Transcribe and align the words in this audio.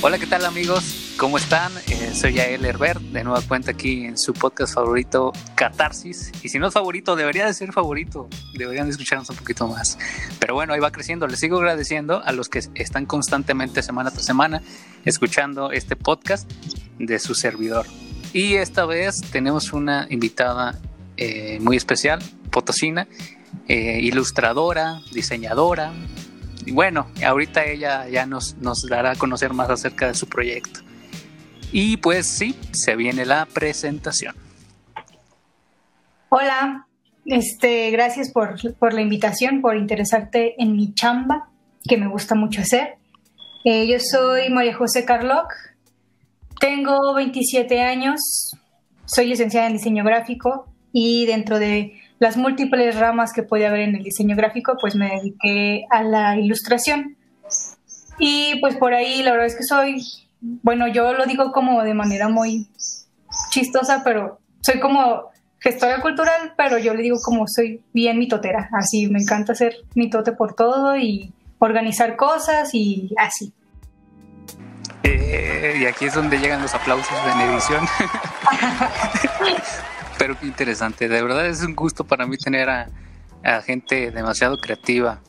Hola, 0.00 0.16
¿qué 0.20 0.28
tal 0.28 0.44
amigos? 0.44 1.14
¿Cómo 1.18 1.38
están? 1.38 1.72
Eh, 1.88 2.12
soy 2.14 2.34
Yael 2.34 2.64
Herbert, 2.64 3.00
de 3.00 3.24
nueva 3.24 3.42
cuenta 3.42 3.72
aquí 3.72 4.04
en 4.04 4.16
su 4.16 4.32
podcast 4.32 4.74
favorito, 4.74 5.32
Catarsis. 5.56 6.30
Y 6.44 6.50
si 6.50 6.60
no 6.60 6.68
es 6.68 6.74
favorito, 6.74 7.16
debería 7.16 7.46
de 7.46 7.52
ser 7.52 7.72
favorito. 7.72 8.28
Deberían 8.56 8.86
de 8.86 8.92
escucharnos 8.92 9.28
un 9.30 9.34
poquito 9.34 9.66
más. 9.66 9.98
Pero 10.38 10.54
bueno, 10.54 10.72
ahí 10.72 10.78
va 10.78 10.92
creciendo. 10.92 11.26
Les 11.26 11.40
sigo 11.40 11.58
agradeciendo 11.58 12.22
a 12.24 12.30
los 12.30 12.48
que 12.48 12.62
están 12.76 13.06
constantemente 13.06 13.82
semana 13.82 14.12
tras 14.12 14.24
semana 14.24 14.62
escuchando 15.04 15.72
este 15.72 15.96
podcast 15.96 16.48
de 17.00 17.18
su 17.18 17.34
servidor. 17.34 17.84
Y 18.32 18.54
esta 18.54 18.86
vez 18.86 19.20
tenemos 19.32 19.72
una 19.72 20.06
invitada 20.10 20.78
eh, 21.16 21.58
muy 21.60 21.76
especial, 21.76 22.20
Potosina, 22.52 23.08
eh, 23.66 23.98
ilustradora, 24.00 25.00
diseñadora, 25.12 25.92
y 26.68 26.70
bueno, 26.70 27.06
ahorita 27.26 27.64
ella 27.64 28.06
ya 28.10 28.26
nos, 28.26 28.58
nos 28.58 28.86
dará 28.86 29.12
a 29.12 29.14
conocer 29.14 29.54
más 29.54 29.70
acerca 29.70 30.08
de 30.08 30.12
su 30.12 30.28
proyecto. 30.28 30.80
Y 31.72 31.96
pues 31.96 32.26
sí, 32.26 32.54
se 32.72 32.94
viene 32.94 33.24
la 33.24 33.46
presentación. 33.46 34.36
Hola, 36.28 36.86
este, 37.24 37.90
gracias 37.90 38.30
por, 38.30 38.56
por 38.76 38.92
la 38.92 39.00
invitación, 39.00 39.62
por 39.62 39.78
interesarte 39.78 40.62
en 40.62 40.76
mi 40.76 40.92
chamba, 40.92 41.48
que 41.88 41.96
me 41.96 42.06
gusta 42.06 42.34
mucho 42.34 42.60
hacer. 42.60 42.96
Eh, 43.64 43.86
yo 43.86 43.98
soy 43.98 44.50
María 44.50 44.76
José 44.76 45.06
Carloc, 45.06 45.50
tengo 46.60 47.14
27 47.14 47.80
años, 47.80 48.20
soy 49.06 49.26
licenciada 49.26 49.68
en 49.68 49.72
diseño 49.72 50.04
gráfico 50.04 50.66
y 50.92 51.24
dentro 51.24 51.58
de 51.58 51.98
las 52.18 52.36
múltiples 52.36 52.98
ramas 52.98 53.32
que 53.32 53.42
puede 53.42 53.66
haber 53.66 53.80
en 53.80 53.96
el 53.96 54.02
diseño 54.02 54.36
gráfico, 54.36 54.76
pues 54.80 54.94
me 54.94 55.08
dediqué 55.08 55.86
a 55.90 56.02
la 56.02 56.36
ilustración. 56.36 57.16
Y 58.18 58.58
pues 58.60 58.76
por 58.76 58.94
ahí 58.94 59.22
la 59.22 59.30
verdad 59.32 59.46
es 59.46 59.56
que 59.56 59.62
soy, 59.62 60.02
bueno, 60.40 60.88
yo 60.88 61.12
lo 61.12 61.26
digo 61.26 61.52
como 61.52 61.82
de 61.84 61.94
manera 61.94 62.28
muy 62.28 62.68
chistosa, 63.50 64.02
pero 64.04 64.40
soy 64.60 64.80
como 64.80 65.30
gestora 65.60 66.00
cultural, 66.00 66.54
pero 66.56 66.78
yo 66.78 66.94
le 66.94 67.02
digo 67.02 67.18
como 67.22 67.46
soy 67.46 67.82
bien 67.92 68.18
mitotera, 68.18 68.68
así 68.72 69.08
me 69.08 69.20
encanta 69.20 69.52
hacer 69.52 69.76
mitote 69.94 70.32
por 70.32 70.54
todo 70.54 70.96
y 70.96 71.32
organizar 71.58 72.16
cosas 72.16 72.74
y 72.74 73.14
así. 73.16 73.52
Eh, 75.02 75.78
y 75.80 75.86
aquí 75.86 76.06
es 76.06 76.14
donde 76.14 76.38
llegan 76.38 76.62
los 76.62 76.74
aplausos 76.74 77.16
de 77.24 77.44
edición. 77.44 77.86
Pero 80.18 80.38
qué 80.38 80.46
interesante. 80.46 81.08
De 81.08 81.22
verdad 81.22 81.46
es 81.46 81.62
un 81.62 81.74
gusto 81.74 82.04
para 82.04 82.26
mí 82.26 82.36
tener 82.36 82.68
a, 82.68 82.90
gente 83.62 84.10
demasiado 84.10 84.58
creativa. 84.58 85.20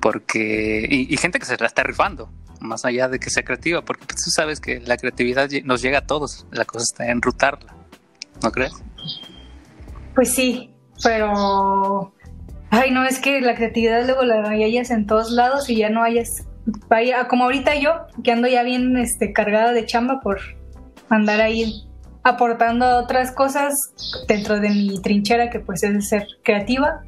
Porque. 0.00 0.86
Y, 0.88 1.16
gente 1.16 1.38
que 1.38 1.46
se 1.46 1.56
la 1.56 1.66
está 1.66 1.82
rifando. 1.82 2.30
Más 2.60 2.84
allá 2.84 3.08
de 3.08 3.18
que 3.18 3.30
sea 3.30 3.42
creativa. 3.42 3.82
Porque 3.82 4.06
tú 4.06 4.30
sabes 4.30 4.60
que 4.60 4.80
la 4.80 4.96
creatividad 4.96 5.50
nos 5.64 5.82
llega 5.82 5.98
a 5.98 6.06
todos. 6.06 6.46
La 6.52 6.64
cosa 6.64 6.84
está 6.84 7.10
en 7.10 7.20
rutarla. 7.20 7.74
¿No 8.42 8.52
crees? 8.52 8.72
Pues 10.14 10.32
sí. 10.32 10.72
Pero. 11.02 12.14
Ay, 12.70 12.90
no, 12.90 13.04
es 13.04 13.18
que 13.18 13.40
la 13.40 13.54
creatividad 13.54 14.04
luego 14.04 14.24
la 14.24 14.48
hayas 14.48 14.90
en 14.90 15.06
todos 15.06 15.30
lados 15.30 15.68
y 15.68 15.76
ya 15.76 15.90
no 15.90 16.02
hayas. 16.02 16.44
Como 17.28 17.44
ahorita 17.44 17.74
yo, 17.76 18.06
que 18.22 18.32
ando 18.32 18.48
ya 18.48 18.62
bien 18.62 18.96
este, 18.96 19.32
cargada 19.32 19.72
de 19.72 19.84
chamba 19.84 20.20
por 20.20 20.40
andar 21.10 21.40
ahí 21.40 21.86
aportando 22.24 22.96
otras 22.96 23.32
cosas 23.32 23.72
dentro 24.26 24.58
de 24.58 24.70
mi 24.70 25.00
trinchera 25.00 25.50
que 25.50 25.60
pues 25.60 25.82
es 25.82 26.08
ser 26.08 26.26
creativa 26.42 27.02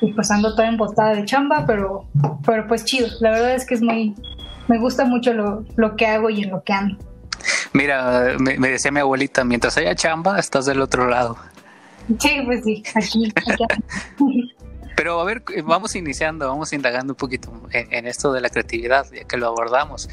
y 0.00 0.12
pues 0.12 0.30
ando 0.30 0.54
toda 0.54 0.68
embotada 0.68 1.14
de 1.14 1.24
chamba, 1.24 1.64
pero, 1.66 2.04
pero 2.44 2.66
pues 2.66 2.84
chido, 2.84 3.08
la 3.20 3.30
verdad 3.30 3.54
es 3.54 3.64
que 3.64 3.74
es 3.74 3.82
muy, 3.82 4.14
me 4.66 4.78
gusta 4.78 5.04
mucho 5.04 5.32
lo, 5.32 5.64
lo 5.76 5.96
que 5.96 6.06
hago 6.06 6.28
y 6.30 6.42
en 6.42 6.50
lo 6.50 6.62
que 6.62 6.72
ando. 6.72 6.98
Mira, 7.72 8.36
me, 8.38 8.56
decía 8.56 8.90
mi 8.90 9.00
abuelita, 9.00 9.44
mientras 9.44 9.76
haya 9.76 9.94
chamba, 9.94 10.38
estás 10.38 10.66
del 10.66 10.80
otro 10.80 11.08
lado. 11.08 11.36
Sí, 12.18 12.40
pues 12.44 12.64
sí, 12.64 12.82
aquí. 12.94 13.32
Pero 14.96 15.20
a 15.20 15.24
ver, 15.24 15.44
vamos 15.64 15.94
iniciando, 15.94 16.48
vamos 16.48 16.72
indagando 16.72 17.12
un 17.12 17.16
poquito 17.16 17.52
en, 17.70 17.92
en, 17.92 18.06
esto 18.08 18.32
de 18.32 18.40
la 18.40 18.50
creatividad, 18.50 19.06
ya 19.12 19.22
que 19.24 19.36
lo 19.36 19.46
abordamos. 19.46 20.08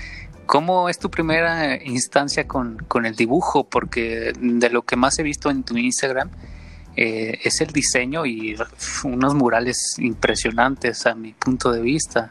¿Cómo 0.46 0.90
es 0.90 1.00
tu 1.00 1.10
primera 1.10 1.84
instancia 1.84 2.48
con, 2.48 2.78
el 3.04 3.16
dibujo? 3.16 3.64
Porque 3.64 4.34
de 4.40 4.70
lo 4.70 4.84
que 4.84 4.96
más 4.96 5.18
he 5.20 5.24
visto 5.24 5.50
en 5.50 5.64
tu 5.64 5.78
Instagram 5.78 6.30
eh, 6.96 7.40
es 7.44 7.62
el 7.62 7.70
diseño 7.70 8.26
y 8.26 8.56
unos 9.04 9.34
murales 9.34 9.96
impresionantes 9.98 11.06
a 11.06 11.16
mi 11.16 11.34
punto 11.34 11.72
de 11.72 11.82
vista. 11.82 12.30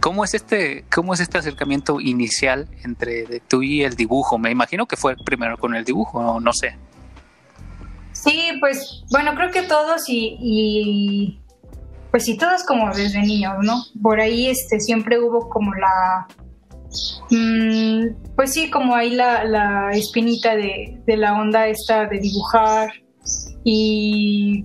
¿Cómo 0.00 0.24
es 0.24 0.34
este, 0.34 0.84
cómo 0.94 1.14
es 1.14 1.20
este 1.20 1.38
acercamiento 1.38 2.00
inicial 2.00 2.68
entre 2.84 3.40
tú 3.40 3.62
y 3.62 3.82
el 3.82 3.96
dibujo? 3.96 4.38
Me 4.38 4.50
imagino 4.50 4.86
que 4.86 4.96
fue 4.96 5.16
primero 5.16 5.56
con 5.56 5.74
el 5.74 5.84
dibujo, 5.84 6.22
no, 6.22 6.40
no 6.40 6.52
sé. 6.52 6.76
Sí, 8.12 8.50
pues 8.60 9.04
bueno, 9.10 9.34
creo 9.34 9.50
que 9.50 9.62
todos 9.62 10.08
y, 10.08 10.36
y 10.40 11.40
pues 12.10 12.24
sí, 12.24 12.36
todos 12.36 12.64
como 12.64 12.94
desde 12.94 13.20
niños, 13.22 13.54
¿no? 13.62 13.84
Por 14.02 14.20
ahí 14.20 14.48
este 14.48 14.80
siempre 14.80 15.18
hubo 15.18 15.48
como 15.48 15.74
la 15.74 16.26
Mm, 17.30 18.34
pues 18.34 18.52
sí, 18.54 18.70
como 18.70 18.94
hay 18.94 19.10
la, 19.10 19.90
espinita 19.92 20.56
de, 20.56 21.00
la 21.06 21.34
onda 21.34 21.68
esta 21.68 22.06
de 22.06 22.18
dibujar 22.18 22.90
y 23.64 24.64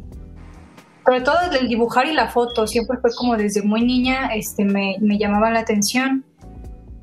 sobre 1.05 1.21
todo 1.21 1.37
el 1.59 1.67
dibujar 1.67 2.07
y 2.07 2.13
la 2.13 2.29
foto, 2.29 2.65
siempre 2.65 2.97
fue 2.99 3.13
como 3.15 3.35
desde 3.35 3.61
muy 3.61 3.81
niña 3.81 4.27
este, 4.33 4.63
me, 4.63 4.95
me 5.01 5.17
llamaba 5.17 5.51
la 5.51 5.59
atención. 5.59 6.23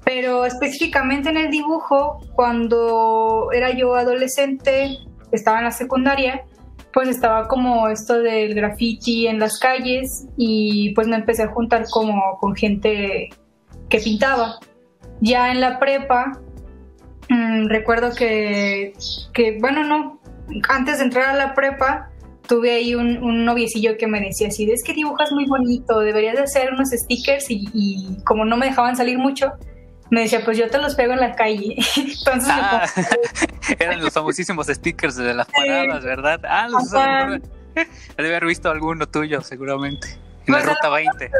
Pero 0.05 0.47
específicamente 0.47 1.29
en 1.29 1.37
el 1.37 1.51
dibujo, 1.51 2.21
cuando 2.35 3.51
era 3.53 3.71
yo 3.71 3.95
adolescente, 3.95 4.97
estaba 5.31 5.59
en 5.59 5.65
la 5.65 5.71
secundaria, 5.71 6.45
pues 6.93 7.09
estaba 7.09 7.47
como 7.47 7.89
esto 7.89 8.19
del 8.19 8.55
graffiti 8.55 9.27
en 9.27 9.39
las 9.39 9.59
calles 9.59 10.27
y 10.37 10.93
pues 10.95 11.07
me 11.07 11.17
empecé 11.17 11.45
a 11.45 11.49
juntar 11.49 11.85
como 11.91 12.39
con 12.41 12.57
gente 12.57 13.29
que 13.89 13.99
pintaba. 13.99 14.59
Ya 15.21 15.51
en 15.51 15.61
la 15.61 15.79
prepa, 15.79 16.41
mm, 17.29 17.69
recuerdo 17.69 18.15
que, 18.15 18.95
que, 19.35 19.59
bueno, 19.61 19.85
no, 19.85 20.21
antes 20.69 20.99
de 20.99 21.05
entrar 21.05 21.31
a 21.31 21.35
la 21.35 21.55
prepa, 21.55 22.11
tuve 22.47 22.73
ahí 22.73 22.95
un, 22.95 23.45
noviecillo 23.45 23.97
que 23.97 24.07
me 24.07 24.21
decía 24.21 24.49
así, 24.49 24.69
es 24.71 24.83
que 24.83 24.93
dibujas 24.93 25.31
muy 25.31 25.47
bonito, 25.47 26.01
deberías 26.01 26.35
de 26.35 26.43
hacer 26.43 26.73
unos 26.73 26.91
stickers 26.91 27.47
y, 27.49 28.17
como 28.25 28.45
no 28.45 28.57
me 28.57 28.67
dejaban 28.67 28.97
salir 28.97 29.19
mucho, 29.19 29.53
me 30.11 30.23
decía, 30.23 30.45
pues 30.45 30.59
yo 30.59 30.69
te 30.69 30.79
los 30.79 30.97
pego 30.97 31.13
en 31.13 31.21
la 31.21 31.37
calle. 31.37 31.77
Entonces, 31.97 32.53
ah, 32.53 32.85
eran 33.79 34.01
los 34.01 34.13
famosísimos 34.13 34.67
stickers 34.67 35.15
de 35.15 35.33
las 35.33 35.47
paradas, 35.47 36.03
¿verdad? 36.03 36.41
Ah, 36.45 36.69
los 36.69 36.93
haber 38.19 38.45
visto 38.45 38.69
alguno 38.69 39.07
tuyo, 39.07 39.41
seguramente. 39.43 40.19
En 40.47 40.55
la 40.55 40.61
ruta 40.61 40.89
20. 40.89 41.31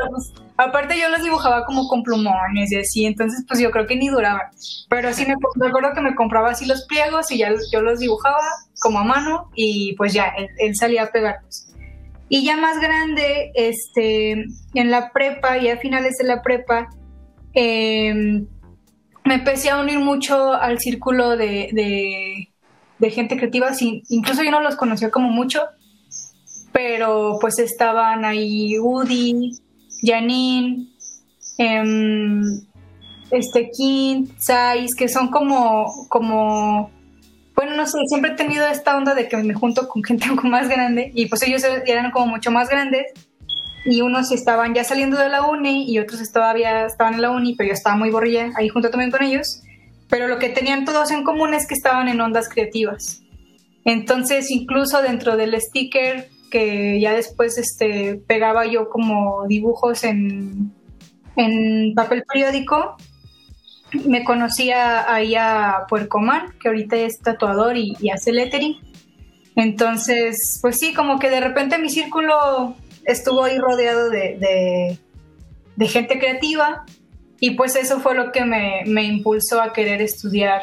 Aparte 0.57 0.99
yo 0.99 1.09
los 1.09 1.23
dibujaba 1.23 1.65
como 1.65 1.89
con 1.89 2.03
plumones 2.03 2.71
y 2.71 2.77
así, 2.77 3.07
entonces 3.07 3.45
pues 3.49 3.61
yo 3.61 3.71
creo 3.71 3.87
que 3.87 3.97
ni 3.97 4.09
duraban. 4.09 4.47
Pero 4.89 5.13
sí 5.15 5.27
me, 5.27 5.35
acuerdo 5.67 5.93
que 5.95 6.01
me 6.03 6.15
compraba 6.15 6.51
así 6.51 6.67
los 6.67 6.87
pliegos 6.87 7.31
y 7.31 7.39
ya 7.39 7.53
yo 7.73 7.81
los 7.81 8.01
dibujaba 8.01 8.41
como 8.81 8.99
a 8.99 9.05
mano 9.05 9.51
y 9.55 9.95
pues 9.97 10.13
ya, 10.13 10.33
él, 10.59 10.77
salía 10.77 11.05
a 11.05 11.13
pegarlos. 11.13 11.67
Y 12.29 12.45
ya 12.45 12.57
más 12.57 12.79
grande, 12.79 13.51
este, 13.55 14.33
en 14.75 14.91
la 14.91 15.11
prepa 15.13 15.59
y 15.59 15.69
a 15.69 15.79
finales 15.79 16.19
de 16.19 16.25
la 16.25 16.43
prepa, 16.43 16.89
em, 17.55 18.47
me 19.25 19.35
empecé 19.35 19.71
a 19.71 19.81
unir 19.81 19.99
mucho 19.99 20.53
al 20.53 20.79
círculo 20.79 21.37
de, 21.37 22.47
de 23.01 23.11
gente 23.11 23.37
creativa, 23.37 23.71
incluso 23.81 24.43
yo 24.43 24.51
no 24.51 24.61
los 24.61 24.77
conocía 24.77 25.11
como 25.11 25.31
mucho, 25.31 25.63
pero 26.73 27.39
pues 27.41 27.59
estaban 27.59 28.25
ahí 28.25 28.79
Udi, 28.79 29.53
Janine, 30.03 30.87
em, 31.59 32.43
este 33.31 33.71
King, 33.71 34.27
Sais, 34.39 34.95
que 34.95 35.09
son 35.09 35.29
como, 35.29 36.07
como, 36.09 36.91
bueno, 37.55 37.77
no 37.77 37.87
sé, 37.87 37.99
siempre 38.07 38.33
he 38.33 38.35
tenido 38.35 38.67
esta 38.67 38.97
onda 38.97 39.15
de 39.15 39.29
que 39.29 39.37
me 39.37 39.55
junto 39.55 39.89
con 39.89 40.03
gente 40.03 40.27
más 40.45 40.69
grande 40.69 41.13
y 41.15 41.27
pues 41.27 41.43
ellos 41.43 41.63
eran 41.87 42.11
como 42.11 42.27
mucho 42.27 42.51
más 42.51 42.69
grandes 42.69 43.07
y 43.85 44.03
unos 44.03 44.31
estaban 44.31 44.75
ya 44.75 44.85
saliendo 44.85 45.19
de 45.19 45.29
la 45.29 45.43
uni 45.43 45.91
y 45.91 45.99
otros 45.99 46.21
todavía 46.33 46.87
estaban 46.87 47.15
en 47.15 47.23
la 47.23 47.31
uni, 47.31 47.55
pero 47.55 47.69
yo 47.69 47.75
estaba 47.75 47.97
muy 47.97 48.11
borrilla 48.11 48.53
ahí 48.57 48.69
junto 48.69 48.91
también 48.91 49.11
con 49.11 49.23
ellos. 49.23 49.63
Pero 50.09 50.27
lo 50.27 50.39
que 50.39 50.49
tenían 50.49 50.85
todos 50.85 51.11
en 51.13 51.23
común 51.23 51.55
es 51.55 51.67
que 51.67 51.75
estaban 51.75 52.09
en 52.09 52.21
ondas 52.21 52.49
creativas. 52.49 53.23
Entonces, 53.85 54.51
incluso 54.51 55.01
dentro 55.03 55.37
del 55.37 55.59
sticker 55.61 56.29
que 56.51 57.01
ya 57.01 57.15
después 57.15 57.57
este, 57.59 58.21
pegaba 58.27 58.67
yo 58.67 58.89
como 58.89 59.47
dibujos 59.47 60.05
en, 60.05 60.73
en 61.37 61.95
papel 61.95 62.25
periódico. 62.31 62.97
Me 64.05 64.25
conocía 64.25 65.13
ahí 65.13 65.35
a 65.35 65.87
Puercoman, 65.89 66.55
que 66.61 66.69
ahorita 66.69 66.97
es 66.97 67.19
tatuador 67.21 67.77
y, 67.77 67.97
hace 68.11 68.33
lettering. 68.33 68.77
Entonces, 69.57 70.59
pues 70.63 70.79
sí, 70.79 70.93
como 70.95 71.19
que 71.19 71.31
de 71.31 71.41
repente 71.41 71.79
mi 71.79 71.89
círculo 71.89 72.77
estuvo 73.05 73.45
ahí 73.45 73.59
rodeado 73.59 74.11
de, 74.11 74.99
de, 75.77 75.87
gente 75.89 76.19
creativa 76.19 76.85
Y 77.41 77.53
pues 77.53 77.75
eso 77.75 78.01
fue 78.01 78.15
lo 78.15 78.33
que 78.33 78.45
me, 78.45 78.83
me 78.87 79.03
impulsó 79.05 79.63
a 79.63 79.73
querer 79.73 80.03
estudiar 80.03 80.61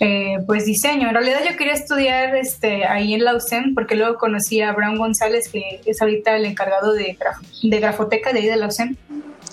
eh, 0.00 0.36
pues 0.46 0.64
diseño. 0.64 1.08
En 1.08 1.14
realidad 1.14 1.40
yo 1.48 1.56
quería 1.56 1.74
estudiar 1.74 2.36
este, 2.36 2.84
ahí 2.84 3.14
en 3.14 3.24
la 3.24 3.34
UCEM 3.34 3.74
porque 3.74 3.96
luego 3.96 4.16
conocí 4.18 4.60
a 4.60 4.72
Brown 4.72 4.96
González, 4.96 5.48
que 5.48 5.80
es 5.84 6.00
ahorita 6.00 6.36
el 6.36 6.44
encargado 6.44 6.92
de, 6.92 7.16
de 7.62 7.80
grafoteca 7.80 8.32
de 8.32 8.40
ahí 8.40 8.46
de 8.46 8.56
la 8.56 8.66
UCEM. 8.68 8.96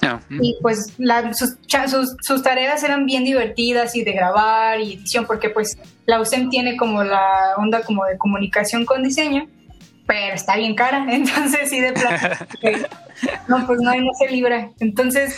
Ah, 0.02 0.20
y 0.30 0.58
pues 0.62 0.94
sus, 1.34 1.58
sus, 1.88 2.16
sus, 2.22 2.44
tareas 2.44 2.84
eran 2.84 3.06
bien 3.06 3.24
divertidas 3.24 3.96
y 3.96 4.04
de 4.04 4.12
grabar 4.12 4.82
y 4.82 4.96
edición, 4.96 5.26
porque 5.26 5.50
pues 5.50 5.78
la 6.06 6.20
UCEM 6.20 6.50
tiene 6.50 6.76
como 6.76 7.04
la 7.04 7.54
onda 7.58 7.84
como 7.84 8.04
de 8.06 8.18
comunicación 8.18 8.84
con 8.84 9.02
diseño, 9.02 9.48
pero 10.06 10.36
está 10.36 10.58
bien 10.58 10.76
cara, 10.76 11.06
entonces 11.10 11.70
sí 11.70 11.80
de 11.80 11.94
plano. 11.94 12.36
no, 13.48 13.66
pues 13.66 13.80
no, 13.80 13.96
no 13.96 14.12
se 14.20 14.30
libra. 14.30 14.72
Entonces 14.82 15.38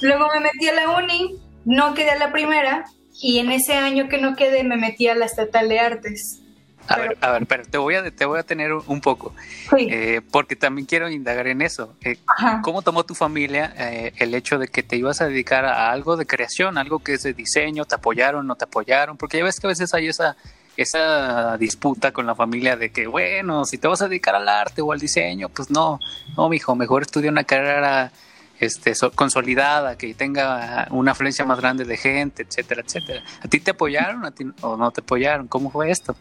Luego 0.00 0.26
me 0.34 0.40
metí 0.40 0.68
a 0.68 0.74
la 0.74 0.90
uni, 0.90 1.36
no 1.64 1.94
quedé 1.94 2.10
a 2.10 2.18
la 2.18 2.32
primera 2.32 2.84
y 3.20 3.38
en 3.38 3.50
ese 3.52 3.74
año 3.74 4.08
que 4.08 4.18
no 4.18 4.36
quedé 4.36 4.64
me 4.64 4.76
metí 4.76 5.08
a 5.08 5.14
la 5.14 5.26
Estatal 5.26 5.68
de 5.68 5.80
Artes. 5.80 6.40
A 6.86 6.98
ver, 6.98 7.16
a 7.22 7.30
ver, 7.32 7.46
pero 7.46 7.62
te 7.64 7.78
voy 7.78 7.94
a, 7.94 8.10
te 8.10 8.26
voy 8.26 8.38
a 8.38 8.42
tener 8.42 8.72
un 8.72 9.00
poco, 9.00 9.34
eh, 9.78 10.20
porque 10.30 10.54
también 10.54 10.86
quiero 10.86 11.08
indagar 11.08 11.46
en 11.46 11.62
eso. 11.62 11.94
Eh, 12.02 12.18
¿Cómo 12.62 12.82
tomó 12.82 13.04
tu 13.04 13.14
familia 13.14 13.72
eh, 13.78 14.12
el 14.18 14.34
hecho 14.34 14.58
de 14.58 14.68
que 14.68 14.82
te 14.82 14.96
ibas 14.96 15.22
a 15.22 15.26
dedicar 15.26 15.64
a 15.64 15.90
algo 15.90 16.18
de 16.18 16.26
creación, 16.26 16.76
algo 16.76 16.98
que 16.98 17.14
es 17.14 17.22
de 17.22 17.32
diseño? 17.32 17.86
¿Te 17.86 17.94
apoyaron, 17.94 18.46
no 18.46 18.56
te 18.56 18.64
apoyaron? 18.64 19.16
Porque 19.16 19.38
ya 19.38 19.44
ves 19.44 19.60
que 19.60 19.66
a 19.66 19.68
veces 19.68 19.94
hay 19.94 20.08
esa, 20.08 20.36
esa 20.76 21.56
disputa 21.56 22.12
con 22.12 22.26
la 22.26 22.34
familia 22.34 22.76
de 22.76 22.90
que, 22.90 23.06
bueno, 23.06 23.64
si 23.64 23.78
te 23.78 23.88
vas 23.88 24.02
a 24.02 24.08
dedicar 24.08 24.34
al 24.34 24.48
arte 24.48 24.82
o 24.82 24.92
al 24.92 25.00
diseño, 25.00 25.48
pues 25.48 25.70
no, 25.70 25.98
no, 26.36 26.50
mijo, 26.50 26.76
mejor 26.76 27.02
estudia 27.02 27.30
una 27.30 27.44
carrera 27.44 28.12
este, 28.60 28.92
consolidada, 29.14 29.96
que 29.96 30.14
tenga 30.14 30.88
una 30.90 31.12
afluencia 31.12 31.44
más 31.44 31.58
grande 31.60 31.84
de 31.84 31.96
gente, 31.96 32.42
etcétera, 32.42 32.82
etcétera. 32.84 33.22
¿A 33.42 33.48
ti 33.48 33.60
te 33.60 33.72
apoyaron 33.72 34.24
a 34.24 34.30
ti, 34.30 34.44
o 34.60 34.76
no 34.76 34.90
te 34.90 35.00
apoyaron? 35.00 35.48
¿Cómo 35.48 35.70
fue 35.70 35.90
esto? 35.90 36.16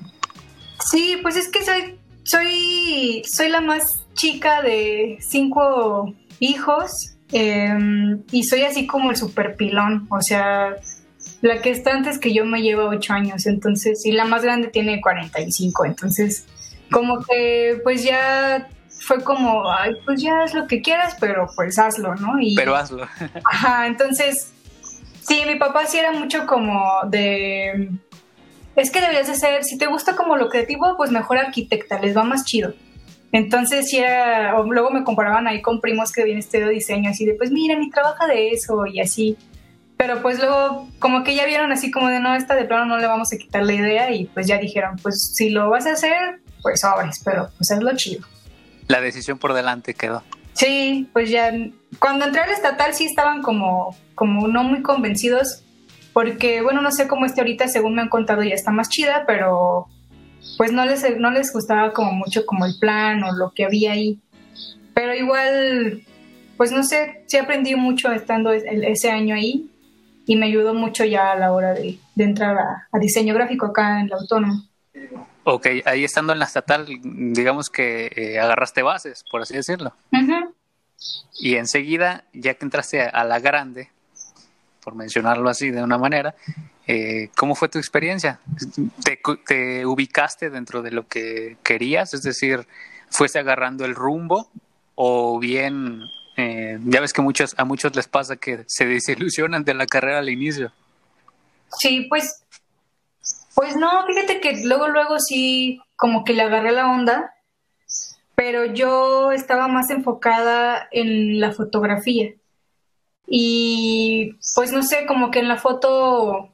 Sí, 0.89 1.17
pues 1.21 1.35
es 1.35 1.47
que 1.49 1.63
soy, 1.63 1.99
soy, 2.23 3.23
soy 3.25 3.49
la 3.49 3.61
más 3.61 3.83
chica 4.13 4.61
de 4.61 5.17
cinco 5.21 6.13
hijos 6.39 7.15
em, 7.31 8.23
y 8.31 8.43
soy 8.43 8.63
así 8.63 8.85
como 8.87 9.11
el 9.11 9.17
super 9.17 9.55
pilón, 9.55 10.07
o 10.09 10.21
sea, 10.21 10.75
la 11.41 11.61
que 11.61 11.71
está 11.71 11.91
antes 11.91 12.19
que 12.19 12.33
yo 12.33 12.45
me 12.45 12.61
lleva 12.61 12.87
ocho 12.87 13.13
años, 13.13 13.45
entonces, 13.45 14.05
y 14.05 14.11
la 14.11 14.25
más 14.25 14.43
grande 14.43 14.69
tiene 14.69 15.01
45, 15.01 15.85
entonces, 15.85 16.45
como 16.91 17.23
que 17.23 17.79
pues 17.83 18.03
ya 18.03 18.69
fue 19.03 19.23
como, 19.23 19.69
ay, 19.69 19.95
pues 20.05 20.21
ya 20.21 20.43
haz 20.43 20.53
lo 20.53 20.67
que 20.67 20.81
quieras, 20.81 21.15
pero 21.19 21.47
pues 21.55 21.77
hazlo, 21.77 22.15
¿no? 22.15 22.39
Y, 22.39 22.55
pero 22.55 22.75
hazlo. 22.75 23.07
Ajá, 23.51 23.87
entonces, 23.87 24.53
sí, 25.21 25.43
mi 25.45 25.55
papá 25.55 25.85
sí 25.85 25.97
era 25.97 26.11
mucho 26.13 26.45
como 26.45 26.81
de, 27.07 27.89
es 28.75 28.91
que 28.91 29.01
deberías 29.01 29.27
de 29.27 29.35
ser, 29.35 29.63
si 29.63 29.77
te 29.77 29.87
gusta 29.87 30.15
como 30.15 30.37
lo 30.37 30.49
creativo, 30.49 30.95
pues 30.95 31.11
mejor 31.11 31.37
arquitecta, 31.37 31.99
les 31.99 32.15
va 32.15 32.23
más 32.23 32.45
chido. 32.45 32.73
Entonces 33.31 33.89
sí 33.89 33.97
era, 33.97 34.57
o 34.57 34.63
luego 34.71 34.91
me 34.91 35.03
comparaban 35.03 35.47
ahí 35.47 35.61
con 35.61 35.81
primos 35.81 36.11
que 36.11 36.21
habían 36.21 36.37
estudiado 36.37 36.71
diseño, 36.71 37.09
así 37.09 37.25
de, 37.25 37.33
pues 37.33 37.51
mira, 37.51 37.77
ni 37.77 37.89
trabaja 37.89 38.27
de 38.27 38.51
eso 38.51 38.85
y 38.85 39.01
así. 39.01 39.37
Pero 39.97 40.21
pues 40.21 40.39
luego 40.39 40.87
como 40.99 41.23
que 41.23 41.35
ya 41.35 41.45
vieron 41.45 41.71
así 41.71 41.91
como 41.91 42.09
de, 42.09 42.19
no, 42.19 42.35
esta 42.35 42.55
de 42.55 42.65
plano 42.65 42.85
no 42.85 42.97
le 42.97 43.07
vamos 43.07 43.33
a 43.33 43.37
quitar 43.37 43.63
la 43.63 43.73
idea 43.73 44.11
y 44.11 44.25
pues 44.25 44.47
ya 44.47 44.59
dijeron, 44.59 44.97
pues 45.01 45.33
si 45.35 45.49
lo 45.49 45.69
vas 45.69 45.87
a 45.87 45.93
hacer, 45.93 46.41
pues 46.61 46.83
abres, 46.83 47.21
pero 47.23 47.49
pues 47.57 47.71
es 47.71 47.81
lo 47.81 47.95
chido 47.95 48.25
la 48.87 49.01
decisión 49.01 49.37
por 49.37 49.53
delante 49.53 49.93
quedó. 49.93 50.23
Sí, 50.53 51.09
pues 51.13 51.29
ya 51.29 51.51
cuando 51.99 52.25
entré 52.25 52.41
al 52.41 52.51
estatal 52.51 52.93
sí 52.93 53.05
estaban 53.05 53.41
como, 53.41 53.95
como 54.15 54.47
no 54.47 54.63
muy 54.63 54.81
convencidos, 54.81 55.63
porque 56.13 56.61
bueno, 56.61 56.81
no 56.81 56.91
sé 56.91 57.07
cómo 57.07 57.25
esté 57.25 57.41
ahorita, 57.41 57.67
según 57.67 57.95
me 57.95 58.01
han 58.01 58.09
contado 58.09 58.43
ya 58.43 58.53
está 58.53 58.71
más 58.71 58.89
chida, 58.89 59.23
pero 59.25 59.87
pues 60.57 60.71
no 60.71 60.85
les, 60.85 61.03
no 61.17 61.31
les 61.31 61.51
gustaba 61.51 61.91
como 61.91 62.11
mucho 62.11 62.45
como 62.45 62.65
el 62.65 62.75
plan 62.79 63.23
o 63.23 63.31
lo 63.33 63.51
que 63.51 63.65
había 63.65 63.93
ahí. 63.93 64.19
Pero 64.93 65.15
igual, 65.15 66.03
pues 66.57 66.71
no 66.71 66.83
sé, 66.83 67.23
sí 67.25 67.37
aprendí 67.37 67.75
mucho 67.75 68.11
estando 68.11 68.51
ese 68.53 69.09
año 69.09 69.33
ahí 69.35 69.69
y 70.27 70.35
me 70.35 70.45
ayudó 70.45 70.75
mucho 70.75 71.03
ya 71.03 71.31
a 71.31 71.35
la 71.35 71.51
hora 71.51 71.73
de, 71.73 71.97
entrar 72.15 72.57
a, 72.57 72.87
a 72.91 72.99
diseño 72.99 73.33
gráfico 73.33 73.65
acá 73.65 73.99
en 73.99 74.09
la 74.09 74.17
autónoma. 74.17 74.63
Ok, 75.45 75.67
ahí 75.85 76.05
estando 76.05 76.31
en 76.31 76.39
la 76.39 76.45
estatal, 76.45 76.87
digamos 77.03 77.69
que 77.69 78.11
eh, 78.15 78.39
agarraste 78.39 78.81
bases, 78.81 79.25
por 79.29 79.41
así 79.41 79.53
decirlo. 79.53 79.93
Y 81.39 81.55
enseguida, 81.55 82.23
ya 82.33 82.53
que 82.53 82.63
entraste 82.63 83.01
a, 83.01 83.23
la 83.25 83.39
grande, 83.39 83.89
por 84.81 84.95
mencionarlo 84.95 85.49
así 85.49 85.69
de 85.69 85.83
una 85.83 85.97
manera, 85.97 86.33
eh, 86.87 87.29
¿cómo 87.35 87.55
fue 87.55 87.67
tu 87.67 87.77
experiencia? 87.77 88.39
¿Te, 89.03 89.85
ubicaste 89.85 90.49
dentro 90.49 90.81
de 90.81 90.91
lo 90.91 91.07
que 91.07 91.57
querías? 91.61 92.13
Es 92.13 92.23
decir, 92.23 92.65
¿fuiste 93.09 93.39
agarrando 93.39 93.83
el 93.83 93.95
rumbo? 93.95 94.49
¿O 94.95 95.39
bien, 95.39 96.03
eh, 96.37 96.79
ya 96.85 97.01
ves 97.01 97.11
que 97.11 97.21
muchos, 97.21 97.53
a 97.57 97.65
muchos 97.65 97.93
les 97.97 98.07
pasa 98.07 98.37
que 98.37 98.63
se 98.67 98.85
desilusionan 98.85 99.65
de 99.65 99.73
la 99.73 99.87
carrera 99.87 100.19
al 100.19 100.29
inicio? 100.29 100.71
Sí, 101.79 102.05
pues 102.07 102.42
pues 103.55 103.75
no, 103.75 104.05
fíjate 104.05 104.39
que 104.39 104.65
luego, 104.65 104.87
luego 104.87 105.19
sí, 105.19 105.79
como 105.95 106.23
que 106.23 106.33
le 106.33 106.43
agarré 106.43 106.71
la 106.71 106.91
onda, 106.91 107.33
pero 108.35 108.65
yo 108.65 109.31
estaba 109.31 109.67
más 109.67 109.89
enfocada 109.89 110.87
en 110.91 111.39
la 111.39 111.51
fotografía. 111.51 112.33
Y 113.27 114.35
pues 114.55 114.71
no 114.71 114.83
sé, 114.83 115.05
como 115.05 115.31
que 115.31 115.39
en 115.39 115.47
la 115.47 115.57
foto 115.57 116.49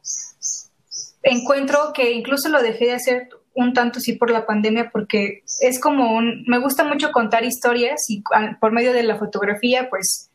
encuentro 1.23 1.93
que 1.93 2.11
incluso 2.11 2.49
lo 2.49 2.61
dejé 2.61 2.85
de 2.85 2.93
hacer 2.93 3.29
un 3.53 3.73
tanto 3.73 3.99
sí 3.99 4.13
por 4.13 4.29
la 4.29 4.45
pandemia 4.45 4.89
porque 4.89 5.43
es 5.61 5.79
como 5.81 6.15
un, 6.15 6.43
me 6.47 6.59
gusta 6.59 6.83
mucho 6.85 7.11
contar 7.11 7.43
historias 7.43 8.05
y 8.07 8.23
por 8.61 8.71
medio 8.71 8.93
de 8.93 9.03
la 9.03 9.17
fotografía 9.17 9.89
pues 9.89 10.29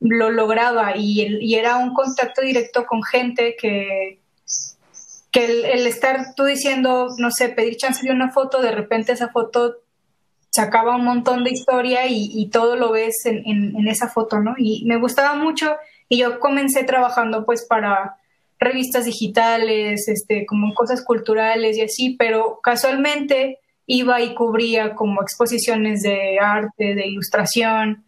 lo 0.00 0.30
lograba 0.30 0.96
y, 0.96 1.38
y 1.40 1.54
era 1.54 1.76
un 1.76 1.94
contacto 1.94 2.40
directo 2.40 2.86
con 2.86 3.02
gente 3.02 3.56
que, 3.60 4.18
que 5.36 5.44
el, 5.44 5.86
estar 5.86 6.34
tú 6.34 6.44
diciendo, 6.44 7.08
no 7.18 7.30
sé, 7.30 7.50
pedir 7.50 7.76
chance 7.76 8.00
de 8.02 8.10
una 8.10 8.30
foto, 8.30 8.62
de 8.62 8.70
repente 8.70 9.12
esa 9.12 9.28
foto 9.28 9.76
sacaba 10.48 10.96
un 10.96 11.04
montón 11.04 11.44
de 11.44 11.50
historia 11.50 12.06
y, 12.08 12.48
todo 12.48 12.74
lo 12.76 12.90
ves 12.90 13.26
en, 13.26 13.44
en, 13.44 13.86
esa 13.86 14.08
foto, 14.08 14.40
¿no? 14.40 14.54
Y 14.56 14.86
me 14.86 14.98
gustaba 14.98 15.34
mucho 15.34 15.76
y 16.08 16.16
yo 16.20 16.40
comencé 16.40 16.84
trabajando 16.84 17.44
pues 17.44 17.66
para 17.66 18.16
revistas 18.58 19.04
digitales, 19.04 20.08
este, 20.08 20.46
como 20.46 20.72
cosas 20.72 21.04
culturales 21.04 21.76
y 21.76 21.82
así, 21.82 22.16
pero 22.18 22.58
casualmente 22.62 23.58
iba 23.84 24.22
y 24.22 24.34
cubría 24.34 24.94
como 24.94 25.20
exposiciones 25.20 26.00
de 26.00 26.38
arte, 26.40 26.94
de 26.94 27.08
ilustración. 27.08 28.06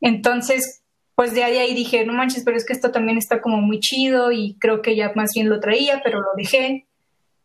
Entonces, 0.00 0.79
pues 1.20 1.34
de 1.34 1.44
ahí, 1.44 1.58
ahí 1.58 1.74
dije, 1.74 2.06
no 2.06 2.14
manches, 2.14 2.44
pero 2.44 2.56
es 2.56 2.64
que 2.64 2.72
esto 2.72 2.92
también 2.92 3.18
está 3.18 3.42
como 3.42 3.58
muy 3.58 3.78
chido 3.78 4.32
y 4.32 4.56
creo 4.58 4.80
que 4.80 4.96
ya 4.96 5.12
más 5.14 5.32
bien 5.34 5.50
lo 5.50 5.60
traía, 5.60 6.00
pero 6.02 6.18
lo 6.18 6.30
dejé. 6.34 6.86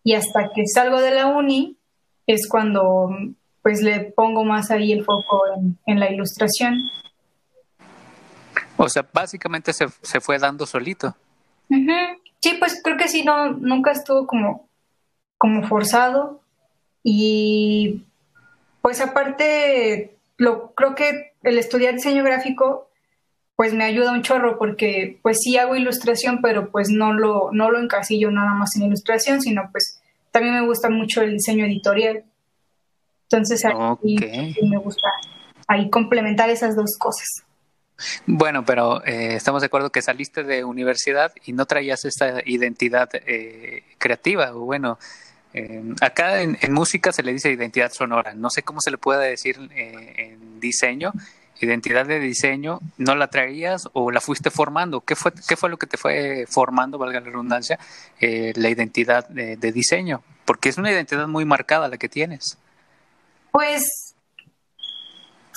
Y 0.02 0.14
hasta 0.14 0.50
que 0.56 0.66
salgo 0.66 1.02
de 1.02 1.12
la 1.12 1.26
uni 1.26 1.76
es 2.26 2.48
cuando 2.48 3.10
pues 3.62 3.82
le 3.82 4.00
pongo 4.00 4.46
más 4.46 4.72
ahí 4.72 4.94
el 4.94 5.04
foco 5.04 5.42
en, 5.88 6.00
la 6.00 6.10
ilustración. 6.10 6.90
O 8.78 8.88
sea, 8.88 9.06
básicamente 9.12 9.74
se, 9.74 9.90
fue 10.22 10.40
dando 10.40 10.66
solito. 10.66 11.14
Sí, 11.68 12.56
pues 12.58 12.80
creo 12.82 12.96
que 12.96 13.10
sí, 13.10 13.26
no, 13.26 13.52
nunca 13.52 13.92
estuvo 13.92 14.26
como, 14.26 14.70
como 15.38 15.68
forzado. 15.68 16.40
Y 17.04 18.04
pues 18.82 19.02
aparte, 19.02 20.16
lo, 20.38 20.72
creo 20.72 20.96
que 20.96 21.34
el 21.44 21.58
estudiar 21.58 21.94
diseño 21.96 22.24
gráfico 22.24 22.85
pues 23.56 23.74
me 23.74 23.86
ayuda 23.86 24.12
un 24.12 24.22
chorro 24.22 24.58
porque 24.58 25.20
pues 25.22 25.40
sí 25.42 25.58
hago 25.58 25.76
ilustración, 25.76 26.42
pero 26.42 26.72
pues 26.72 26.90
no 26.90 27.14
lo, 27.14 27.50
no 27.52 27.72
lo 27.72 27.80
encasillo 27.80 28.32
nada 28.32 28.54
más 28.54 28.76
en 28.76 28.84
ilustración, 28.84 29.42
sino 29.42 29.70
pues 29.72 30.02
también 30.32 30.56
me 30.56 30.66
gusta 30.66 30.90
mucho 30.90 31.22
el 31.22 31.34
diseño 31.34 31.66
editorial. 31.66 32.24
Entonces 33.24 33.64
ahí 33.66 34.18
me 34.70 34.78
gusta 34.78 35.08
ahí 35.68 35.90
complementar 35.90 36.50
esas 36.50 36.76
dos 36.76 36.98
cosas. 36.98 37.46
Bueno, 38.26 38.66
pero 38.66 39.04
eh, 39.06 39.36
estamos 39.36 39.62
de 39.62 39.68
acuerdo 39.68 39.90
que 39.90 40.02
saliste 40.02 40.44
de 40.44 40.64
universidad 40.64 41.32
y 41.46 41.54
no 41.54 41.66
traías 41.66 42.04
esta 42.06 42.42
identidad 42.46 43.10
eh, 43.14 43.84
creativa. 43.98 44.52
Bueno, 44.52 45.00
eh, 45.54 45.82
acá 46.02 46.42
en, 46.42 46.58
música 46.72 47.14
se 47.14 47.24
le 47.24 47.32
dice 47.32 47.52
identidad 47.52 47.92
sonora. 47.92 48.34
No 48.34 48.50
sé 48.50 48.64
cómo 48.64 48.82
se 48.82 48.92
le 48.92 48.98
puede 48.98 49.30
decir 49.30 49.58
en 49.74 50.60
diseño, 50.60 51.14
identidad 51.60 52.06
de 52.06 52.20
diseño, 52.20 52.80
¿no 52.98 53.16
la 53.16 53.28
traías 53.28 53.88
o 53.94 54.12
la 54.12 54.22
fuiste 54.22 54.50
formando? 54.50 55.02
¿Qué 55.02 55.16
fue, 55.16 55.32
qué 55.48 55.56
fue 55.56 55.70
lo 55.70 55.78
que 55.78 55.88
te 55.88 55.98
fue 55.98 56.46
formando, 56.50 56.98
valga 56.98 57.20
la 57.20 57.28
redundancia, 57.28 57.80
eh, 58.20 58.54
la 58.56 58.70
identidad 58.70 59.28
de, 59.30 59.56
diseño? 59.72 60.24
Porque 60.46 60.70
es 60.70 60.78
una 60.78 60.92
identidad 60.92 61.28
muy 61.28 61.46
marcada 61.46 61.88
la 61.88 61.98
que 61.98 62.10
tienes. 62.10 62.58
Pues 63.52 64.12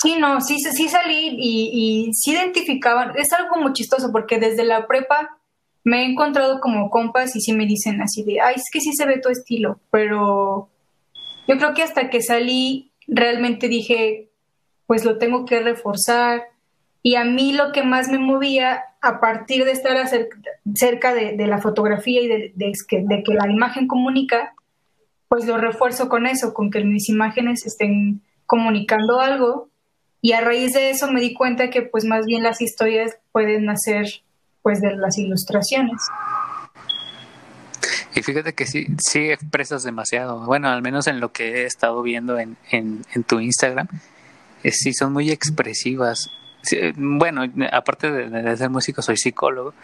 Sí, 0.00 0.14
no, 0.16 0.40
sí, 0.40 0.58
sí 0.60 0.88
salí 0.88 1.34
y, 1.36 1.70
y 1.72 2.14
sí 2.14 2.30
identificaban. 2.30 3.14
Es 3.16 3.32
algo 3.32 3.56
muy 3.56 3.72
chistoso 3.72 4.12
porque 4.12 4.38
desde 4.38 4.62
la 4.62 4.86
prepa 4.86 5.38
me 5.88 6.02
he 6.02 6.04
encontrado 6.04 6.60
como 6.60 6.90
compas 6.90 7.34
y 7.34 7.40
sí 7.40 7.52
me 7.52 7.66
dicen 7.66 8.00
así 8.00 8.22
de, 8.22 8.40
ay, 8.40 8.54
es 8.56 8.64
que 8.72 8.80
sí 8.80 8.92
se 8.92 9.06
ve 9.06 9.20
tu 9.20 9.30
estilo, 9.30 9.80
pero 9.90 10.68
yo 11.48 11.56
creo 11.56 11.74
que 11.74 11.82
hasta 11.82 12.10
que 12.10 12.22
salí 12.22 12.92
realmente 13.06 13.68
dije, 13.68 14.27
pues 14.88 15.04
lo 15.04 15.18
tengo 15.18 15.44
que 15.44 15.60
reforzar. 15.60 16.48
Y 17.02 17.14
a 17.14 17.24
mí 17.24 17.52
lo 17.52 17.70
que 17.72 17.84
más 17.84 18.08
me 18.08 18.18
movía 18.18 18.82
a 19.00 19.20
partir 19.20 19.64
de 19.64 19.72
estar 19.72 19.96
cerca 20.74 21.14
de, 21.14 21.46
la 21.46 21.58
fotografía 21.58 22.22
y 22.22 22.26
de, 22.26 22.72
que, 22.88 23.04
de 23.04 23.22
que 23.22 23.34
la 23.34 23.48
imagen 23.48 23.86
comunica, 23.86 24.54
pues 25.28 25.46
lo 25.46 25.58
refuerzo 25.58 26.08
con 26.08 26.26
eso, 26.26 26.54
con 26.54 26.70
que 26.70 26.82
mis 26.84 27.08
imágenes 27.10 27.66
estén 27.66 28.22
comunicando 28.46 29.20
algo. 29.20 29.68
Y 30.22 30.32
a 30.32 30.40
raíz 30.40 30.72
de 30.72 30.90
eso 30.90 31.12
me 31.12 31.20
di 31.20 31.34
cuenta 31.34 31.68
que 31.68 31.82
pues 31.82 32.04
más 32.04 32.24
bien 32.24 32.42
las 32.42 32.60
historias 32.60 33.18
pueden 33.30 33.66
nacer 33.66 34.06
pues 34.62 34.80
de 34.80 34.96
las 34.96 35.18
ilustraciones. 35.18 36.00
Y 38.14 38.22
fíjate 38.22 38.54
que 38.54 38.66
sí, 38.66 38.86
sí 38.98 39.30
expresas 39.30 39.84
demasiado. 39.84 40.44
Bueno, 40.46 40.68
al 40.68 40.82
menos 40.82 41.06
en 41.06 41.20
lo 41.20 41.30
que 41.30 41.62
he 41.62 41.64
estado 41.66 42.02
viendo 42.02 42.38
en, 42.38 42.56
en, 42.70 43.04
tu 43.26 43.38
Instagram, 43.38 43.86
sí 44.64 44.92
son 44.92 45.12
muy 45.12 45.30
expresivas. 45.30 46.30
bueno, 46.96 47.42
aparte 47.72 48.10
de, 48.10 48.56
ser 48.56 48.70
músico, 48.70 49.02
soy 49.02 49.16
psicólogo 49.16 49.74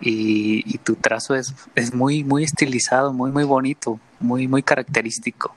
y, 0.00 0.62
y, 0.66 0.78
tu 0.78 0.96
trazo 0.96 1.34
es, 1.34 1.54
es 1.74 1.94
muy, 1.94 2.24
muy 2.24 2.44
estilizado, 2.44 3.12
muy, 3.12 3.30
muy 3.30 3.44
bonito, 3.44 4.00
muy, 4.20 4.48
muy 4.48 4.62
característico 4.62 5.54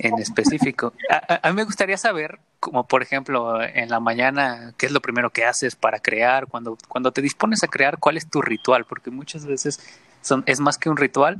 en 0.00 0.18
específico. 0.18 0.92
A, 1.28 1.48
mí 1.50 1.56
me 1.56 1.64
gustaría 1.64 1.96
saber, 1.96 2.38
como 2.58 2.86
por 2.86 3.02
ejemplo, 3.02 3.62
en 3.62 3.88
la 3.88 4.00
mañana, 4.00 4.74
¿qué 4.76 4.86
es 4.86 4.92
lo 4.92 5.00
primero 5.00 5.30
que 5.30 5.44
haces 5.44 5.76
para 5.76 6.00
crear? 6.00 6.46
Cuando, 6.46 6.76
cuando 6.88 7.12
te 7.12 7.22
dispones 7.22 7.62
a 7.62 7.68
crear, 7.68 7.98
¿cuál 7.98 8.16
es 8.16 8.28
tu 8.28 8.42
ritual? 8.42 8.84
Porque 8.84 9.10
muchas 9.10 9.46
veces 9.46 9.80
son, 10.22 10.42
es 10.46 10.60
más 10.60 10.78
que 10.78 10.90
un 10.90 10.96
ritual 10.96 11.36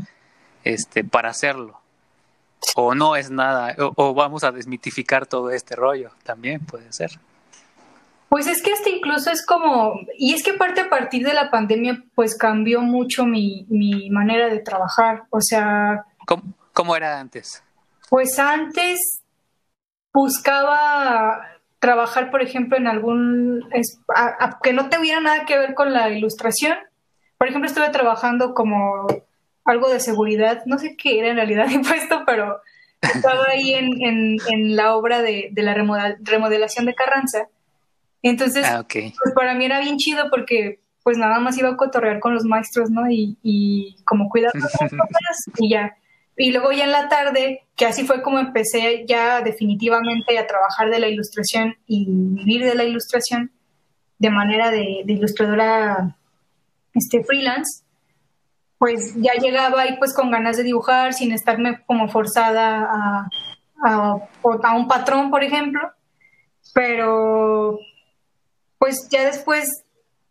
este, 0.65 1.05
para 1.05 1.31
hacerlo. 1.31 1.80
O 2.77 2.95
no 2.95 3.17
es 3.17 3.31
nada, 3.31 3.75
o, 3.79 4.15
vamos 4.15 4.45
a 4.45 4.53
desmitificar 4.53 5.27
todo 5.27 5.51
este 5.51 5.77
rollo, 5.77 6.11
también 6.23 6.61
puede 6.65 6.93
ser. 6.93 7.11
Pues 8.29 8.47
es 8.47 8.63
que 8.63 8.71
este 8.71 8.91
incluso 8.91 9.31
es 9.31 9.45
como, 9.45 9.95
y 10.17 10.35
es 10.35 10.45
que 10.45 10.53
aparte 10.53 10.83
a 10.83 10.89
partir 10.89 11.27
de 11.27 11.35
la 11.35 11.51
pandemia, 11.51 12.05
pues 12.15 12.37
cambió 12.37 12.81
mucho 12.81 13.27
mi, 13.27 13.67
mi 13.69 14.09
manera 14.11 14.49
de 14.49 14.61
trabajar. 14.61 15.25
O 15.31 15.41
sea... 15.41 16.05
¿Cómo 16.73 16.95
era 16.95 17.19
antes? 17.19 17.63
Pues 18.09 18.39
antes 18.39 19.23
buscaba 20.13 21.41
trabajar, 21.81 22.31
por 22.31 22.43
ejemplo, 22.43 22.77
en 22.77 22.87
algún, 22.87 23.69
que 24.63 24.73
no 24.73 24.89
tuviera 24.89 25.21
nada 25.21 25.45
que 25.47 25.59
ver 25.59 25.75
con 25.75 25.93
la 25.93 26.11
ilustración. 26.11 26.77
Por 27.39 27.49
ejemplo, 27.49 27.69
estuve 27.69 27.89
trabajando 27.91 28.55
como 28.55 29.07
algo 29.71 29.89
de 29.89 30.01
seguridad, 30.01 30.63
no 30.67 30.79
sé 30.79 30.97
qué 30.97 31.19
era 31.19 31.29
en 31.29 31.37
realidad 31.37 31.69
impuesto, 31.71 32.23
pero 32.27 32.61
estaba 33.01 33.47
ahí 33.49 33.75
en, 33.75 33.89
en, 34.49 34.77
la 34.77 34.95
obra 34.95 35.23
de, 35.23 35.51
la 35.55 35.75
remodelación 35.75 36.87
de 36.87 36.95
Carranza. 36.95 37.49
Entonces, 38.23 38.67
ah, 38.67 38.85
pues 38.87 39.15
para 39.35 39.55
mí 39.55 39.65
era 39.65 39.81
bien 39.81 39.97
chido 39.97 40.29
porque 40.31 40.81
pues 41.03 41.17
nada 41.17 41.41
más 41.41 41.57
iba 41.57 41.71
a 41.71 41.77
cotorrear 41.77 42.21
con 42.21 42.35
los 42.35 42.45
maestros, 42.45 42.91
¿no? 42.91 43.11
Y, 43.11 43.39
y 43.43 43.97
como 44.05 44.29
cuidar 44.29 44.53
las 44.55 44.73
cosas 44.79 45.45
y 45.59 45.71
ya. 45.71 45.97
Y 46.37 46.53
luego 46.53 46.73
ya 46.73 46.85
en 46.85 46.93
la 46.93 47.09
tarde, 47.09 47.67
que 47.77 47.87
así 47.87 48.07
fue 48.07 48.23
como 48.23 48.39
empecé 48.39 49.05
ya 49.07 49.43
definitivamente 49.43 50.39
a 50.39 50.47
trabajar 50.47 50.91
de 50.91 50.99
la 50.99 51.09
ilustración 51.09 51.77
y 51.87 52.07
vivir 52.09 52.65
de 52.65 52.75
la 52.75 52.85
ilustración 52.85 53.51
de 54.19 54.31
manera 54.31 54.71
de, 54.71 55.03
ilustradora 55.07 56.17
este, 56.95 57.25
freelance, 57.25 57.80
pues 58.81 59.13
ya 59.17 59.35
llegaba 59.35 59.83
ahí 59.83 59.99
pues 59.99 60.15
con 60.15 60.31
ganas 60.31 60.57
de 60.57 60.63
dibujar 60.63 61.13
sin 61.13 61.33
estarme 61.33 61.85
como 61.85 62.09
forzada 62.09 62.89
a, 62.91 63.29
a, 63.85 64.75
un 64.75 64.89
patrón, 64.89 65.31
por 65.31 65.45
ejemplo. 65.45 65.93
Pero 66.73 67.79
pues 68.79 69.07
ya 69.11 69.27
después 69.27 69.85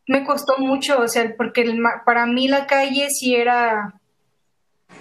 me 0.08 0.26
costó 0.26 0.58
mucho, 0.58 1.00
o 1.00 1.08
sea, 1.08 1.32
porque 1.38 1.78
para 2.08 2.26
mí 2.26 2.48
la 2.48 2.66
calle 2.66 3.10
sí 3.12 3.36
era 3.36 3.94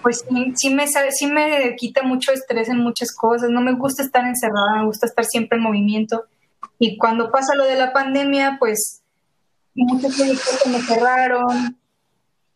pues 0.02 0.26
sí, 0.56 0.68
me, 0.74 0.86
sí 0.86 1.26
me 1.26 1.74
quita 1.76 2.02
mucho 2.02 2.32
estrés 2.32 2.68
en 2.68 2.80
muchas 2.80 3.14
cosas. 3.16 3.48
No 3.48 3.62
me 3.62 3.72
gusta 3.72 4.02
estar 4.02 4.26
encerrada, 4.26 4.76
me 4.76 4.84
gusta 4.84 5.06
estar 5.06 5.24
siempre 5.24 5.56
en 5.56 5.64
movimiento. 5.64 6.26
Y 6.78 6.98
cuando 6.98 7.30
pasa 7.30 7.54
lo 7.54 7.64
de 7.64 7.76
la 7.76 7.94
pandemia, 7.94 8.58
pues 8.58 9.00
muchos 9.74 10.14
proyectos 10.14 10.66
me 10.66 10.82
cerraron. 10.82 11.78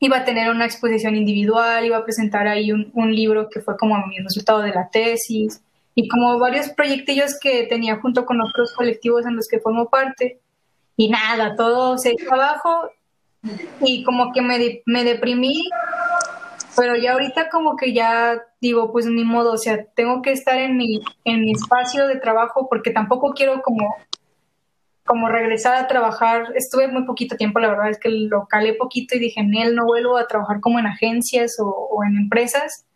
Iba 0.03 0.19
a 0.19 0.25
tener 0.25 0.51
una 0.51 0.67
exposición 0.67 1.15
individual, 1.15 1.87
iba 1.87 1.97
a 1.97 2.05
presentar 2.05 2.49
ahí 2.49 2.73
un, 2.73 2.91
un 2.95 3.15
libro 3.15 3.49
que 3.49 3.61
fue 3.61 3.77
como 3.77 4.05
mi 4.07 4.19
resultado 4.19 4.61
de 4.61 4.71
la 4.71 4.89
tesis 4.91 5.63
y 5.95 6.09
como 6.09 6.39
varios 6.41 6.71
proyectillos 6.71 7.39
que 7.41 7.67
tenía 7.69 8.01
junto 8.01 8.27
con 8.27 8.41
otros 8.41 8.73
colectivos 8.75 9.27
en 9.27 9.37
los 9.37 9.47
que 9.47 9.61
formo 9.61 9.89
parte. 9.89 10.41
Y 10.97 11.09
nada, 11.09 11.55
todo 11.55 11.99
se 11.99 12.13
hizo 12.13 12.35
abajo 12.35 12.91
y 13.81 14.03
como 14.03 14.33
que 14.33 14.43
me, 14.43 14.83
me 14.87 15.05
deprimí 15.05 15.69
pero 16.77 16.97
ya 16.97 17.13
ahorita 17.13 17.49
como 17.51 17.77
que 17.77 17.93
ya 17.93 18.43
digo, 18.61 18.93
pues 18.93 19.07
ni 19.07 19.25
modo, 19.25 19.53
o 19.53 19.59
sea, 19.59 19.85
tengo 19.95 20.23
que 20.23 20.33
estar 20.33 20.59
en 20.59 20.77
mi, 20.77 21.01
en 21.25 21.41
mi 21.41 21.53
espacio 21.53 22.07
de 22.07 22.17
trabajo 22.17 22.69
porque 22.69 22.91
tampoco 22.91 23.33
quiero 23.33 23.63
como, 23.63 23.95
como 25.12 25.28
regresar 25.28 25.75
a 25.75 25.88
trabajar. 25.88 26.54
Estuve 26.54 26.88
muy 26.88 27.04
poquito 27.04 27.37
tiempo, 27.37 27.61
la 27.61 27.69
verdad 27.69 27.90
es 27.90 27.99
que 27.99 28.09
lo 28.09 28.47
calé 28.47 28.73
poquito 28.73 29.14
y 29.14 29.19
dije, 29.19 29.40
en 29.40 29.54
él 29.54 29.75
no 29.75 29.85
vuelvo 29.85 30.16
a 30.16 30.26
trabajar 30.26 30.61
como 30.61 30.78
en 30.78 30.87
agencias 30.87 31.57
o, 31.61 32.02
en 32.02 32.16
empresas. 32.16 32.87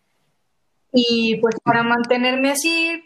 Y 0.94 1.36
pues 1.42 1.56
para 1.62 1.82
mantenerme 1.82 2.52
así, 2.52 3.04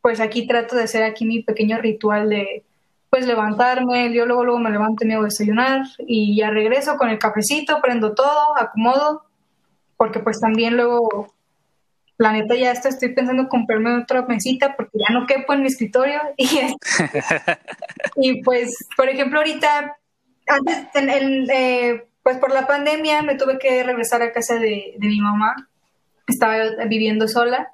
pues 0.00 0.20
aquí 0.20 0.46
trato 0.46 0.76
de 0.76 0.84
hacer 0.84 1.02
aquí 1.02 1.24
mi 1.24 1.42
pequeño 1.42 1.78
ritual 1.78 2.28
de 2.28 2.62
pues 3.10 3.26
levantarme, 3.26 4.14
yo 4.14 4.26
luego 4.26 4.44
luego 4.44 4.60
me 4.60 4.70
levanto 4.70 5.04
y 5.04 5.08
me 5.08 5.16
a 5.16 5.22
desayunar 5.22 5.82
y 5.98 6.36
ya 6.36 6.50
regreso 6.50 6.96
con 6.96 7.10
el 7.10 7.18
cafecito, 7.18 7.80
prendo 7.82 8.14
todo, 8.14 8.56
acomodo 8.56 9.24
porque 9.96 10.20
pues 10.20 10.40
también 10.40 10.76
luego, 10.76 11.31
la 12.18 12.32
neta 12.32 12.54
ya 12.54 12.72
estoy 12.72 13.14
pensando 13.14 13.48
comprarme 13.48 13.96
otra 13.96 14.22
mesita 14.22 14.76
porque 14.76 14.98
ya 14.98 15.12
no 15.12 15.26
quepo 15.26 15.52
en 15.54 15.62
mi 15.62 15.68
escritorio. 15.68 16.20
Y, 18.14 18.30
y 18.30 18.42
pues, 18.42 18.86
por 18.96 19.08
ejemplo, 19.08 19.38
ahorita, 19.38 19.96
antes, 20.46 20.86
eh, 20.94 22.04
pues 22.22 22.38
por 22.38 22.52
la 22.52 22.66
pandemia 22.66 23.22
me 23.22 23.36
tuve 23.36 23.58
que 23.58 23.82
regresar 23.82 24.22
a 24.22 24.32
casa 24.32 24.56
de, 24.56 24.94
de 24.98 25.06
mi 25.08 25.20
mamá, 25.20 25.68
estaba 26.26 26.56
viviendo 26.86 27.26
sola 27.28 27.72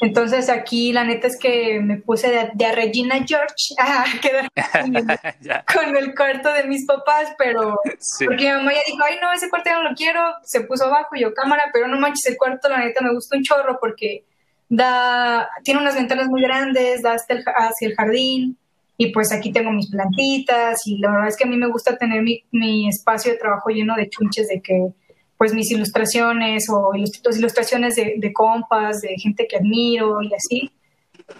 entonces 0.00 0.48
aquí 0.48 0.92
la 0.92 1.04
neta 1.04 1.26
es 1.26 1.38
que 1.38 1.80
me 1.80 1.96
puse 1.96 2.50
de, 2.54 2.64
a 2.64 2.72
Regina 2.72 3.16
George 3.26 3.54
a 3.78 4.04
quedar 4.20 4.48
con 5.74 5.96
el, 5.96 6.14
cuarto 6.14 6.52
de 6.52 6.64
mis 6.64 6.86
papás, 6.86 7.34
pero 7.38 7.76
porque 8.24 8.44
mi 8.44 8.50
mamá 8.50 8.72
ya 8.72 8.80
dijo, 8.86 9.04
ay 9.04 9.16
no, 9.20 9.32
ese 9.32 9.48
cuarto 9.48 9.70
ya 9.70 9.82
no 9.82 9.90
lo 9.90 9.96
quiero, 9.96 10.20
se 10.44 10.62
puso 10.62 10.86
abajo 10.86 11.14
y 11.14 11.20
yo 11.20 11.34
cámara, 11.34 11.70
pero 11.72 11.88
no 11.88 11.98
manches, 11.98 12.26
el 12.26 12.36
cuarto 12.36 12.68
la 12.68 12.78
neta 12.78 13.04
me 13.04 13.12
gusta 13.12 13.36
un 13.36 13.42
chorro 13.42 13.78
porque 13.80 14.24
da, 14.68 15.48
tiene 15.64 15.80
unas 15.80 15.94
ventanas 15.94 16.28
muy 16.28 16.42
grandes, 16.42 17.02
da 17.02 17.14
hasta 17.14 17.34
el, 17.34 17.44
hacia 17.44 17.88
el 17.88 17.94
jardín 17.94 18.56
y 18.96 19.12
pues 19.12 19.32
aquí 19.32 19.52
tengo 19.52 19.70
mis 19.72 19.90
plantitas 19.90 20.86
y 20.86 20.98
la 20.98 21.10
verdad 21.10 21.28
es 21.28 21.36
que 21.36 21.44
a 21.44 21.48
mí 21.48 21.56
me 21.56 21.68
gusta 21.68 21.96
tener 21.96 22.22
mi, 22.22 22.44
mi 22.50 22.88
espacio 22.88 23.32
de 23.32 23.38
trabajo 23.38 23.70
lleno 23.70 23.94
de 23.94 24.08
chunches 24.08 24.48
de 24.48 24.60
que 24.60 24.92
pues 25.38 25.54
mis 25.54 25.70
ilustraciones 25.70 26.66
o 26.68 26.92
ilustraciones 26.94 27.94
de, 27.94 28.32
compas, 28.32 29.00
de 29.00 29.16
gente 29.16 29.46
que 29.48 29.56
admiro 29.56 30.20
y 30.20 30.34
así. 30.34 30.72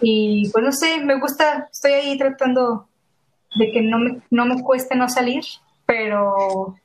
Y 0.01 0.49
pues 0.51 0.63
no 0.63 0.71
sé, 0.71 1.03
me 1.03 1.19
gusta, 1.19 1.67
estoy 1.71 1.91
ahí 1.91 2.17
tratando 2.17 2.87
de 3.55 3.71
que 3.71 3.81
no 3.81 3.99
me, 3.99 4.21
no 4.29 4.45
me 4.45 4.61
cueste 4.61 4.95
no 4.95 5.09
salir, 5.09 5.43
pero 5.85 6.77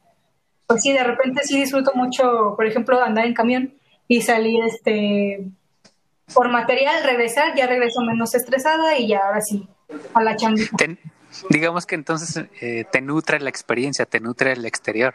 pues 0.67 0.83
sí, 0.83 0.93
de 0.93 1.05
repente 1.05 1.43
sí 1.45 1.61
disfruto 1.61 1.93
mucho, 1.95 2.55
por 2.57 2.67
ejemplo, 2.67 3.01
andar 3.01 3.27
en 3.27 3.35
camión 3.35 3.75
y 4.09 4.23
salir 4.23 4.65
este 4.65 5.47
por 6.33 6.49
material, 6.49 7.05
regresar, 7.05 7.55
ya 7.55 7.67
regreso 7.67 8.01
menos 8.01 8.35
estresada 8.35 8.99
y 8.99 9.09
ya 9.09 9.21
ahora 9.27 9.41
sí, 9.41 9.69
a 10.15 10.23
la 10.23 10.35
chambita. 10.37 10.77
digamos 11.51 11.87
que 11.87 11.95
entonces 11.95 12.45
eh, 12.61 12.87
te 12.91 13.01
nutre 13.03 13.39
la 13.41 13.51
experiencia, 13.51 14.05
te 14.07 14.19
nutre 14.21 14.53
el 14.53 14.65
exterior. 14.65 15.15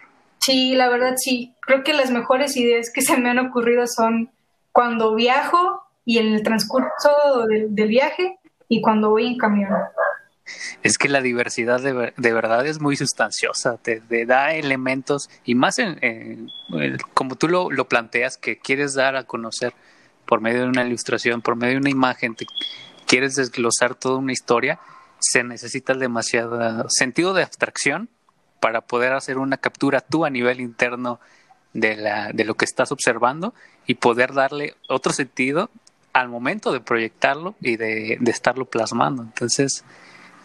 Sí, 0.49 0.73
la 0.73 0.89
verdad 0.89 1.13
sí. 1.15 1.53
Creo 1.61 1.83
que 1.83 1.93
las 1.93 2.09
mejores 2.09 2.57
ideas 2.57 2.89
que 2.91 3.03
se 3.03 3.15
me 3.17 3.29
han 3.29 3.37
ocurrido 3.37 3.85
son 3.85 4.31
cuando 4.71 5.13
viajo 5.13 5.83
y 6.05 6.17
en 6.17 6.33
el 6.33 6.41
transcurso 6.41 7.45
del, 7.47 7.87
viaje 7.87 8.39
y 8.67 8.81
cuando 8.81 9.11
voy 9.11 9.27
en 9.27 9.37
camión. 9.37 9.69
Es 10.81 10.97
que 10.97 11.07
la 11.07 11.21
diversidad 11.21 11.79
de, 11.81 12.13
de 12.17 12.33
verdad 12.33 12.65
es 12.65 12.81
muy 12.81 12.95
sustanciosa, 12.95 13.77
te, 13.77 14.01
da 14.25 14.55
elementos 14.55 15.29
y 15.45 15.53
más 15.53 15.77
en, 15.77 16.49
como 17.13 17.35
tú 17.35 17.47
lo, 17.47 17.69
lo, 17.69 17.87
planteas, 17.87 18.37
que 18.37 18.57
quieres 18.57 18.95
dar 18.95 19.15
a 19.15 19.25
conocer 19.25 19.73
por 20.25 20.41
medio 20.41 20.61
de 20.61 20.69
una 20.69 20.83
ilustración, 20.83 21.43
por 21.43 21.57
medio 21.57 21.73
de 21.73 21.81
una 21.81 21.91
imagen, 21.91 22.33
te, 22.33 22.47
quieres 23.05 23.35
desglosar 23.35 23.93
toda 23.93 24.17
una 24.17 24.31
historia, 24.31 24.79
se 25.19 25.43
necesita 25.43 25.93
demasiado 25.93 26.89
sentido 26.89 27.35
de 27.35 27.43
abstracción 27.43 28.09
para 28.59 28.81
poder 28.81 29.13
hacer 29.13 29.37
una 29.37 29.57
captura 29.57 30.01
tú 30.01 30.25
a 30.25 30.29
nivel 30.29 30.59
interno 30.61 31.19
de, 31.73 31.95
la, 31.95 32.31
de 32.33 32.45
lo 32.45 32.55
que 32.55 32.65
estás 32.65 32.91
observando 32.91 33.53
y 33.85 33.95
poder 33.95 34.33
darle 34.33 34.75
otro 34.87 35.13
sentido 35.13 35.69
al 36.13 36.29
momento 36.29 36.71
de 36.71 36.81
proyectarlo 36.81 37.55
y 37.61 37.77
de, 37.77 38.17
de 38.19 38.31
estarlo 38.31 38.65
plasmando. 38.65 39.23
Entonces, 39.23 39.83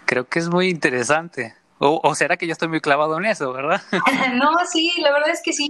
creo 0.04 0.28
que 0.28 0.38
es 0.38 0.48
muy 0.48 0.68
interesante. 0.68 1.54
O, 1.78 2.14
será 2.14 2.36
que 2.36 2.46
yo 2.46 2.52
estoy 2.52 2.68
muy 2.68 2.80
clavado 2.80 3.18
en 3.18 3.26
eso, 3.26 3.52
¿verdad? 3.52 3.82
no, 4.34 4.52
sí, 4.70 4.92
la 5.00 5.12
verdad 5.12 5.30
es 5.30 5.42
que 5.42 5.52
sí. 5.52 5.68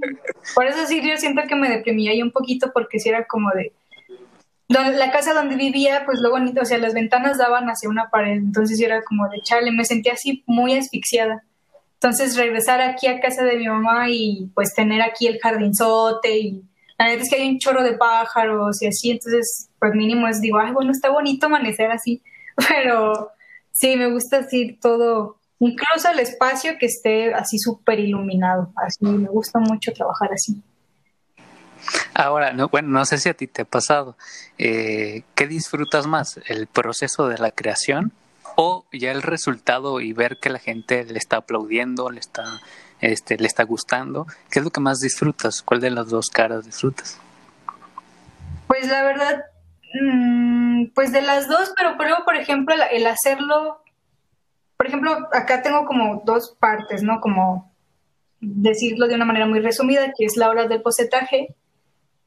Por 0.54 0.66
eso 0.66 0.86
sí, 0.86 1.00
yo 1.02 1.16
siento 1.16 1.42
que 1.48 1.56
me 1.56 1.68
deprimía 1.68 2.12
ahí 2.12 2.22
un 2.22 2.30
poquito 2.30 2.70
porque 2.72 2.98
si 3.00 3.08
era 3.08 3.26
como 3.26 3.50
de... 3.50 3.72
La 4.68 5.12
casa 5.12 5.34
donde 5.34 5.56
vivía, 5.56 6.04
pues 6.06 6.20
lo 6.20 6.30
bonito, 6.30 6.62
o 6.62 6.64
sea, 6.64 6.78
las 6.78 6.94
ventanas 6.94 7.36
daban 7.36 7.66
hacia 7.68 7.88
una 7.88 8.08
pared, 8.10 8.32
entonces 8.32 8.78
yo 8.78 8.86
era 8.86 9.02
como 9.02 9.28
de 9.28 9.40
chale, 9.42 9.70
me 9.70 9.84
sentía 9.84 10.14
así 10.14 10.42
muy 10.46 10.74
asfixiada. 10.74 11.44
Entonces 11.94 12.36
regresar 12.36 12.80
aquí 12.80 13.06
a 13.06 13.20
casa 13.20 13.44
de 13.44 13.56
mi 13.56 13.66
mamá 13.66 14.10
y 14.10 14.50
pues 14.54 14.74
tener 14.74 15.00
aquí 15.00 15.26
el 15.26 15.38
jardinzote 15.40 16.38
y 16.38 16.62
la 16.98 17.06
neta 17.06 17.22
es 17.22 17.30
que 17.30 17.36
hay 17.36 17.48
un 17.48 17.58
chorro 17.58 17.82
de 17.82 17.94
pájaros 17.94 18.80
y 18.82 18.86
así, 18.86 19.10
entonces 19.10 19.68
pues 19.78 19.94
mínimo 19.94 20.28
es 20.28 20.40
digo, 20.40 20.58
ay, 20.58 20.72
bueno, 20.72 20.92
está 20.92 21.10
bonito 21.10 21.46
amanecer 21.46 21.90
así, 21.90 22.22
pero 22.68 23.30
sí, 23.72 23.96
me 23.96 24.10
gusta 24.10 24.38
así 24.38 24.78
todo, 24.80 25.38
incluso 25.58 26.10
el 26.10 26.20
espacio 26.20 26.78
que 26.78 26.86
esté 26.86 27.34
así 27.34 27.58
súper 27.58 27.98
iluminado, 27.98 28.72
así 28.76 29.04
me 29.04 29.28
gusta 29.28 29.58
mucho 29.58 29.92
trabajar 29.92 30.32
así. 30.32 30.62
Ahora, 32.14 32.52
no, 32.52 32.68
bueno, 32.68 32.88
no 32.88 33.04
sé 33.04 33.18
si 33.18 33.28
a 33.28 33.34
ti 33.34 33.46
te 33.46 33.62
ha 33.62 33.64
pasado. 33.66 34.16
Eh, 34.56 35.22
¿Qué 35.34 35.46
disfrutas 35.46 36.06
más? 36.06 36.40
¿El 36.46 36.66
proceso 36.66 37.28
de 37.28 37.36
la 37.36 37.50
creación 37.50 38.12
o 38.56 38.86
ya 38.92 39.10
el 39.12 39.22
resultado 39.22 40.00
y 40.00 40.12
ver 40.12 40.38
que 40.38 40.50
la 40.50 40.58
gente 40.58 41.04
le 41.04 41.18
está 41.18 41.38
aplaudiendo, 41.38 42.10
le 42.10 42.20
está, 42.20 42.60
este, 43.00 43.36
le 43.36 43.46
está 43.46 43.64
gustando. 43.64 44.26
¿Qué 44.50 44.60
es 44.60 44.64
lo 44.64 44.70
que 44.70 44.80
más 44.80 45.00
disfrutas? 45.00 45.62
¿Cuál 45.62 45.80
de 45.80 45.90
las 45.90 46.08
dos 46.08 46.28
caras 46.28 46.64
disfrutas? 46.64 47.18
Pues 48.66 48.88
la 48.88 49.02
verdad, 49.02 49.44
mm, 50.00 50.86
pues 50.94 51.12
de 51.12 51.22
las 51.22 51.48
dos, 51.48 51.72
pero, 51.76 51.96
pero 51.98 52.16
por 52.24 52.36
ejemplo, 52.36 52.74
el 52.90 53.06
hacerlo, 53.06 53.82
por 54.76 54.86
ejemplo, 54.86 55.28
acá 55.32 55.62
tengo 55.62 55.84
como 55.86 56.22
dos 56.24 56.56
partes, 56.58 57.02
¿no? 57.02 57.20
Como 57.20 57.72
decirlo 58.40 59.08
de 59.08 59.14
una 59.14 59.24
manera 59.24 59.46
muy 59.46 59.60
resumida, 59.60 60.12
que 60.16 60.24
es 60.24 60.36
la 60.36 60.48
hora 60.48 60.66
del 60.66 60.82
bocetaje 60.82 61.54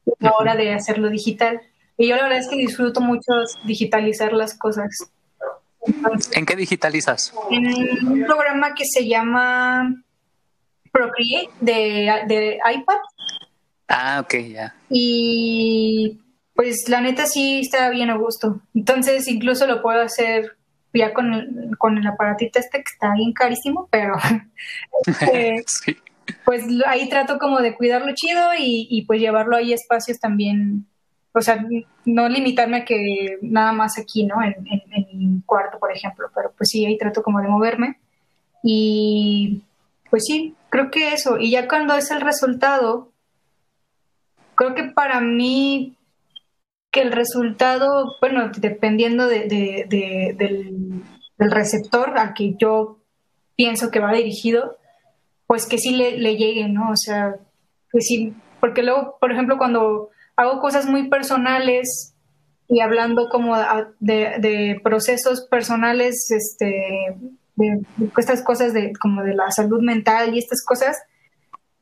y 0.06 0.10
la 0.18 0.32
hora 0.32 0.56
de 0.56 0.72
hacerlo 0.72 1.10
digital. 1.10 1.60
Y 1.96 2.08
yo 2.08 2.16
la 2.16 2.22
verdad 2.24 2.38
es 2.38 2.48
que 2.48 2.56
disfruto 2.56 3.00
mucho 3.00 3.32
digitalizar 3.64 4.32
las 4.32 4.56
cosas. 4.56 5.10
¿En 6.32 6.46
qué 6.46 6.56
digitalizas? 6.56 7.32
En 7.50 7.66
un 8.06 8.24
programa 8.26 8.74
que 8.74 8.84
se 8.84 9.06
llama 9.06 9.94
Procreate 10.92 11.50
de, 11.60 12.58
iPad. 12.74 12.96
Ah, 13.88 14.20
ok, 14.22 14.34
ya. 14.52 14.74
Y 14.90 16.20
pues 16.54 16.88
la 16.88 17.00
neta 17.00 17.26
sí 17.26 17.60
está 17.60 17.88
bien 17.90 18.10
a 18.10 18.16
gusto. 18.16 18.60
Entonces 18.74 19.28
incluso 19.28 19.66
lo 19.66 19.80
puedo 19.82 20.02
hacer 20.02 20.56
ya 20.92 21.14
con 21.14 21.32
el, 21.32 21.76
con 21.78 21.96
el 21.96 22.06
aparatito 22.06 22.58
este 22.58 22.78
que 22.78 22.92
está 22.92 23.14
bien 23.14 23.32
carísimo, 23.32 23.88
pero 23.90 24.14
este, 25.06 25.64
pues 26.44 26.64
ahí 26.86 27.08
trato 27.08 27.38
como 27.38 27.60
de 27.60 27.74
cuidarlo 27.74 28.12
chido 28.14 28.54
y, 28.58 28.88
y 28.90 29.06
pues 29.06 29.20
llevarlo 29.20 29.56
ahí 29.56 29.72
a 29.72 29.76
espacios 29.76 30.18
también 30.18 30.86
o 31.32 31.40
sea, 31.40 31.64
no 32.04 32.28
limitarme 32.28 32.78
a 32.78 32.84
que 32.84 33.38
nada 33.42 33.72
más 33.72 33.98
aquí, 33.98 34.24
¿no? 34.24 34.36
En, 34.42 34.56
mi 35.12 35.42
cuarto, 35.42 35.78
por 35.78 35.92
ejemplo, 35.92 36.28
pero 36.34 36.52
pues 36.56 36.70
sí, 36.70 36.84
ahí 36.84 36.96
trato 36.96 37.22
como 37.22 37.40
de 37.40 37.48
moverme. 37.48 37.98
Y 38.62 39.62
pues 40.10 40.24
sí, 40.26 40.54
creo 40.70 40.90
que 40.90 41.12
eso. 41.12 41.38
Y 41.38 41.50
ya 41.50 41.68
cuando 41.68 41.94
es 41.94 42.10
el 42.10 42.20
resultado, 42.20 43.10
creo 44.54 44.74
que 44.74 44.84
para 44.84 45.20
mí 45.20 45.96
que 46.90 47.02
el 47.02 47.12
resultado, 47.12 48.16
bueno, 48.20 48.50
dependiendo 48.56 49.26
de, 49.26 49.46
del, 49.48 51.02
receptor 51.38 52.18
al 52.18 52.34
que 52.34 52.54
yo 52.58 52.98
pienso 53.54 53.90
que 53.90 54.00
va 54.00 54.12
dirigido, 54.12 54.76
pues 55.46 55.66
que 55.66 55.78
sí 55.78 55.94
le, 55.94 56.18
le 56.18 56.36
llegue, 56.36 56.68
¿no? 56.68 56.90
O 56.90 56.96
sea, 56.96 57.36
que 57.92 58.00
sí, 58.00 58.34
porque 58.60 58.82
luego, 58.82 59.16
por 59.20 59.30
ejemplo, 59.30 59.56
cuando 59.58 60.10
hago 60.38 60.60
cosas 60.60 60.86
muy 60.86 61.08
personales 61.08 62.14
y 62.68 62.80
hablando 62.80 63.28
como 63.28 63.56
de, 63.98 64.80
procesos 64.84 65.46
personales, 65.50 66.30
este, 66.30 67.16
de, 67.56 67.80
estas 68.16 68.42
cosas 68.42 68.72
de 68.72 68.92
como 69.00 69.24
de 69.24 69.34
la 69.34 69.50
salud 69.50 69.82
mental 69.82 70.34
y 70.34 70.38
estas 70.38 70.64
cosas, 70.64 70.96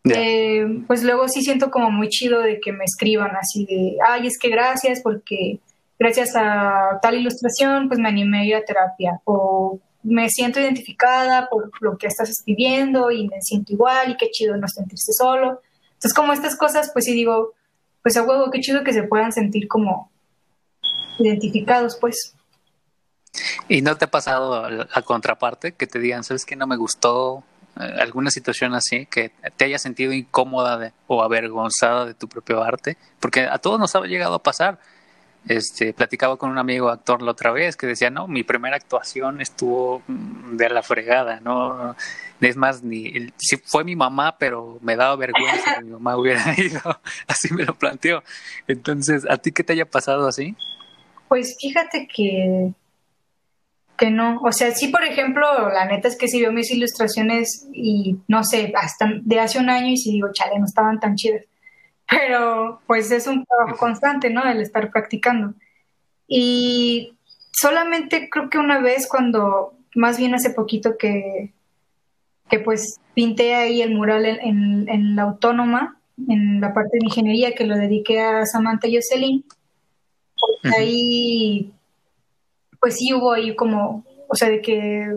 eh, 0.05 0.65
pues 0.87 1.03
luego 1.03 1.29
sí 1.29 1.43
siento 1.43 1.71
como 1.71 1.91
muy 1.91 2.09
chido 2.09 2.41
de 2.41 2.59
que 2.61 2.73
me 2.73 2.85
escriban 2.85 3.37
así 3.37 3.67
de, 3.67 3.97
ay, 4.09 4.27
es 4.27 4.39
que 4.39 4.49
gracias 4.49 5.03
porque 5.03 5.59
gracias 5.99 6.35
a 6.35 6.99
tal 7.03 7.17
ilustración 7.17 7.89
pues 7.89 8.01
me 8.01 8.09
animé 8.09 8.41
a 8.41 8.45
ir 8.45 8.55
a 8.55 8.65
terapia 8.65 9.21
o 9.25 9.81
me 10.03 10.31
siento 10.31 10.61
identificada 10.61 11.49
por 11.51 11.71
lo 11.83 11.99
que 11.99 12.07
estás 12.07 12.31
escribiendo 12.31 13.11
y 13.11 13.29
me 13.29 13.43
siento 13.43 13.75
igual 13.75 14.13
y 14.13 14.17
qué 14.17 14.31
chido 14.31 14.57
no 14.57 14.69
sentirse 14.69 15.13
solo. 15.13 15.61
Entonces 15.89 16.15
como 16.15 16.33
estas 16.33 16.57
cosas 16.57 16.91
pues 16.95 17.05
sí 17.05 17.13
digo, 17.13 17.53
pues 18.07 18.17
a 18.17 18.23
huevo, 18.23 18.53
qué 18.53 18.61
chido 18.61 18.85
que 18.85 18.93
se 18.93 19.03
puedan 19.03 19.33
sentir 19.33 19.67
como 19.67 20.13
identificados, 21.19 21.97
pues. 21.97 22.37
¿Y 23.69 23.83
no 23.83 23.97
te 23.97 24.05
ha 24.05 24.11
pasado 24.13 24.71
la 24.71 25.03
contraparte 25.03 25.73
que 25.73 25.89
te 25.89 25.99
digan, 25.99 26.23
sabes 26.23 26.47
que 26.47 26.55
no 26.55 26.69
me 26.69 26.77
gustó 26.77 27.43
eh, 27.81 27.97
alguna 27.99 28.31
situación 28.31 28.75
así, 28.75 29.07
que 29.07 29.33
te 29.57 29.65
haya 29.65 29.81
sentido 29.81 30.13
incómoda 30.13 30.93
o 31.09 31.21
avergonzada 31.21 32.07
de 32.07 32.15
tu 32.15 32.29
propio 32.29 32.63
arte? 32.63 32.97
Porque 33.19 33.41
a 33.41 33.59
todos 33.59 33.81
nos 33.81 33.97
ha 33.97 34.03
llegado 34.03 34.35
a 34.37 34.43
pasar. 34.45 34.79
Este, 35.49 35.93
platicaba 35.93 36.37
con 36.37 36.51
un 36.51 36.59
amigo 36.59 36.89
actor 36.89 37.23
la 37.23 37.31
otra 37.31 37.53
vez 37.53 37.77
que 37.77 37.87
decía, 37.87 38.11
no, 38.11 38.27
mi 38.27 38.43
primera 38.43 38.77
actuación 38.77 39.41
estuvo 39.41 40.03
mm, 40.09 40.57
de 40.57 40.69
la 40.71 40.83
fregada, 40.83 41.39
no, 41.39 41.95
es 42.41 42.57
más, 42.57 42.83
ni 42.83 43.29
si 43.37 43.57
fue 43.57 43.85
mi 43.85 43.95
mamá, 43.95 44.39
pero 44.39 44.79
me 44.83 44.97
daba 44.97 45.15
vergüenza 45.15 45.77
que 45.77 45.85
mi 45.85 45.91
mamá 45.93 46.17
hubiera 46.17 46.43
ido, 46.59 46.81
así 47.29 47.55
me 47.55 47.65
lo 47.65 47.75
planteó. 47.75 48.25
Entonces, 48.67 49.25
¿a 49.31 49.37
ti 49.37 49.53
qué 49.53 49.63
te 49.63 49.75
haya 49.75 49.87
pasado 49.87 50.27
así? 50.27 50.57
Pues 51.29 51.57
fíjate 51.61 52.09
que 52.13 52.73
que 53.97 54.11
no, 54.11 54.41
o 54.43 54.53
sea, 54.53 54.73
sí, 54.73 54.89
por 54.89 55.05
ejemplo, 55.05 55.71
la 55.71 55.87
neta 55.87 56.09
es 56.09 56.17
que 56.17 56.29
si 56.29 56.41
veo 56.41 56.53
mis 56.53 56.71
ilustraciones 56.71 57.67
y 57.73 58.19
no 58.29 58.45
sé, 58.45 58.73
hasta 58.77 59.11
de 59.23 59.41
hace 59.41 59.59
un 59.59 59.71
año 59.71 59.89
y 59.89 59.97
si 59.97 60.13
digo, 60.13 60.29
chale, 60.33 60.59
no 60.59 60.67
estaban 60.67 61.01
tan 61.01 61.15
chidas 61.15 61.45
pero 62.09 62.81
pues 62.87 63.11
es 63.11 63.27
un 63.27 63.45
trabajo 63.45 63.77
constante, 63.77 64.31
¿no? 64.31 64.45
El 64.45 64.61
estar 64.61 64.91
practicando. 64.91 65.55
Y 66.29 67.15
solamente 67.53 68.29
creo 68.31 68.51
que 68.51 68.59
una 68.59 68.81
vez 68.81 69.09
cuando, 69.09 69.75
más 69.95 70.19
bien 70.19 70.35
hace 70.35 70.51
poquito 70.51 70.97
que, 70.99 71.53
que 72.49 72.59
pues 72.61 73.01
pinté 73.15 73.55
ahí 73.55 73.83
el 73.83 73.95
mural 73.95 74.27
en, 74.27 74.89
en, 74.89 75.17
la 75.17 75.23
autónoma, 75.23 75.99
en 76.29 76.61
la 76.61 76.73
parte 76.75 76.99
de 76.99 77.07
ingeniería 77.07 77.55
que 77.55 77.67
lo 77.67 77.77
dediqué 77.77 78.21
a 78.21 78.47
Samantha 78.47 78.89
Jocelyn, 78.93 79.45
pues 80.63 80.75
ahí, 80.75 81.73
pues 82.81 82.97
sí 82.97 83.13
hubo 83.15 83.33
ahí 83.33 83.57
como, 83.57 84.05
o 84.29 84.35
sea, 84.35 84.49
de 84.49 84.61
que, 84.61 85.17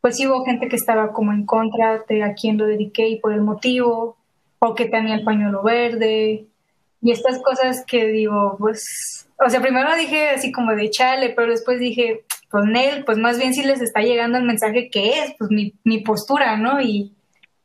pues 0.00 0.16
sí 0.16 0.26
hubo 0.26 0.44
gente 0.44 0.68
que 0.68 0.76
estaba 0.76 1.12
como 1.12 1.32
en 1.32 1.46
contra 1.46 2.04
de 2.08 2.22
a 2.22 2.34
quién 2.34 2.58
lo 2.58 2.66
dediqué 2.66 3.08
y 3.08 3.20
por 3.20 3.32
el 3.32 3.40
motivo, 3.40 4.16
o 4.66 4.74
que 4.74 4.86
tenía 4.86 5.14
el 5.14 5.24
pañuelo 5.24 5.62
verde, 5.62 6.46
y 7.04 7.10
estas 7.10 7.42
cosas 7.42 7.84
que 7.86 8.06
digo, 8.06 8.56
pues, 8.58 9.28
o 9.44 9.50
sea, 9.50 9.60
primero 9.60 9.94
dije 9.94 10.30
así 10.30 10.50
como 10.50 10.74
de 10.74 10.88
chale, 10.88 11.34
pero 11.36 11.50
después 11.50 11.78
dije, 11.78 12.24
pues 12.50 12.64
Nel, 12.64 13.04
pues 13.04 13.18
más 13.18 13.38
bien 13.38 13.52
si 13.52 13.62
les 13.62 13.82
está 13.82 14.00
llegando 14.00 14.38
el 14.38 14.44
mensaje 14.44 14.88
que 14.90 15.18
es, 15.18 15.34
pues 15.38 15.50
mi, 15.50 15.74
mi 15.84 15.98
postura, 15.98 16.56
¿no? 16.56 16.80
Y, 16.80 17.12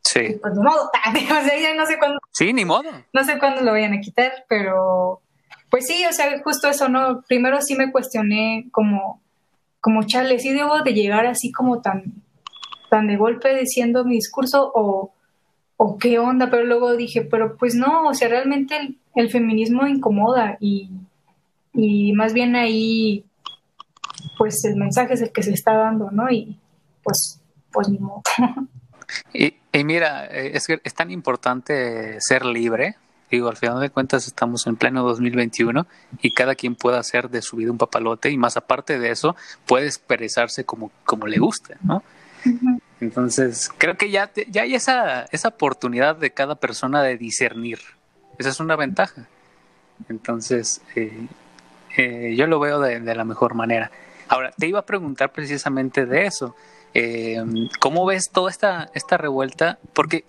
sí. 0.03 0.37
pues 0.41 0.53
ni 0.55 0.61
modo, 0.61 0.91
o 0.93 1.45
sea, 1.45 1.57
ya 1.57 1.73
no 1.73 1.85
sé 1.85 1.97
cuándo. 1.97 2.19
Sí, 2.31 2.51
ni 2.51 2.65
modo. 2.65 2.89
No 3.13 3.23
sé 3.23 3.39
cuándo 3.39 3.61
lo 3.61 3.71
vayan 3.71 3.93
a 3.93 4.01
quitar, 4.01 4.43
pero 4.49 5.21
pues 5.69 5.87
sí, 5.87 6.03
o 6.05 6.11
sea, 6.11 6.41
justo 6.43 6.67
eso, 6.67 6.89
¿no? 6.89 7.21
Primero 7.21 7.61
sí 7.61 7.75
me 7.75 7.93
cuestioné 7.93 8.67
como, 8.71 9.21
como 9.79 10.03
chale, 10.03 10.39
sí 10.39 10.51
debo 10.51 10.81
de 10.81 10.93
llegar 10.93 11.25
así 11.27 11.53
como 11.53 11.81
tan, 11.81 12.11
tan 12.89 13.07
de 13.07 13.15
golpe 13.15 13.55
diciendo 13.55 14.03
mi 14.03 14.15
discurso 14.15 14.69
o 14.75 15.13
o 15.81 15.97
qué 15.97 16.19
onda, 16.19 16.49
pero 16.49 16.65
luego 16.65 16.97
dije, 16.97 17.21
pero 17.21 17.55
pues 17.55 17.73
no, 17.73 18.09
o 18.09 18.13
sea, 18.13 18.27
realmente 18.27 18.97
el, 19.15 19.29
feminismo 19.29 19.87
incomoda 19.87 20.57
y, 20.59 20.89
más 22.13 22.33
bien 22.33 22.55
ahí, 22.55 23.23
pues 24.37 24.63
el 24.65 24.75
mensaje 24.75 25.13
es 25.13 25.21
el 25.21 25.31
que 25.31 25.41
se 25.41 25.53
está 25.53 25.73
dando, 25.73 26.11
¿no? 26.11 26.29
Y 26.29 26.57
pues, 27.01 27.41
pues 27.71 27.89
ni 27.89 27.99
modo. 27.99 28.21
Y, 29.33 29.55
y 29.73 29.83
mira, 29.83 30.27
es, 30.27 30.67
es 30.69 30.93
tan 30.93 31.09
importante 31.09 32.21
ser 32.21 32.45
libre 32.45 32.95
Digo, 33.31 33.47
al 33.47 33.57
final 33.57 33.79
de 33.79 33.91
cuentas 33.91 34.25
estamos 34.25 34.65
en 34.65 34.75
pleno 34.75 35.03
2021 35.03 35.85
y 36.21 36.33
cada 36.33 36.55
quien 36.55 36.75
puede 36.75 36.97
hacer 36.97 37.29
de 37.29 37.41
su 37.41 37.57
vida 37.57 37.71
un 37.71 37.77
papalote 37.77 38.31
y 38.31 38.37
más 38.37 38.57
aparte 38.57 38.97
de 38.97 39.11
eso 39.11 39.35
puede 39.67 39.85
expresarse 39.85 40.63
como, 40.63 40.91
como 41.05 41.27
le 41.27 41.37
guste, 41.37 41.77
¿no? 41.83 42.03
Entonces, 43.01 43.69
creo 43.77 43.95
que 43.95 44.09
ya, 44.09 44.31
ya 44.49 44.63
hay 44.63 44.75
esa, 44.75 45.23
esa 45.31 45.49
oportunidad 45.49 46.15
de 46.15 46.31
cada 46.31 46.55
persona 46.55 47.01
de 47.01 47.17
discernir. 47.17 47.79
Esa 48.37 48.49
es 48.49 48.59
una 48.59 48.75
ventaja. 48.75 49.27
Entonces, 50.07 50.81
eh, 50.95 51.27
eh, 51.97 52.35
yo 52.37 52.47
lo 52.47 52.59
veo 52.59 52.79
de, 52.79 52.99
la 52.99 53.25
mejor 53.25 53.55
manera. 53.55 53.91
Ahora, 54.27 54.51
te 54.57 54.67
iba 54.67 54.79
a 54.79 54.85
preguntar 54.85 55.31
precisamente 55.31 56.05
de 56.05 56.25
eso. 56.25 56.55
Eh, 56.93 57.41
¿Cómo 57.79 58.05
ves 58.05 58.29
toda 58.29 58.49
esta, 58.49 58.89
esta 58.93 59.17
revuelta? 59.17 59.79
Porque 59.93 60.25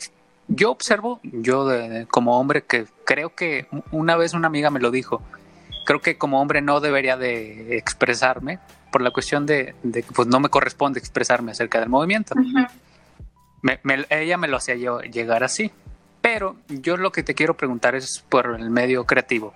yo 0.49 0.71
observo, 0.71 1.21
yo 1.23 1.69
como 2.09 2.39
hombre, 2.39 2.63
que 2.63 2.87
creo 3.05 3.35
que 3.35 3.67
una 3.93 4.17
vez 4.17 4.35
una 4.35 4.49
amiga 4.49 4.71
me 4.71 4.81
lo 4.81 4.91
dijo, 4.91 5.23
creo 5.91 6.01
que 6.01 6.17
como 6.17 6.41
hombre 6.41 6.63
no 6.63 6.79
debería 6.79 7.17
de 7.17 7.77
expresarme 7.77 8.61
por 8.93 9.03
la 9.03 9.11
cuestión 9.11 9.45
de, 9.45 9.75
que 9.93 10.05
pues 10.15 10.29
no 10.29 10.39
me 10.39 10.49
corresponde 10.49 11.01
expresarme 11.01 11.51
acerca 11.51 11.81
del 11.81 11.89
movimiento. 11.89 12.33
ella 14.09 14.37
me 14.37 14.47
lo 14.47 14.57
hacía 14.57 14.77
yo 14.77 15.01
llegar 15.01 15.43
así. 15.43 15.73
Pero 16.21 16.55
yo 16.69 16.97
lo 16.97 17.11
que 17.11 17.25
te 17.25 17.35
quiero 17.35 17.57
preguntar 17.57 17.97
es 17.97 18.25
por 18.29 18.55
el 18.57 18.71
medio 18.71 19.05
creativo. 19.05 19.53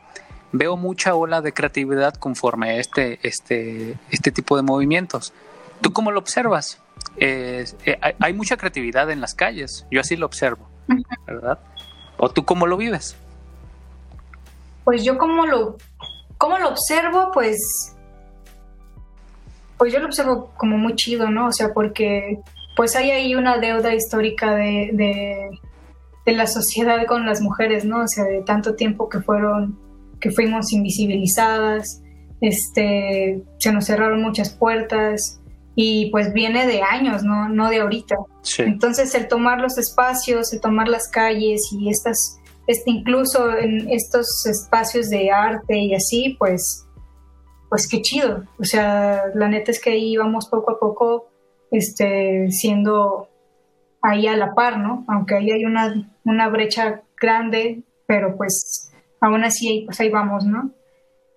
Veo 0.50 0.76
mucha 0.76 1.14
ola 1.14 1.40
de 1.40 1.52
creatividad 1.52 2.14
conforme 2.14 2.70
a 2.70 2.76
este, 2.78 3.20
este, 3.22 3.94
este 4.10 4.32
tipo 4.32 4.56
de 4.56 4.62
movimientos. 4.62 5.32
¿Tú 5.82 5.92
cómo 5.92 6.10
lo 6.10 6.18
observas? 6.18 6.82
Eh, 7.16 7.64
hay, 8.18 8.32
mucha 8.32 8.56
creatividad 8.56 9.08
en 9.12 9.20
las 9.20 9.36
calles, 9.36 9.86
yo 9.88 10.00
así 10.00 10.16
lo 10.16 10.26
observo, 10.26 10.68
¿verdad? 11.28 11.60
¿O 12.16 12.28
tú 12.28 12.44
cómo 12.44 12.66
lo 12.66 12.76
vives? 12.76 13.16
Pues 14.82 15.04
yo 15.04 15.16
como 15.16 15.46
lo, 15.46 15.76
cómo 16.44 16.58
lo 16.58 16.68
observo, 16.68 17.30
pues, 17.32 17.96
pues 19.78 19.94
yo 19.94 19.98
lo 19.98 20.04
observo 20.04 20.52
como 20.58 20.76
muy 20.76 20.94
chido, 20.94 21.30
¿no? 21.30 21.46
O 21.46 21.52
sea, 21.52 21.72
porque 21.72 22.38
pues 22.76 22.94
hay 22.96 23.12
ahí 23.12 23.34
una 23.34 23.56
deuda 23.56 23.94
histórica 23.94 24.54
de, 24.54 25.48
de 26.26 26.32
la 26.32 26.46
sociedad 26.46 27.06
con 27.06 27.24
las 27.24 27.40
mujeres, 27.40 27.86
¿no? 27.86 28.02
O 28.02 28.08
sea, 28.08 28.24
de 28.24 28.42
tanto 28.42 28.74
tiempo 28.74 29.08
que 29.08 29.20
fueron, 29.20 29.78
que 30.20 30.30
fuimos 30.32 30.70
invisibilizadas, 30.70 32.02
este, 32.42 33.42
se 33.56 33.72
nos 33.72 33.86
cerraron 33.86 34.20
muchas 34.20 34.50
puertas 34.50 35.40
y 35.74 36.10
pues 36.10 36.34
viene 36.34 36.66
de 36.66 36.82
años, 36.82 37.24
no, 37.24 37.48
no 37.48 37.70
de 37.70 37.80
ahorita. 37.80 38.16
Entonces 38.58 39.14
el 39.14 39.28
tomar 39.28 39.62
los 39.62 39.78
espacios, 39.78 40.52
el 40.52 40.60
tomar 40.60 40.88
las 40.88 41.08
calles 41.08 41.70
y 41.72 41.88
estas, 41.88 42.38
este, 42.66 42.90
incluso 42.90 43.56
en 43.56 43.90
estos 43.90 44.46
espacios 44.46 45.10
de 45.10 45.30
arte 45.30 45.76
y 45.76 45.94
así, 45.94 46.36
pues, 46.38 46.86
pues 47.68 47.88
qué 47.88 48.00
chido. 48.00 48.44
O 48.58 48.64
sea, 48.64 49.24
la 49.34 49.48
neta 49.48 49.70
es 49.70 49.80
que 49.80 49.90
ahí 49.90 50.16
vamos 50.16 50.48
poco 50.48 50.72
a 50.72 50.78
poco, 50.78 51.28
este, 51.70 52.50
siendo 52.50 53.28
ahí 54.02 54.26
a 54.26 54.36
la 54.36 54.54
par, 54.54 54.78
¿no? 54.78 55.04
Aunque 55.08 55.34
ahí 55.34 55.50
hay 55.50 55.64
una, 55.64 56.10
una 56.24 56.48
brecha 56.48 57.02
grande, 57.20 57.82
pero 58.06 58.36
pues 58.36 58.92
aún 59.20 59.44
así 59.44 59.82
pues 59.86 60.00
ahí 60.00 60.10
vamos, 60.10 60.44
¿no? 60.44 60.70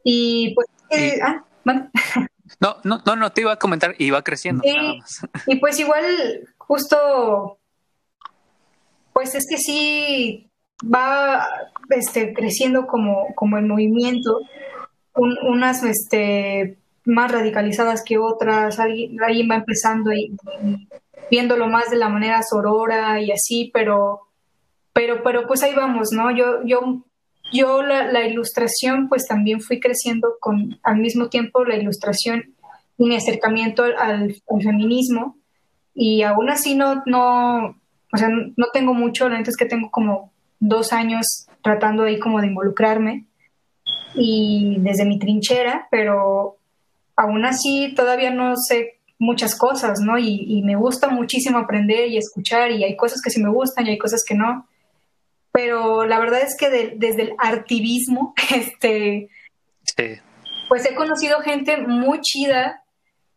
Y 0.04 0.54
pues, 0.56 0.68
eh, 0.92 1.20
ah, 1.24 1.44
bueno. 1.64 1.90
No, 2.62 2.78
no, 2.86 3.04
no, 3.06 3.18
no, 3.18 3.30
te 3.34 3.42
iba 3.42 3.52
a 3.52 3.60
comentar, 3.60 3.94
iba 4.00 4.24
creciendo. 4.24 4.64
Y 5.48 5.58
pues 5.58 5.78
igual, 5.82 6.06
justo, 6.58 7.60
pues 9.12 9.36
es 9.36 9.46
que 9.50 9.58
sí 9.58 10.47
va 10.84 11.48
este, 11.90 12.34
creciendo 12.34 12.88
como, 12.88 13.34
como 13.36 13.58
el 13.58 13.66
movimiento, 13.66 14.42
unas 15.16 15.84
este, 15.84 16.78
más 17.06 17.32
radicalizadas 17.32 18.04
que 18.04 18.18
otras, 18.18 18.80
alguien, 18.80 19.18
va 19.20 19.56
empezando 19.56 20.14
y, 20.14 20.36
viéndolo 21.32 21.68
más 21.68 21.90
de 21.90 21.98
la 21.98 22.10
manera 22.10 22.42
sorora 22.44 23.20
y 23.22 23.32
así, 23.32 23.72
pero, 23.74 24.22
pero, 24.94 25.24
pero 25.24 25.48
pues 25.48 25.64
ahí 25.64 25.74
vamos, 25.74 26.10
¿no? 26.12 26.30
Yo, 26.32 26.64
yo, 26.66 27.04
yo 27.52 27.82
la, 27.82 28.12
la 28.12 28.26
ilustración 28.28 29.10
pues 29.10 29.26
también 29.26 29.62
fui 29.62 29.80
creciendo 29.80 30.36
con 30.40 30.80
al 30.84 30.98
mismo 30.98 31.30
tiempo 31.30 31.66
la 31.66 31.76
ilustración 31.76 32.56
y 32.98 33.08
mi 33.08 33.16
acercamiento 33.16 33.84
al, 33.84 34.36
feminismo. 34.62 35.38
Y 35.94 36.24
aún 36.24 36.50
así 36.50 36.76
no, 36.76 37.04
no, 37.06 37.76
o 38.14 38.18
sea, 38.18 38.30
no 38.30 38.68
tengo 38.74 38.94
mucho, 38.94 39.30
la 39.30 39.40
es 39.40 39.58
que 39.58 39.66
tengo 39.66 39.90
como 39.90 40.32
dos 40.60 40.94
años 40.94 41.48
tratando 41.62 42.04
ahí 42.04 42.20
como 42.20 42.42
de 42.42 42.48
involucrarme 42.48 43.26
y 44.16 44.78
desde 44.80 45.06
mi 45.06 45.20
trinchera, 45.20 45.88
pero 45.92 46.58
aún 47.16 47.46
así 47.46 47.94
todavía 47.96 48.32
no 48.32 48.56
sé 48.56 49.00
muchas 49.20 49.56
cosas, 49.56 50.00
¿no? 50.00 50.18
Y, 50.18 50.62
me 50.64 50.76
gusta 50.76 51.10
muchísimo 51.10 51.58
aprender 51.58 52.08
y 52.08 52.18
escuchar 52.18 52.72
y 52.72 52.84
hay 52.84 52.96
cosas 52.96 53.22
que 53.22 53.30
sí 53.30 53.42
me 53.42 53.50
gustan 53.50 53.88
y 53.88 53.92
hay 53.92 53.98
cosas 53.98 54.24
que 54.28 54.36
no. 54.36 54.68
Pero 55.52 56.06
la 56.06 56.20
verdad 56.20 56.42
es 56.42 56.56
que 56.56 56.70
desde 56.70 57.22
el 57.24 57.34
artivismo, 57.40 58.34
este, 58.56 59.30
pues 60.70 60.86
he 60.86 60.96
conocido 60.96 61.40
gente 61.42 61.78
muy 61.78 62.22
chida 62.22 62.84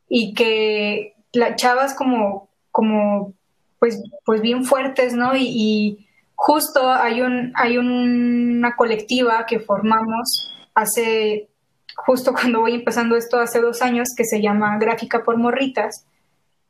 y 0.08 0.34
que 0.34 1.14
la, 1.32 1.56
chavas 1.56 1.94
como, 1.94 2.50
como, 2.70 3.34
pues, 3.78 4.02
pues 4.24 4.42
bien 4.42 4.64
fuertes, 4.64 5.14
¿no? 5.14 5.34
Y, 5.34 5.46
y 5.46 6.06
justo 6.42 6.90
hay, 6.90 7.20
un, 7.20 7.52
hay 7.54 7.76
una 7.76 8.74
colectiva 8.74 9.44
que 9.46 9.60
formamos 9.60 10.50
hace 10.74 11.50
justo 11.94 12.32
cuando 12.32 12.60
voy 12.60 12.74
empezando 12.76 13.14
esto 13.14 13.38
hace 13.38 13.60
dos 13.60 13.82
años, 13.82 14.08
que 14.16 14.24
se 14.24 14.40
llama 14.40 14.78
Gráfica 14.78 15.22
por 15.22 15.36
Morritas, 15.36 16.06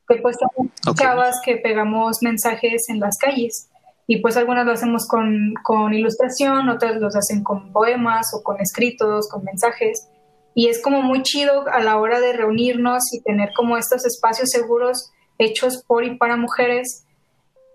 que 0.09 0.16
pues 0.16 0.37
son 0.38 0.72
chavas 0.96 1.37
que 1.44 1.56
pegamos 1.56 2.18
mensajes 2.20 2.88
en 2.88 2.98
las 2.98 3.16
calles. 3.16 3.68
Y 4.09 4.16
pues 4.16 4.37
algunas 4.37 4.66
lo 4.66 4.72
hacemos 4.72 5.06
con, 5.06 5.54
con 5.62 5.94
ilustración, 5.94 6.68
otras 6.68 6.96
los 6.96 7.14
hacen 7.14 7.44
con 7.44 7.72
poemas 7.72 8.35
o 8.35 8.42
con 8.42 8.61
escritos, 8.61 9.28
con 9.28 9.44
mensajes. 9.44 10.09
Y 10.52 10.66
es 10.66 10.83
como 10.83 11.00
muy 11.00 11.22
chido 11.22 11.64
a 11.68 11.80
la 11.80 11.96
hora 11.96 12.18
de 12.18 12.33
reunirnos 12.33 13.04
y 13.12 13.22
tener 13.22 13.50
como 13.54 13.76
estos 13.76 14.04
espacios 14.04 14.50
seguros 14.50 15.12
hechos 15.38 15.85
por 15.87 16.02
y 16.02 16.16
para 16.16 16.37
mujeres 16.37 17.04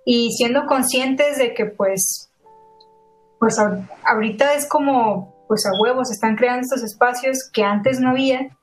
y 0.05 0.31
siendo 0.33 0.67
conscientes 0.67 1.37
de 1.37 1.53
que 1.55 1.65
pues, 1.65 2.31
pues 3.39 3.57
ahorita 4.05 4.53
es 4.53 4.67
como 4.67 5.33
pues 5.47 5.65
a 5.65 5.71
huevos 5.79 6.11
están 6.11 6.35
creando 6.35 6.61
estos 6.61 6.83
espacios 6.83 7.49
que 7.51 7.63
antes 7.63 7.99
no 7.99 8.11
había 8.11 8.55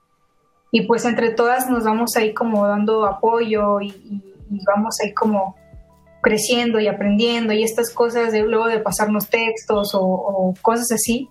y 0.71 0.87
pues 0.87 1.05
entre 1.05 1.31
todas 1.31 1.69
nos 1.69 1.85
vamos 1.85 2.17
ahí 2.17 2.33
como 2.33 2.67
dando 2.67 3.05
apoyo 3.05 3.81
y, 3.81 4.23
vamos 4.67 4.99
ahí 5.03 5.15
como 5.15 5.57
creciendo 6.21 6.79
y 6.79 6.87
aprendiendo 6.87 7.55
y 7.55 7.63
estas 7.63 7.91
cosas 7.91 8.33
de 8.33 8.43
luego 8.43 8.67
de 8.67 8.81
pasarnos 8.81 9.29
textos 9.31 9.93
o, 9.95 10.55
cosas 10.61 10.93
así 10.93 11.31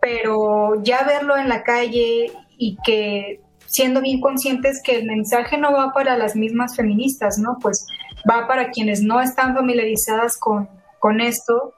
pero 0.00 0.82
ya 0.82 1.04
verlo 1.04 1.36
en 1.36 1.48
la 1.48 1.62
calle 1.62 2.32
y 2.56 2.78
que 2.84 3.40
siendo 3.66 4.00
bien 4.00 4.20
conscientes 4.20 4.80
que 4.82 4.96
el 4.96 5.06
mensaje 5.06 5.58
no 5.58 5.72
va 5.72 5.92
para 5.92 6.16
las 6.16 6.36
mismas 6.36 6.76
feministas, 6.76 7.38
¿no? 7.38 7.58
Pues 7.60 7.86
va 8.28 8.46
para 8.46 8.70
quienes 8.70 9.02
no 9.02 9.20
están 9.20 9.54
familiarizadas 9.54 10.36
con, 10.36 10.68
con 10.98 11.20
esto 11.20 11.74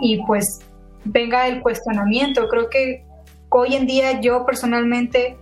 y 0.00 0.22
pues 0.24 0.60
venga 1.04 1.48
el 1.48 1.60
cuestionamiento. 1.60 2.48
Creo 2.48 2.68
que 2.70 3.04
hoy 3.50 3.74
en 3.74 3.86
día 3.86 4.20
yo 4.20 4.46
personalmente, 4.46 5.36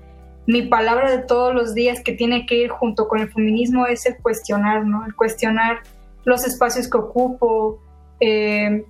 mi 0.47 0.63
palabra 0.63 1.11
de 1.11 1.19
todos 1.19 1.55
los 1.55 1.75
días 1.75 2.01
que 2.03 2.13
tiene 2.13 2.47
que 2.47 2.57
ir 2.57 2.71
junto 2.71 3.09
con 3.09 3.21
el 3.21 3.31
feminismo 3.31 3.87
es 3.87 4.07
el 4.07 4.17
cuestionar, 4.19 4.87
¿no? 4.87 5.05
El 5.05 5.15
cuestionar 5.15 5.81
los 6.25 6.45
espacios 6.47 6.89
que 6.89 6.99
ocupo, 6.99 7.81
eh, 8.21 8.85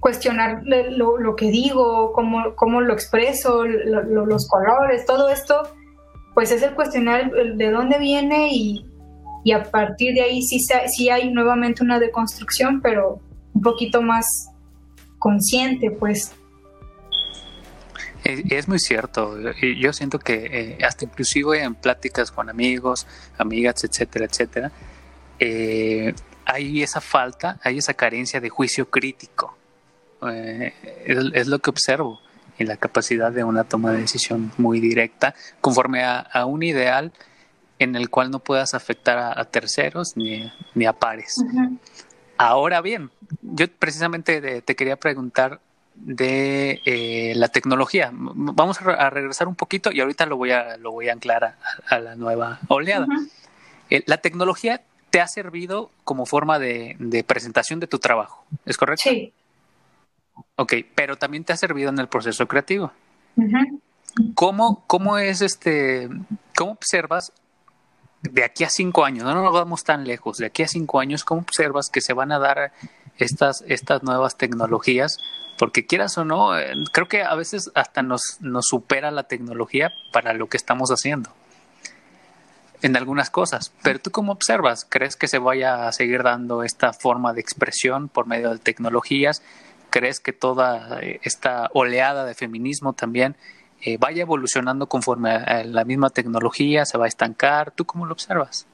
cuestionar 0.00 0.62
lo, 0.64 1.36
que 1.36 1.50
digo, 1.50 2.12
cómo, 2.12 2.54
cómo 2.56 2.80
lo 2.80 2.92
expreso, 2.92 3.64
los 3.64 4.48
colores, 4.48 5.06
todo 5.06 5.30
esto, 5.30 5.62
pues 6.34 6.50
es 6.52 6.62
el 6.62 6.74
cuestionar 6.74 7.30
de 7.30 7.70
dónde 7.70 7.98
viene 7.98 8.48
y, 8.52 8.86
y 9.44 9.52
a 9.52 9.62
partir 9.62 10.14
de 10.14 10.22
ahí 10.22 10.42
sí, 10.42 10.58
sí 10.88 11.10
hay 11.10 11.30
nuevamente 11.30 11.84
una 11.84 12.00
deconstrucción, 12.00 12.80
pero 12.80 13.20
un 13.52 13.62
poquito 13.62 14.02
más 14.02 14.48
consciente, 15.18 15.90
pues. 15.90 16.32
Es, 18.24 18.68
muy 18.68 18.78
cierto. 18.78 19.36
Yo 19.78 19.92
siento 19.92 20.18
que 20.18 20.46
eh, 20.50 20.78
hasta 20.84 21.04
inclusive 21.04 21.62
en 21.62 21.74
pláticas 21.74 22.30
con 22.30 22.48
amigos, 22.48 23.06
amigas, 23.36 23.84
etcétera, 23.84 24.24
etcétera, 24.24 24.72
eh, 25.38 26.14
hay 26.46 26.82
esa 26.82 27.02
falta, 27.02 27.60
hay 27.62 27.78
esa 27.78 27.92
carencia 27.92 28.40
de 28.40 28.48
juicio 28.48 28.88
crítico. 28.88 29.56
Eh, 30.26 30.72
es, 31.04 31.48
lo 31.48 31.58
que 31.58 31.68
observo 31.68 32.18
en 32.58 32.68
la 32.68 32.78
capacidad 32.78 33.30
de 33.30 33.44
una 33.44 33.64
toma 33.64 33.92
de 33.92 33.98
decisión 34.00 34.52
muy 34.56 34.80
directa 34.80 35.34
conforme 35.60 36.02
a, 36.02 36.46
un 36.46 36.62
ideal 36.62 37.12
en 37.78 37.96
el 37.96 38.10
cual 38.10 38.30
no 38.30 38.38
puedas 38.38 38.74
afectar 38.74 39.18
a, 39.18 39.44
terceros 39.46 40.16
ni, 40.16 40.50
ni, 40.74 40.86
a 40.86 40.92
pares. 40.92 41.44
Ahora 42.36 42.80
bien, 42.80 43.10
yo 43.42 43.66
precisamente 43.68 44.62
te 44.62 44.76
quería 44.76 44.96
preguntar 44.96 45.60
de 45.94 46.80
eh, 46.84 47.32
la 47.36 47.48
tecnología. 47.48 48.10
Vamos 48.12 48.80
a, 48.80 49.10
regresar 49.10 49.48
un 49.48 49.54
poquito 49.54 49.92
y 49.92 50.00
ahorita 50.00 50.26
lo 50.26 50.36
voy 50.36 50.50
a, 50.50 50.76
lo 50.76 50.92
voy 50.92 51.08
a 51.08 51.12
anclar 51.12 51.56
a, 51.88 51.98
la 51.98 52.16
nueva 52.16 52.60
oleada. 52.68 53.06
Eh, 53.90 54.02
la 54.06 54.18
tecnología 54.18 54.82
te 55.10 55.20
ha 55.20 55.28
servido 55.28 55.90
como 56.02 56.26
forma 56.26 56.58
de, 56.58 57.24
presentación 57.26 57.80
de 57.80 57.86
tu 57.86 57.98
trabajo, 57.98 58.44
¿es 58.66 58.76
correcto? 58.76 59.08
Sí. 59.08 59.32
Ok, 60.56 60.74
pero 60.94 61.16
también 61.16 61.44
te 61.44 61.52
ha 61.52 61.56
servido 61.56 61.90
en 61.90 61.98
el 61.98 62.08
proceso 62.08 62.48
creativo. 62.48 62.92
¿Cómo, 64.34 64.84
¿Cómo 64.86 65.18
es 65.18 65.40
este, 65.40 66.08
cómo 66.56 66.72
observas 66.72 67.32
de 68.30 68.44
aquí 68.44 68.64
a 68.64 68.70
cinco 68.70 69.04
años, 69.04 69.24
no 69.24 69.34
nos 69.34 69.52
vamos 69.52 69.84
tan 69.84 70.06
lejos, 70.06 70.38
de 70.38 70.46
aquí 70.46 70.62
a 70.62 70.68
cinco 70.68 71.00
años, 71.00 71.24
¿cómo 71.24 71.42
observas 71.42 71.90
que 71.90 72.00
se 72.00 72.14
van 72.14 72.32
a 72.32 72.38
dar 72.38 72.72
estas, 73.18 73.62
estas 73.68 74.02
nuevas 74.02 74.36
tecnologías? 74.36 75.18
Porque 75.58 75.86
quieras 75.86 76.16
o 76.18 76.24
no, 76.24 76.58
eh, 76.58 76.72
creo 76.92 77.06
que 77.06 77.22
a 77.22 77.34
veces 77.34 77.70
hasta 77.74 78.02
nos, 78.02 78.38
nos 78.40 78.66
supera 78.66 79.10
la 79.10 79.24
tecnología 79.24 79.92
para 80.12 80.32
lo 80.32 80.48
que 80.48 80.56
estamos 80.56 80.90
haciendo 80.90 81.30
en 82.82 82.96
algunas 82.96 83.30
cosas. 83.30 83.72
Pero 83.82 83.98
tú 83.98 84.10
cómo 84.10 84.32
observas, 84.32 84.86
¿crees 84.88 85.16
que 85.16 85.28
se 85.28 85.38
vaya 85.38 85.86
a 85.86 85.92
seguir 85.92 86.22
dando 86.22 86.62
esta 86.64 86.92
forma 86.92 87.34
de 87.34 87.40
expresión 87.40 88.08
por 88.08 88.26
medio 88.26 88.50
de 88.50 88.58
tecnologías? 88.58 89.42
¿Crees 89.90 90.18
que 90.18 90.32
toda 90.32 90.98
esta 91.22 91.70
oleada 91.72 92.24
de 92.24 92.34
feminismo 92.34 92.94
también 92.94 93.36
eh, 93.84 93.98
vaya 93.98 94.22
evolucionando 94.22 94.88
conforme 94.88 95.30
a, 95.30 95.62
la 95.64 95.84
misma 95.84 96.10
tecnología, 96.10 96.86
se 96.86 96.96
va 96.96 97.04
a 97.04 97.08
estancar. 97.08 97.70
¿Tú 97.70 97.84
cómo 97.84 98.06
lo 98.06 98.12
observas? 98.12 98.66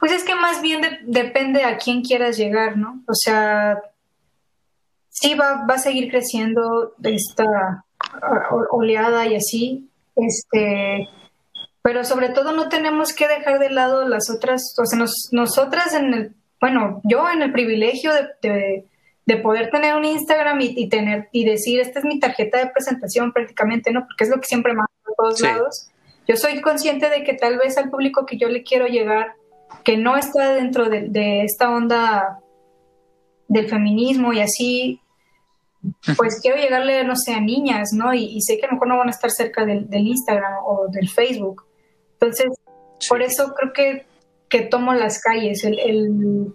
Pues 0.00 0.10
es 0.10 0.24
que 0.24 0.34
más 0.34 0.60
bien 0.60 0.82
depende 1.04 1.64
a 1.64 1.78
quién 1.78 2.02
quieras 2.02 2.36
llegar, 2.36 2.76
¿no? 2.76 3.02
O 3.06 3.14
sea, 3.14 3.80
sí 5.10 5.34
va, 5.34 5.64
va 5.64 5.74
a 5.74 5.78
seguir 5.78 6.10
creciendo 6.10 6.94
esta 7.04 7.84
oleada 8.70 9.26
y 9.26 9.36
así, 9.36 9.88
este, 10.16 11.08
pero 11.82 12.04
sobre 12.04 12.30
todo 12.30 12.52
no 12.52 12.68
tenemos 12.68 13.12
que 13.12 13.28
dejar 13.28 13.60
de 13.60 13.70
lado 13.70 14.08
las 14.08 14.28
otras, 14.28 14.74
o 14.76 14.84
sea, 14.84 14.98
nosotras 15.30 15.94
en 15.94 16.14
el, 16.14 16.34
bueno, 16.60 17.00
yo 17.04 17.30
en 17.30 17.42
el 17.42 17.52
privilegio 17.52 18.12
de 18.12 18.28
de 18.42 18.86
poder 19.42 19.70
tener 19.70 19.94
un 19.94 20.04
Instagram 20.04 20.60
y, 20.60 20.88
tener 20.88 21.28
y 21.32 21.44
decir 21.44 21.80
esta 21.80 22.00
es 22.00 22.04
mi 22.04 22.18
tarjeta 22.18 22.58
de 22.58 22.66
presentación 22.68 23.32
prácticamente, 23.32 23.92
¿no? 23.92 24.00
Porque 24.00 24.24
es 24.24 24.30
lo 24.30 24.40
que 24.40 24.46
siempre 24.46 24.72
mando 24.72 24.90
a 25.06 25.14
todos 25.16 25.40
lados. 25.40 25.88
Yo 26.26 26.36
soy 26.36 26.60
consciente 26.60 27.08
de 27.08 27.24
que 27.24 27.34
tal 27.34 27.58
vez 27.58 27.78
al 27.78 27.90
público 27.90 28.26
que 28.26 28.36
yo 28.36 28.48
le 28.48 28.62
quiero 28.62 28.86
llegar, 28.86 29.34
que 29.84 29.96
no 29.96 30.16
está 30.16 30.54
dentro 30.54 30.88
de, 30.88 31.44
esta 31.44 31.70
onda 31.70 32.40
del 33.48 33.68
feminismo 33.68 34.32
y 34.32 34.40
así, 34.40 35.00
pues 36.16 36.40
quiero 36.40 36.56
llegarle, 36.56 37.04
no 37.04 37.14
sé, 37.16 37.34
a 37.34 37.40
niñas, 37.40 37.92
¿no? 37.92 38.14
Y, 38.14 38.40
sé 38.40 38.58
que 38.58 38.66
a 38.66 38.68
lo 38.68 38.74
mejor 38.74 38.88
no 38.88 38.98
van 38.98 39.08
a 39.08 39.12
estar 39.12 39.30
cerca 39.30 39.64
del, 39.64 39.88
Instagram 39.90 40.54
o 40.64 40.88
del 40.88 41.08
Facebook. 41.08 41.64
Entonces, 42.14 42.46
por 43.08 43.22
eso 43.22 43.54
creo 43.54 43.72
que, 43.72 44.06
que 44.48 44.62
tomo 44.62 44.94
las 44.94 45.20
calles, 45.20 45.64
el, 45.64 45.78
el 45.78 46.54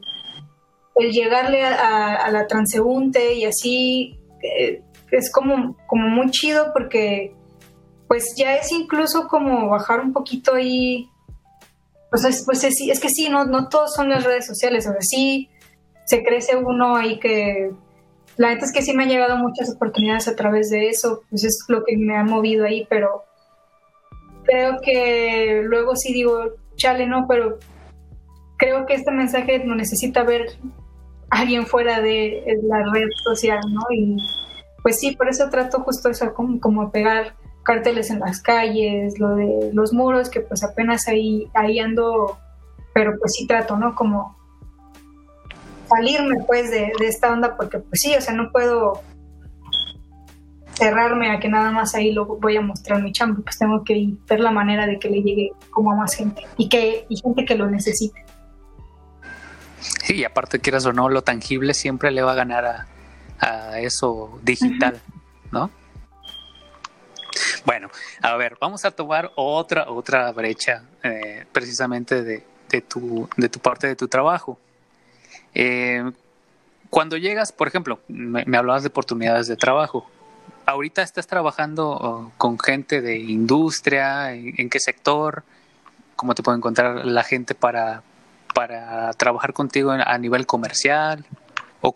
el 0.99 1.11
llegarle 1.11 1.63
a, 1.63 2.29
la 2.31 2.47
transeúnte 2.47 3.33
y 3.33 3.45
así 3.45 4.19
eh, 4.41 4.81
es 5.11 5.31
como, 5.31 5.77
como 5.87 6.07
muy 6.07 6.31
chido 6.31 6.71
porque 6.73 7.33
pues 8.07 8.35
ya 8.35 8.55
es 8.55 8.71
incluso 8.71 9.27
como 9.27 9.69
bajar 9.69 9.99
un 9.99 10.13
poquito 10.13 10.55
ahí, 10.55 11.09
pues 12.09 12.23
es, 12.23 12.43
pues 12.45 12.63
es, 12.63 12.79
es 12.81 12.99
que 12.99 13.09
sí, 13.09 13.27
no, 13.29 13.45
no 13.45 13.67
todos 13.67 13.93
son 13.93 14.09
las 14.09 14.23
redes 14.23 14.47
sociales, 14.47 14.87
o 14.87 14.91
sea, 14.91 15.01
sí 15.01 15.49
se 16.05 16.23
crece 16.23 16.55
uno 16.55 16.95
ahí 16.95 17.19
que 17.19 17.71
la 18.37 18.49
neta 18.49 18.65
es 18.65 18.71
que 18.71 18.81
sí 18.81 18.93
me 18.93 19.03
han 19.03 19.09
llegado 19.09 19.37
muchas 19.37 19.73
oportunidades 19.73 20.27
a 20.27 20.35
través 20.35 20.69
de 20.69 20.89
eso, 20.89 21.23
pues 21.29 21.43
es 21.43 21.65
lo 21.67 21.83
que 21.83 21.97
me 21.97 22.15
ha 22.15 22.23
movido 22.23 22.65
ahí, 22.65 22.87
pero 22.89 23.25
creo 24.45 24.79
que 24.81 25.61
luego 25.65 25.95
sí 25.95 26.13
digo, 26.13 26.53
chale, 26.75 27.07
no, 27.07 27.25
pero 27.27 27.57
creo 28.57 28.85
que 28.85 28.93
este 28.93 29.11
mensaje 29.11 29.59
no 29.65 29.75
necesita 29.75 30.23
ver 30.23 30.57
alguien 31.29 31.65
fuera 31.65 32.01
de 32.01 32.43
la 32.63 32.83
red 32.91 33.09
social, 33.23 33.59
¿no? 33.69 33.81
Y 33.91 34.17
pues 34.81 34.99
sí, 34.99 35.15
por 35.15 35.29
eso 35.29 35.49
trato 35.49 35.81
justo 35.81 36.09
eso, 36.09 36.33
como, 36.33 36.59
como 36.59 36.91
pegar 36.91 37.35
carteles 37.63 38.09
en 38.09 38.19
las 38.19 38.41
calles, 38.41 39.19
lo 39.19 39.35
de 39.35 39.71
los 39.73 39.91
muros, 39.91 40.29
que 40.29 40.39
pues 40.39 40.63
apenas 40.63 41.07
ahí, 41.07 41.49
ahí 41.53 41.79
ando, 41.79 42.37
pero 42.93 43.17
pues 43.19 43.33
sí 43.33 43.45
trato, 43.45 43.75
¿no? 43.75 43.93
Como 43.93 44.37
salirme 45.89 46.43
pues 46.45 46.71
de, 46.71 46.93
esta 47.01 47.31
onda, 47.31 47.57
porque 47.57 47.79
pues 47.79 48.01
sí, 48.01 48.15
o 48.15 48.21
sea, 48.21 48.33
no 48.33 48.51
puedo 48.51 49.01
cerrarme 50.73 51.31
a 51.31 51.39
que 51.39 51.49
nada 51.49 51.71
más 51.71 51.95
ahí 51.95 52.11
lo 52.11 52.25
voy 52.25 52.55
a 52.55 52.61
mostrar 52.61 53.01
mi 53.01 53.11
chamba, 53.11 53.41
pues 53.43 53.57
tengo 53.57 53.83
que 53.83 54.13
ver 54.29 54.39
la 54.39 54.51
manera 54.51 54.85
de 54.85 54.99
que 54.99 55.09
le 55.09 55.21
llegue 55.21 55.51
como 55.71 55.91
a 55.91 55.95
más 55.95 56.13
gente 56.13 56.43
y 56.55 56.69
que 56.69 57.05
y 57.09 57.17
gente 57.17 57.45
que 57.45 57.55
lo 57.55 57.69
necesite. 57.69 58.26
Y 60.09 60.23
aparte, 60.23 60.59
quieras 60.59 60.85
o 60.85 60.93
no, 60.93 61.09
lo 61.09 61.21
tangible 61.21 61.73
siempre 61.73 62.11
le 62.11 62.21
va 62.21 62.31
a 62.31 62.35
ganar 62.35 62.87
a, 63.39 63.79
eso 63.79 64.39
digital, 64.41 64.99
¿no? 65.51 65.69
Bueno, 67.65 67.89
a 68.21 68.35
ver, 68.35 68.57
vamos 68.59 68.83
a 68.85 68.91
tomar 68.91 69.31
otra, 69.35 69.89
otra 69.89 70.31
brecha 70.31 70.83
eh, 71.03 71.45
precisamente 71.51 72.23
de, 72.23 72.43
de, 72.69 72.81
tu, 72.81 73.29
de 73.37 73.49
tu 73.49 73.59
parte 73.59 73.87
de 73.87 73.95
tu 73.95 74.07
trabajo. 74.07 74.57
Eh, 75.53 76.11
cuando 76.89 77.17
llegas, 77.17 77.51
por 77.51 77.67
ejemplo, 77.67 77.99
me, 78.07 78.57
hablabas 78.57 78.83
de 78.83 78.89
oportunidades 78.89 79.47
de 79.47 79.57
trabajo. 79.57 80.09
Ahorita 80.65 81.01
estás 81.01 81.27
trabajando 81.27 81.89
oh, 81.89 82.31
con 82.37 82.59
gente 82.59 83.01
de 83.01 83.17
industria, 83.17 84.33
¿en, 84.33 84.69
qué 84.69 84.79
sector? 84.79 85.43
¿Cómo 86.15 86.35
te 86.35 86.43
puede 86.43 86.57
encontrar 86.57 87.05
la 87.05 87.23
gente 87.23 87.55
para, 87.55 88.03
para 88.57 89.13
trabajar 89.13 89.53
contigo 89.53 89.91
a 89.91 90.17
nivel 90.17 90.47
comercial? 90.47 91.23
¿O 91.81 91.95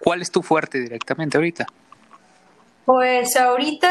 cuál 0.00 0.20
es 0.20 0.32
tu 0.32 0.42
fuerte 0.42 0.80
directamente 0.80 1.36
ahorita? 1.36 1.66
Pues 2.84 3.36
ahorita 3.36 3.88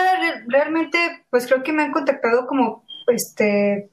realmente, 0.47 0.97
pues 1.29 1.47
creo 1.47 1.63
que 1.63 1.71
me 1.71 1.83
han 1.83 1.93
contactado 1.93 2.47
como, 2.47 2.83
este, 3.07 3.91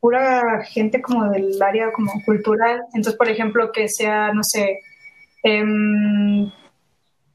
pura 0.00 0.64
gente 0.64 1.00
como 1.00 1.30
del 1.30 1.62
área 1.62 1.92
como 1.92 2.10
cultural. 2.24 2.80
Entonces, 2.94 3.14
por 3.14 3.28
ejemplo, 3.28 3.70
que 3.70 3.86
sea, 3.88 4.32
no 4.32 4.42
sé, 4.42 4.80
em, 5.44 6.50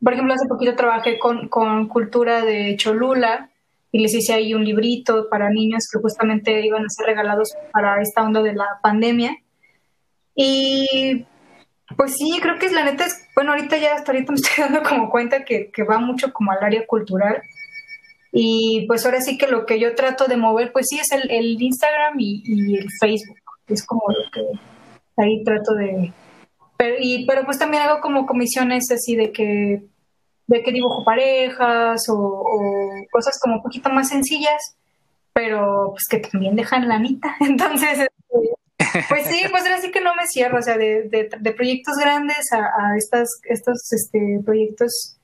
por 0.04 0.12
ejemplo, 0.12 0.34
hace 0.34 0.50
poquito 0.50 0.76
trabajé 0.76 1.20
con, 1.20 1.48
con 1.48 1.88
cultura 1.88 2.44
de 2.44 2.76
Cholula 2.76 3.50
y 3.94 4.00
les 4.00 4.14
hice 4.14 4.34
ahí 4.34 4.54
un 4.54 4.66
librito 4.66 5.30
para 5.30 5.50
niños 5.50 5.88
que 5.90 6.02
justamente 6.02 6.66
iban 6.66 6.84
a 6.84 6.90
ser 6.90 7.06
regalados 7.06 7.54
para 7.72 8.02
esta 8.02 8.24
onda 8.24 8.42
de 8.42 8.56
la 8.56 8.68
pandemia. 8.84 9.38
Y 10.40 11.26
pues 11.98 12.14
sí, 12.16 12.40
creo 12.40 12.60
que 12.60 12.68
es 12.68 12.72
la 12.72 12.86
neta 12.86 13.06
es, 13.06 13.28
bueno, 13.36 13.52
ahorita 13.52 13.78
ya 13.78 13.96
hasta 13.96 14.12
ahorita 14.12 14.32
me 14.32 14.36
estoy 14.42 14.64
dando 14.64 14.88
como 14.88 15.10
cuenta 15.10 15.44
que, 15.44 15.72
va 15.90 15.98
mucho 15.98 16.32
como 16.32 16.52
al 16.52 16.64
área 16.64 16.86
cultural. 16.86 17.42
Y 18.32 18.86
pues 18.88 19.04
ahora 19.06 19.20
sí 19.20 19.38
que 19.38 19.48
lo 19.48 19.66
que 19.66 19.80
yo 19.80 19.96
trato 19.96 20.26
de 20.26 20.38
mover, 20.38 20.72
pues 20.72 20.86
sí, 20.90 21.00
es 21.00 21.12
el, 21.12 21.32
el 21.32 21.60
Instagram 21.60 22.16
y, 22.20 22.78
el 22.78 22.88
Facebook. 23.00 23.38
Es 23.68 23.84
como 23.86 24.04
lo 24.10 24.32
que 24.32 25.22
ahí 25.22 25.44
trato 25.44 25.74
de... 25.74 26.14
Pero, 26.78 26.96
y, 27.00 27.26
pero 27.26 27.44
pues 27.44 27.58
también 27.58 27.82
hago 27.82 28.00
como 28.00 28.28
comisiones 28.28 28.92
así 28.92 29.16
de 29.16 29.32
que, 29.32 29.82
de 30.46 30.62
que 30.62 30.72
dibujo 30.72 31.04
parejas 31.04 32.08
o, 32.10 32.16
o 32.16 32.92
cosas 33.12 33.40
como 33.42 33.56
un 33.56 33.64
poquito 33.64 33.90
más 33.90 34.10
sencillas, 34.10 34.78
pero 35.34 35.90
pues 35.92 36.04
que 36.08 36.20
también 36.20 36.56
dejan 36.56 36.88
la 36.88 37.00
mitad. 37.00 37.32
Entonces, 37.40 38.08
pues 39.10 39.28
sí, 39.28 39.42
pues 39.50 39.64
ahora 39.64 39.82
sí 39.82 39.92
que 39.92 40.02
no 40.02 40.16
me 40.16 40.28
cierro, 40.28 40.60
o 40.60 40.62
sea, 40.62 40.78
de, 40.78 41.04
de, 41.10 41.52
proyectos 41.52 41.96
grandes 41.98 42.52
a, 42.52 42.96
estas, 42.98 43.30
estos 43.44 43.92
este, 43.92 44.40
proyectos 44.46 45.18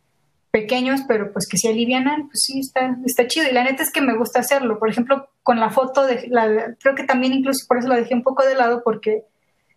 pequeños, 0.52 1.02
pero 1.08 1.32
pues 1.34 1.48
que 1.48 1.58
se 1.58 1.70
alivianan, 1.70 2.28
pues 2.28 2.44
sí, 2.46 2.60
está, 2.60 2.98
está 3.06 3.28
chido. 3.28 3.50
Y 3.50 3.54
la 3.54 3.64
neta 3.64 3.84
es 3.84 3.92
que 3.92 4.02
me 4.02 4.16
gusta 4.16 4.40
hacerlo. 4.40 4.78
Por 4.80 4.90
ejemplo, 4.90 5.30
con 5.42 5.60
la 5.60 5.70
foto, 5.70 6.06
de 6.06 6.28
la, 6.28 6.76
creo 6.80 6.96
que 6.96 7.04
también 7.04 7.34
incluso 7.34 7.66
por 7.68 7.78
eso 7.78 7.88
la 7.88 7.98
dejé 7.98 8.14
un 8.14 8.24
poco 8.24 8.46
de 8.46 8.56
lado, 8.56 8.84
porque 8.84 9.24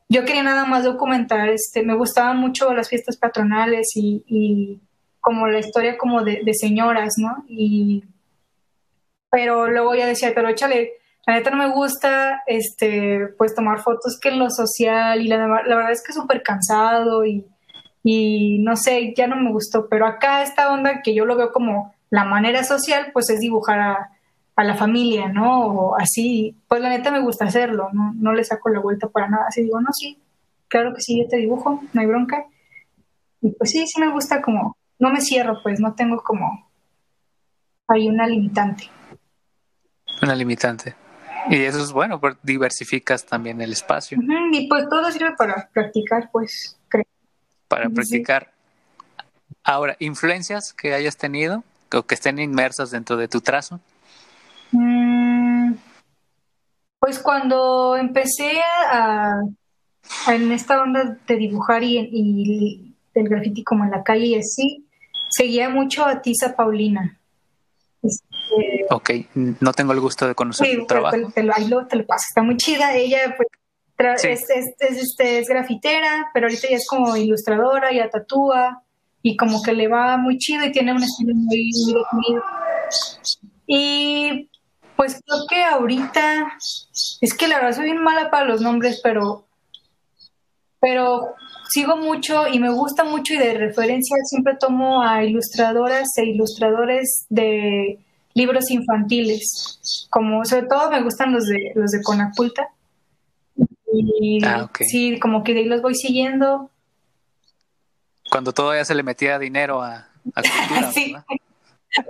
yo 0.09 0.24
quería 0.24 0.42
nada 0.42 0.66
más 0.66 0.85
documentar, 0.85 1.48
este, 1.48 1.82
me 1.82 1.96
gustaban 1.96 2.38
mucho 2.38 2.72
las 2.74 2.88
fiestas 2.88 3.16
patronales 3.16 3.88
y, 3.94 4.24
y 4.26 4.80
como 5.20 5.48
la 5.48 5.59
historia 5.59 5.98
como 5.98 6.22
de, 6.22 6.42
de 6.44 6.54
señoras, 6.54 7.14
¿no? 7.16 7.44
Y, 7.48 8.04
pero 9.30 9.68
luego 9.68 9.94
ya 9.94 10.06
decía, 10.06 10.32
pero 10.35 10.48
échale 10.48 10.92
la 11.26 11.34
neta 11.34 11.50
no 11.50 11.56
me 11.56 11.72
gusta, 11.72 12.42
este, 12.46 13.26
pues 13.36 13.54
tomar 13.54 13.80
fotos 13.82 14.18
que 14.20 14.28
en 14.28 14.38
lo 14.38 14.48
social 14.50 15.20
y 15.20 15.28
la, 15.28 15.46
verdad 15.46 15.90
es 15.90 16.02
que 16.02 16.12
súper 16.12 16.42
cansado 16.42 17.24
y, 17.24 17.44
y 18.04 18.60
no 18.60 18.76
sé, 18.76 19.12
ya 19.16 19.26
no 19.26 19.36
me 19.36 19.50
gustó, 19.50 19.88
pero 19.88 20.06
acá 20.06 20.42
esta 20.42 20.72
onda 20.72 21.02
que 21.02 21.14
yo 21.14 21.24
lo 21.24 21.36
veo 21.36 21.52
como 21.52 21.94
la 22.10 22.24
manera 22.24 22.62
social, 22.62 23.10
pues 23.12 23.28
es 23.30 23.40
dibujar 23.40 23.80
a, 23.80 24.10
a 24.54 24.64
la 24.64 24.76
familia, 24.76 25.28
¿no? 25.28 25.66
O 25.66 25.96
así, 25.96 26.56
pues 26.68 26.80
la 26.80 26.88
neta 26.88 27.10
me 27.10 27.20
gusta 27.20 27.46
hacerlo, 27.46 27.88
no, 27.92 28.12
no 28.14 28.32
le 28.32 28.44
saco 28.44 28.68
la 28.68 28.80
vuelta 28.80 29.08
para 29.08 29.28
nada, 29.28 29.46
así 29.48 29.62
digo, 29.62 29.80
no, 29.80 29.88
sí, 29.92 30.18
claro 30.68 30.94
que 30.94 31.00
sí, 31.00 31.20
yo 31.20 31.28
te 31.28 31.36
dibujo, 31.38 31.82
no 31.92 32.00
hay 32.00 32.06
bronca. 32.06 32.46
Y 33.40 33.50
pues 33.50 33.70
sí, 33.70 33.84
sí 33.86 34.00
me 34.00 34.12
gusta 34.12 34.40
como 34.40 34.76
no 34.98 35.10
me 35.10 35.20
cierro, 35.20 35.62
pues 35.62 35.80
no 35.80 35.94
tengo 35.94 36.22
como, 36.22 36.70
hay 37.88 38.08
una 38.08 38.26
limitante. 38.26 38.90
Una 40.22 40.34
limitante. 40.34 40.94
Y 41.48 41.62
eso 41.62 41.82
es 41.82 41.92
bueno, 41.92 42.20
porque 42.20 42.38
diversificas 42.42 43.24
también 43.24 43.61
el 43.61 43.72
espacio. 43.72 44.18
y 44.52 44.68
pues 44.68 44.88
todo 44.88 45.11
sirve 45.11 45.35
para 45.37 45.68
practicar, 45.72 46.30
pues, 46.32 46.76
creo. 46.88 47.04
Para 47.68 47.88
practicar. 47.88 48.52
Ahora, 49.62 49.96
¿influencias 49.98 50.72
que 50.72 50.94
hayas 50.94 51.16
tenido 51.16 51.64
o 51.92 52.02
que 52.02 52.14
estén 52.14 52.38
inmersas 52.38 52.90
dentro 52.90 53.16
de 53.16 53.28
tu 53.28 53.40
trazo? 53.40 53.80
Mm, 54.72 55.74
pues 56.98 57.18
cuando 57.18 57.96
empecé 57.96 58.61
a, 58.90 59.40
en 60.28 60.52
esta 60.52 60.82
onda 60.82 61.16
de 61.26 61.37
dibujar 61.37 61.82
y, 61.82 61.98
y 62.12 62.94
del 63.14 63.28
graffiti 63.28 63.64
como 63.64 63.85
en 63.85 63.90
la 63.90 64.02
calle 64.02 64.26
y 64.26 64.35
así, 64.37 64.87
seguía 65.28 65.68
mucho 65.68 66.04
a 66.04 66.22
Tisa 66.22 66.54
Paulina. 66.54 67.15
Ok, 68.90 69.11
no 69.35 69.72
tengo 69.72 69.92
el 69.92 70.00
gusto 70.00 70.26
de 70.26 70.35
conocer 70.35 70.74
su 70.74 70.87
trabajo. 70.87 71.16
Te, 71.35 71.42
lo, 71.42 71.54
ahí 71.54 71.68
lo, 71.68 71.87
te 71.87 71.96
lo 71.96 72.06
paso, 72.06 72.26
está 72.28 72.42
muy 72.42 72.56
chida. 72.56 72.94
Ella 72.94 73.35
pues, 73.37 73.48
es, 74.24 74.50
es, 74.50 74.72
este, 74.78 75.38
es, 75.38 75.48
grafitera, 75.48 76.30
pero 76.32 76.46
ahorita 76.46 76.68
ya 76.68 76.76
es 76.76 76.87
como 76.87 77.16
ilustradora, 77.16 77.92
ya 77.92 78.11
tatúa 78.11 78.82
y 79.22 79.37
como 79.37 79.62
que 79.62 79.72
le 79.72 79.88
va 79.88 80.16
muy 80.16 80.38
chido 80.38 80.64
y 80.64 80.72
tiene 80.72 80.92
un 80.92 81.02
estilo 81.02 81.35
muy, 81.35 81.70
muy 81.85 81.94
definido. 81.94 82.44
Y 83.66 84.48
pues 84.96 85.20
creo 85.24 85.40
que 85.48 85.64
ahorita, 85.64 86.52
es 87.20 87.35
que 87.35 87.48
la 87.48 87.56
verdad 87.56 87.76
soy 87.76 87.87
bien 87.87 88.02
mala 88.02 88.30
para 88.30 88.46
los 88.46 88.61
nombres, 88.61 89.00
pero, 89.02 89.46
pero 90.80 91.35
sigo 91.68 91.96
mucho 91.96 92.46
y 92.46 92.59
me 92.59 92.70
gusta 92.70 93.04
mucho 93.04 93.35
y 93.35 93.38
de 93.38 93.54
referencia 93.54 94.16
siempre 94.24 94.56
tomo 94.59 95.02
a 95.02 95.24
ilustradoras 95.24 96.16
e 96.16 96.24
ilustradores 96.24 97.26
de 97.28 97.98
libros 98.37 98.70
infantiles, 98.70 100.07
como 100.11 100.44
sobre 100.44 100.66
todo 100.66 100.90
me 100.90 101.03
gustan 101.03 101.33
los 101.33 101.46
de 101.46 101.72
los 101.75 101.90
de 101.90 102.03
Conaculta. 102.03 102.68
Y 103.83 104.44
ah, 104.44 104.70
sí, 104.81 105.18
como 105.18 105.42
que 105.42 105.55
de 105.55 105.61
ahí 105.61 105.64
los 105.64 105.81
voy 105.81 105.94
siguiendo. 105.94 106.70
Cuando 108.31 108.53
todavía 108.53 108.85
se 108.85 108.94
le 108.94 109.03
metía 109.03 109.38
dinero 109.38 109.83
a, 109.83 110.09
a 110.35 110.42
cultura, 110.68 110.92
sí. 110.92 111.16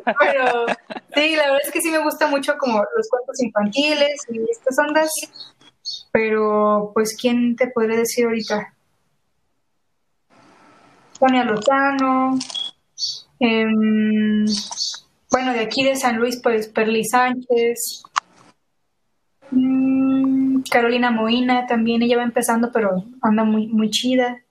Pero 0.05 0.67
sí, 1.15 1.37
la 1.37 1.45
verdad 1.45 1.61
es 1.65 1.71
que 1.71 1.81
sí 1.81 1.91
me 1.91 2.03
gusta 2.03 2.27
mucho 2.27 2.59
como 2.59 2.79
los 2.79 3.09
cuentos 3.09 3.41
infantiles 3.41 4.17
y 4.29 4.41
estas 4.51 4.77
ondas. 4.81 5.11
Pero 6.11 6.91
pues, 6.93 7.17
¿quién 7.17 7.55
te 7.55 7.69
podría 7.69 7.99
decir 7.99 8.25
ahorita? 8.25 8.75
Sonia 11.21 11.45
Lozano, 11.45 12.37
em, 13.39 14.45
bueno, 15.31 15.53
de 15.53 15.61
aquí 15.61 15.85
de 15.85 15.97
San 15.97 16.17
Luis, 16.17 16.41
pues 16.43 16.69
Perli 16.69 17.05
Sánchez, 17.05 18.03
mm, 19.51 20.63
Carolina 20.71 21.11
Moina 21.11 21.67
también, 21.67 22.03
ella 22.03 22.19
va 22.19 22.23
empezando, 22.25 22.71
pero 22.73 23.05
anda 23.23 23.45
muy, 23.45 23.67
muy 23.69 23.91
chida. 23.91 24.43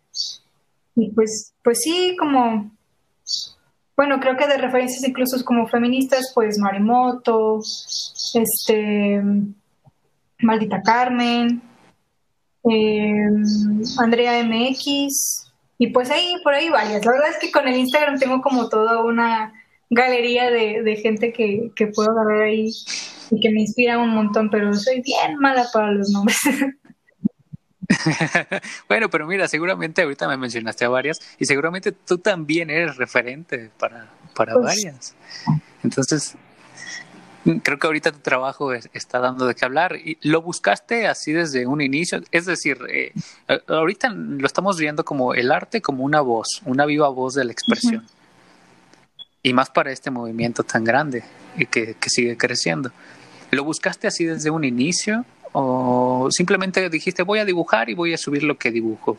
Y 0.96 1.12
pues, 1.12 1.54
pues 1.64 1.80
sí, 1.82 2.16
como, 2.18 2.72
bueno, 3.98 4.20
creo 4.20 4.38
que 4.38 4.48
de 4.48 4.58
referencias 4.58 5.08
incluso 5.08 5.44
como 5.44 5.68
feministas, 5.68 6.32
pues 6.34 6.58
Marimoto, 6.58 7.60
este, 8.34 9.22
Maldita 10.40 10.82
Carmen, 10.82 11.62
em, 12.64 13.44
Andrea 14.00 14.40
MX, 14.44 15.52
y 15.78 15.88
pues 15.88 16.10
ahí, 16.12 16.36
por 16.44 16.54
ahí 16.54 16.70
varias. 16.70 17.06
La 17.06 17.12
verdad 17.12 17.30
es 17.30 17.38
que 17.40 17.52
con 17.52 17.68
el 17.68 17.78
Instagram 17.78 18.18
tengo 18.18 18.42
como 18.42 18.70
toda 18.70 19.04
una 19.04 19.54
galería 19.90 20.50
de, 20.50 20.96
gente 21.02 21.32
que, 21.32 21.72
puedo 21.94 22.12
agarrar 22.12 22.44
ahí 22.44 22.72
y 23.32 23.40
que 23.40 23.50
me 23.52 23.62
inspira 23.62 23.98
un 23.98 24.10
montón, 24.10 24.50
pero 24.50 24.74
soy 24.74 25.02
bien 25.02 25.38
mala 25.40 25.66
para 25.74 25.92
los 25.92 26.10
nombres. 26.10 26.38
bueno, 28.90 29.10
pero 29.10 29.28
mira, 29.28 29.48
seguramente 29.48 30.02
ahorita 30.02 30.28
me 30.28 30.38
mencionaste 30.38 30.86
a 30.86 30.90
varias 30.90 31.20
y 31.38 31.46
seguramente 31.46 31.92
tú 31.92 32.18
también 32.18 32.70
eres 32.70 32.98
referente 32.98 33.70
para, 33.78 34.10
para 34.36 34.54
pues 34.54 34.66
varias. 34.66 35.16
Entonces, 35.84 36.36
creo 37.64 37.78
que 37.78 37.88
ahorita 37.88 38.12
tu 38.12 38.20
trabajo 38.20 38.74
está 38.74 39.20
dando 39.20 39.46
de 39.46 39.56
qué 39.56 39.66
hablar. 39.66 39.96
¿Y 39.96 40.18
¿Lo 40.22 40.42
buscaste 40.42 41.08
así 41.08 41.32
desde 41.32 41.68
un 41.68 41.82
inicio? 41.82 42.22
Es 42.32 42.46
decir, 42.46 42.78
eh, 42.90 43.14
ahorita 43.68 44.10
lo 44.10 44.46
estamos 44.46 44.78
viendo 44.78 45.06
como 45.06 45.34
el 45.34 45.52
arte 45.52 45.82
como 45.82 46.04
una 46.04 46.22
voz, 46.22 46.62
una 46.66 46.86
viva 46.86 47.08
voz 47.10 47.36
de 47.36 47.46
la 47.46 47.52
expresión. 47.52 48.06
Y 49.46 49.54
más 49.54 49.70
para 49.70 49.92
este 49.92 50.10
movimiento 50.10 50.64
tan 50.64 50.84
grande 50.84 51.24
y 51.56 51.68
que, 51.68 51.94
que 51.94 52.10
sigue 52.10 52.36
creciendo. 52.36 52.92
¿Lo 53.52 53.64
buscaste 53.64 54.08
así 54.08 54.26
desde 54.26 54.50
un 54.50 54.64
inicio? 54.64 55.24
¿O 55.52 56.30
simplemente 56.32 56.90
dijiste 56.90 57.22
voy 57.22 57.38
a 57.38 57.46
dibujar 57.46 57.90
y 57.92 57.94
voy 57.94 58.12
a 58.12 58.18
subir 58.18 58.42
lo 58.42 58.58
que 58.58 58.72
dibujo? 58.72 59.18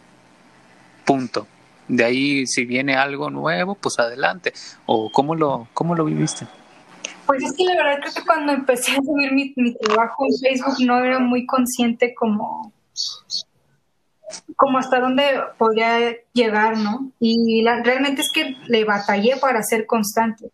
Punto. 1.05 1.47
De 1.87 2.05
ahí, 2.05 2.45
si 2.49 2.65
viene 2.65 2.97
algo 2.97 3.31
nuevo, 3.31 3.77
pues 3.77 4.01
adelante. 4.01 4.53
¿O 4.87 5.11
cómo 5.13 5.37
lo, 5.37 5.69
cómo 5.73 5.95
lo 5.95 6.05
viviste? 6.05 6.45
Pues 7.27 7.45
es 7.45 7.53
que 7.53 7.65
la 7.65 7.77
verdad 7.77 8.01
creo 8.01 8.15
que 8.15 8.25
cuando 8.27 8.53
empecé 8.53 8.93
a 8.93 8.97
subir 8.97 9.33
mi, 9.33 9.75
trabajo 9.75 10.25
en 10.27 10.39
Facebook 10.39 10.77
no 10.85 11.05
era 11.05 11.21
muy 11.21 11.47
consciente 11.47 12.15
como, 12.15 12.73
como 14.57 14.79
hasta 14.79 15.01
dónde 15.01 15.41
podía 15.59 16.17
llegar, 16.33 16.79
¿no? 16.79 17.11
Y 17.21 17.65
realmente 17.85 18.23
es 18.23 18.31
que 18.33 18.57
le 18.67 18.85
batallé 18.85 19.37
para 19.37 19.63
ser 19.63 19.87
constante. 19.87 20.51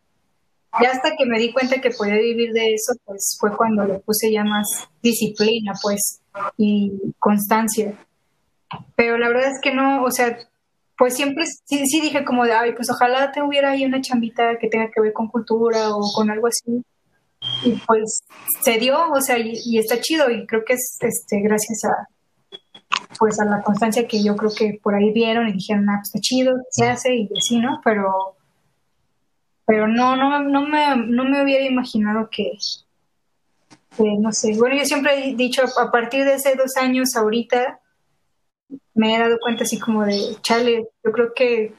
Ya 0.80 0.90
hasta 0.90 1.16
que 1.16 1.26
me 1.26 1.38
di 1.38 1.52
cuenta 1.52 1.80
que 1.80 1.90
podía 1.90 2.14
vivir 2.14 2.52
de 2.52 2.74
eso, 2.74 2.94
pues 3.04 3.36
fue 3.38 3.54
cuando 3.56 3.84
le 3.84 3.98
puse 3.98 4.32
ya 4.32 4.42
más 4.42 4.66
disciplina, 5.02 5.72
pues, 5.82 6.22
y 6.56 6.92
constancia. 7.18 7.94
Pero 8.96 9.18
la 9.18 9.28
verdad 9.28 9.50
es 9.50 9.60
que 9.60 9.74
no, 9.74 10.02
o 10.02 10.10
sea, 10.10 10.38
pues 10.96 11.14
siempre 11.14 11.44
sí, 11.46 11.86
sí, 11.86 12.00
dije 12.00 12.24
como 12.24 12.44
de, 12.44 12.52
ay, 12.52 12.72
pues 12.74 12.88
ojalá 12.90 13.32
te 13.32 13.42
hubiera 13.42 13.72
ahí 13.72 13.84
una 13.84 14.00
chambita 14.00 14.56
que 14.58 14.68
tenga 14.68 14.90
que 14.90 15.00
ver 15.00 15.12
con 15.12 15.28
cultura 15.28 15.90
o 15.94 16.00
con 16.14 16.30
algo 16.30 16.46
así. 16.46 16.82
Y 17.64 17.72
pues 17.86 18.20
se 18.62 18.78
dio, 18.78 19.10
o 19.10 19.20
sea, 19.20 19.36
y, 19.38 19.76
está 19.76 20.00
chido 20.00 20.30
y 20.30 20.46
creo 20.46 20.64
que 20.64 20.74
es 20.74 20.98
este 21.00 21.40
gracias 21.40 21.84
a 21.84 22.08
pues 23.18 23.40
a 23.40 23.44
la 23.44 23.62
constancia 23.62 24.06
que 24.06 24.22
yo 24.22 24.36
creo 24.36 24.50
que 24.56 24.80
por 24.82 24.94
ahí 24.94 25.12
vieron 25.12 25.48
y 25.48 25.52
dijeron, 25.52 25.88
ah, 25.90 25.98
pues 25.98 26.08
está 26.08 26.20
chido, 26.20 26.56
se 26.70 26.86
hace 26.86 27.14
y 27.14 27.28
así, 27.36 27.58
¿no? 27.58 27.80
Pero 27.84 28.36
pero 29.66 29.88
no, 29.88 30.16
no, 30.16 30.42
no 30.42 30.62
me, 30.66 30.96
no 30.96 31.24
me 31.24 31.42
hubiera 31.42 31.64
imaginado 31.64 32.28
que, 32.30 32.52
no 33.98 34.32
sé, 34.32 34.56
bueno, 34.56 34.76
yo 34.76 34.84
siempre 34.84 35.30
he 35.30 35.34
dicho, 35.34 35.62
a 35.78 35.90
partir 35.90 36.24
de 36.24 36.34
hace 36.34 36.56
dos 36.56 36.76
años 36.76 37.14
ahorita, 37.16 37.80
me 38.94 39.14
he 39.14 39.18
dado 39.18 39.38
cuenta 39.40 39.64
así 39.64 39.78
como 39.78 40.04
de, 40.04 40.36
chale, 40.42 40.88
yo 41.04 41.12
creo 41.12 41.32
que 41.34 41.72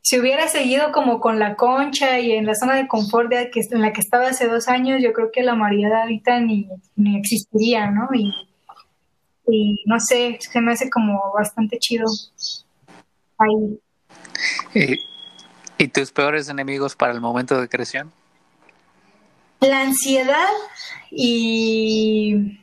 si 0.00 0.18
hubiera 0.18 0.48
seguido 0.48 0.90
como 0.92 1.20
con 1.20 1.38
la 1.38 1.54
concha 1.54 2.18
y 2.18 2.32
en 2.32 2.46
la 2.46 2.54
zona 2.54 2.74
de 2.74 2.88
confort 2.88 3.30
de 3.30 3.50
que, 3.50 3.60
en 3.60 3.82
la 3.82 3.92
que 3.92 4.00
estaba 4.00 4.28
hace 4.28 4.48
dos 4.48 4.68
años, 4.68 5.02
yo 5.02 5.12
creo 5.12 5.30
que 5.32 5.42
la 5.42 5.54
María 5.54 5.88
ahorita 6.02 6.40
ni, 6.40 6.68
ni 6.96 7.18
existiría, 7.18 7.90
¿no? 7.90 8.08
Y, 8.14 8.47
y 9.48 9.82
no 9.86 9.98
sé, 9.98 10.38
se 10.40 10.60
me 10.60 10.72
hace 10.72 10.90
como 10.90 11.32
bastante 11.32 11.78
chido 11.78 12.06
ahí. 13.38 13.80
¿Y, 14.74 14.98
¿Y 15.78 15.88
tus 15.88 16.12
peores 16.12 16.48
enemigos 16.48 16.94
para 16.94 17.12
el 17.12 17.20
momento 17.20 17.60
de 17.60 17.68
creación? 17.68 18.12
La 19.60 19.82
ansiedad 19.82 20.48
y 21.10 22.58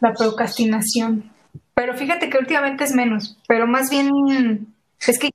la 0.00 0.12
procrastinación. 0.12 1.32
Pero 1.74 1.96
fíjate 1.96 2.30
que 2.30 2.38
últimamente 2.38 2.84
es 2.84 2.94
menos, 2.94 3.36
pero 3.48 3.66
más 3.66 3.90
bien 3.90 4.74
es 5.06 5.18
que... 5.18 5.30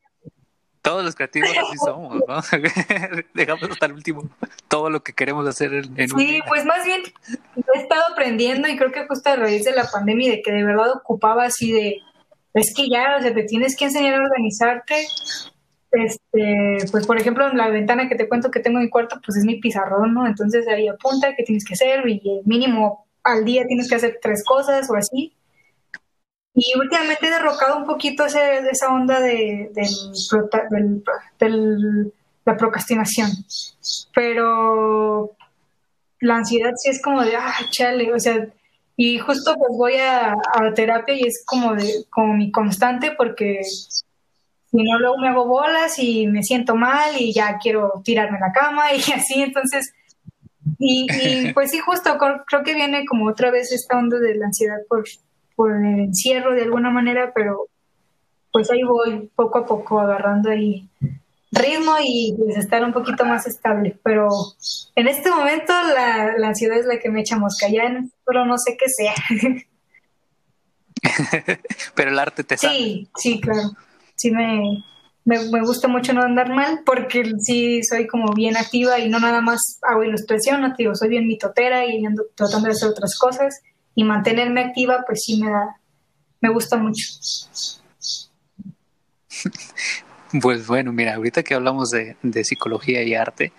Todos 0.82 1.04
los 1.04 1.16
creativos 1.16 1.50
así 1.50 1.78
somos, 1.84 2.24
¿no? 2.28 2.42
Dejamos 3.34 3.64
hasta 3.70 3.86
el 3.86 3.94
último 3.94 4.30
todo 4.70 4.90
lo 4.90 5.04
que 5.04 5.14
queremos 5.14 5.46
hacer 5.48 5.74
en, 5.74 6.10
Sí, 6.10 6.40
pues 6.48 6.64
más 6.64 6.86
bien 6.86 7.02
he 7.56 7.80
estado 7.80 8.04
aprendiendo 8.12 8.68
y 8.70 8.78
creo 8.78 8.92
que 8.92 9.06
justo 9.08 9.30
a 9.30 9.36
raíz 9.36 9.66
de 9.66 9.74
la 9.74 9.86
pandemia 9.92 10.32
de 10.32 10.42
que 10.42 10.52
de 10.52 10.64
verdad 10.64 10.92
ocupaba 10.92 11.44
así 11.44 11.72
de, 11.72 11.98
es 12.54 12.74
que 12.76 12.88
ya, 12.88 13.18
o 13.18 13.22
sea, 13.22 13.34
te 13.34 13.44
tienes 13.44 13.76
que 13.76 13.86
enseñar 13.86 14.16
a 14.16 14.24
organizarte. 14.24 15.08
Este, 15.92 16.78
pues 16.92 17.08
por 17.08 17.18
ejemplo, 17.18 17.50
en 17.50 17.58
la 17.58 17.70
ventana 17.70 18.08
que 18.08 18.16
te 18.16 18.30
cuento 18.30 18.52
que 18.52 18.60
tengo 18.60 18.78
en 18.78 18.86
mi 18.86 18.90
cuarto, 18.90 19.20
pues 19.26 19.38
es 19.40 19.44
mi 19.44 19.60
pizarrón, 19.60 20.14
¿no? 20.14 20.28
Entonces 20.28 20.68
ahí 20.68 20.88
apunta 20.88 21.36
qué 21.36 21.44
tienes 21.44 21.66
que 21.66 21.74
hacer 21.74 22.08
y 22.08 22.22
mínimo 22.46 23.08
al 23.24 23.44
día 23.44 23.66
tienes 23.66 23.90
que 23.90 23.96
hacer 23.96 24.20
tres 24.22 24.44
cosas 24.46 24.90
o 24.90 24.96
así. 24.96 25.34
Y 26.54 26.78
últimamente 26.78 27.28
he 27.28 27.32
derrocado 27.32 27.78
un 27.78 27.86
poquito 27.86 28.26
esa 28.26 28.94
onda 28.94 29.20
de, 29.20 29.72
la 32.46 32.58
procrastinación. 32.58 33.30
Pero 34.14 35.36
la 36.20 36.36
ansiedad 36.38 36.72
sí 36.76 36.90
es 36.90 37.02
como 37.02 37.24
de, 37.24 37.36
ah, 37.36 37.56
chale, 37.70 38.12
o 38.14 38.20
sea, 38.20 38.48
y 39.02 39.18
justo 39.20 39.56
pues 39.56 39.72
voy 39.78 39.94
a, 39.96 40.34
a 40.34 40.74
terapia 40.76 41.16
y 41.16 41.22
es 41.22 41.44
como 41.46 41.74
de, 41.74 42.06
como 42.10 42.34
mi 42.34 42.52
constante 42.52 43.14
porque 43.18 43.62
Si 43.64 44.84
no, 44.84 45.00
luego 45.00 45.18
me 45.18 45.30
hago 45.30 45.48
bolas 45.48 45.98
y 46.00 46.28
me 46.28 46.44
siento 46.44 46.76
mal 46.76 47.16
y 47.18 47.34
ya 47.34 47.58
quiero 47.60 48.02
tirarme 48.04 48.38
a 48.38 48.48
la 48.48 48.52
cama 48.52 48.94
y 48.94 49.00
así, 49.14 49.42
entonces, 49.42 49.94
y 50.78 51.54
pues 51.54 51.72
sí, 51.72 51.80
justo 51.80 52.18
creo 52.18 52.64
que 52.64 52.74
viene 52.76 53.06
como 53.06 53.28
otra 53.30 53.52
vez 53.52 53.72
esta 53.72 53.98
onda 53.98 54.20
de 54.20 54.36
la 54.36 54.48
ansiedad 54.48 54.80
por, 54.90 55.06
por 55.60 55.76
el 55.76 56.00
encierro 56.00 56.54
de 56.54 56.62
alguna 56.62 56.90
manera, 56.90 57.34
pero 57.36 57.68
pues 58.50 58.72
ahí 58.72 58.82
voy 58.82 59.30
poco 59.36 59.58
a 59.58 59.66
poco 59.66 60.00
agarrando 60.00 60.50
ahí 60.50 60.88
ritmo 61.52 61.98
y 62.02 62.34
pues 62.38 62.56
estar 62.56 62.82
un 62.82 62.94
poquito 62.94 63.26
más 63.26 63.46
estable. 63.46 64.00
Pero 64.02 64.30
en 64.96 65.10
este 65.10 65.30
momento 65.30 65.74
la, 65.94 66.38
la 66.38 66.48
ansiedad 66.48 66.80
es 66.80 66.86
la 66.86 66.98
que 67.00 67.10
me 67.10 67.20
echa 67.20 67.36
mosca. 67.36 67.68
Ya 67.68 67.84
en 67.84 68.10
pero 68.26 68.46
no 68.46 68.58
sé 68.58 68.78
qué 68.78 68.86
sea. 68.88 69.14
pero 71.94 72.12
el 72.12 72.20
arte 72.20 72.46
te 72.46 72.56
sabe. 72.56 72.74
Sí, 72.78 73.10
sí, 73.18 73.42
claro. 73.42 73.72
Sí 74.16 74.32
me, 74.32 74.82
me, 75.26 75.62
gusta 75.62 75.90
mucho 75.90 76.14
no 76.14 76.22
andar 76.22 76.54
mal 76.54 76.84
porque 76.86 77.34
sí 77.38 77.84
soy 77.84 78.08
como 78.08 78.32
bien 78.32 78.56
activa 78.56 78.98
y 78.98 79.10
no 79.10 79.20
nada 79.20 79.42
más 79.42 79.60
hago 79.82 80.06
ilustración, 80.06 80.62
no 80.62 80.74
digo, 80.78 80.96
soy 80.96 81.10
bien 81.10 81.28
mitotera 81.28 81.86
y 81.86 82.06
ando 82.06 82.24
tratando 82.34 82.68
de 82.68 82.76
hacer 82.76 82.88
otras 82.88 83.20
cosas 83.20 83.62
y 83.96 84.04
mantenerme 84.04 84.62
activa 84.62 85.04
pues 85.06 85.24
sí 85.24 85.42
me 85.42 85.52
da, 85.52 85.80
me 86.42 86.50
gusta 86.50 86.78
mucho. 86.78 87.04
Pues 90.42 90.68
bueno, 90.68 90.94
mira, 90.94 91.16
ahorita 91.16 91.42
que 91.42 91.56
hablamos 91.56 91.90
de, 91.90 92.16
psicología 92.44 93.02
y 93.02 93.16
arte, 93.16 93.52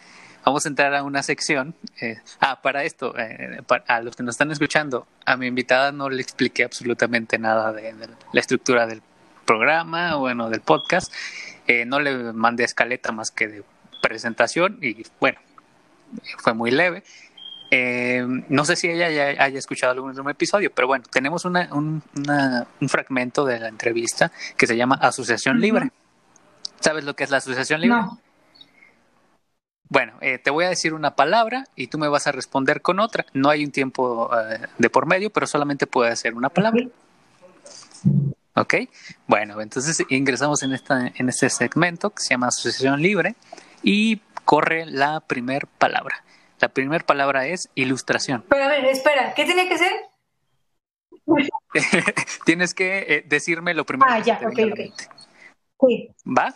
vamos 0.45 0.65
a 0.65 0.69
entrar 0.69 0.95
a 0.95 1.03
una 1.03 1.25
sección. 1.25 1.75
Eh, 2.01 2.19
ah, 2.39 2.63
para 2.63 2.85
esto, 2.85 3.13
eh, 3.19 3.61
a 3.89 4.01
los 4.01 4.15
que 4.15 4.23
nos 4.23 4.35
están 4.35 4.53
escuchando, 4.53 5.09
a 5.27 5.37
mi 5.37 5.49
invitada 5.49 5.91
no 5.91 6.09
le 6.09 6.23
expliqué 6.23 6.63
absolutamente 6.63 7.41
nada 7.41 7.73
de, 7.73 7.93
la 8.33 8.41
estructura 8.41 8.87
del 8.87 9.03
programa, 9.45 10.15
bueno, 10.15 10.49
del 10.49 10.61
podcast. 10.61 11.13
Eh, 11.67 11.85
no 11.87 11.99
le 11.99 12.33
mandé 12.33 12.63
escaleta 12.63 13.11
más 13.11 13.33
que 13.33 13.49
de 13.49 13.65
presentación 14.01 14.79
y 14.81 15.05
bueno, 15.19 15.41
fue 16.39 16.55
muy 16.55 16.71
leve. 16.71 17.03
No 17.71 18.65
sé 18.65 18.77
si 18.77 18.89
ella 18.89 19.11
ya 19.11 19.45
haya 19.45 19.59
escuchado 19.59 19.93
algún 19.93 20.31
episodio, 20.31 20.73
pero 20.75 20.89
bueno, 20.89 21.05
tenemos 21.11 21.45
una, 21.45 21.69
un, 21.73 22.03
un, 22.81 22.89
fragmento 22.89 23.45
de 23.45 23.61
la 23.61 23.69
entrevista 23.69 24.33
que 24.57 24.67
se 24.67 24.77
llama 24.77 24.97
Asociación 24.97 25.61
Libre. 25.61 25.91
¿Sabes 26.81 27.05
lo 27.05 27.15
que 27.15 27.25
es 27.25 27.31
la 27.31 27.37
asociación 27.37 27.81
libre? 27.81 27.99
No. 27.99 28.19
Bueno, 29.89 30.15
eh, 30.21 30.39
te 30.39 30.51
voy 30.51 30.65
a 30.65 30.69
decir 30.69 30.95
una 30.95 31.15
palabra 31.15 31.65
y 31.77 31.89
tú 31.89 31.99
me 31.99 32.09
vas 32.09 32.27
a 32.27 32.33
responder 32.33 32.81
con 32.81 33.01
otra. 33.01 33.27
No 33.35 33.51
hay 33.51 33.65
un 33.65 33.71
tiempo 33.71 34.31
eh, 34.35 34.67
de 34.79 34.91
por 34.91 35.07
medio, 35.07 35.31
pero 35.31 35.47
solamente 35.47 35.87
puede 35.87 36.15
ser 36.17 36.35
una 36.35 36.49
palabra. 36.49 36.87
¿Ok? 38.55 38.75
Bueno, 39.27 39.61
entonces 39.61 40.03
ingresamos 40.09 40.63
en, 40.63 40.73
esta, 40.73 41.09
en 41.15 41.29
este 41.29 41.51
segmento 41.51 42.11
que 42.11 42.23
se 42.23 42.31
llama 42.31 42.49
Asociación 42.49 43.03
Libre 43.03 43.35
y 43.83 44.21
corre 44.45 44.87
la 44.87 45.21
primer 45.21 45.67
palabra. 45.67 46.23
La 46.61 46.69
primera 46.69 47.05
palabra 47.05 47.47
es 47.47 47.71
ilustración. 47.75 48.45
Pero 48.49 48.65
a 48.65 48.69
ver, 48.69 48.85
espera, 48.85 49.33
¿qué 49.35 49.47
tiene 49.47 49.67
que 49.67 49.79
ser? 49.79 49.93
Tienes 52.45 52.75
que 52.75 52.99
eh, 52.99 53.25
decirme 53.27 53.73
lo 53.73 53.87
primero. 53.87 54.11
Ah, 54.13 54.19
ya, 54.19 54.39
ok, 54.45 54.59
ok. 55.79 55.91
¿Va? 56.27 56.55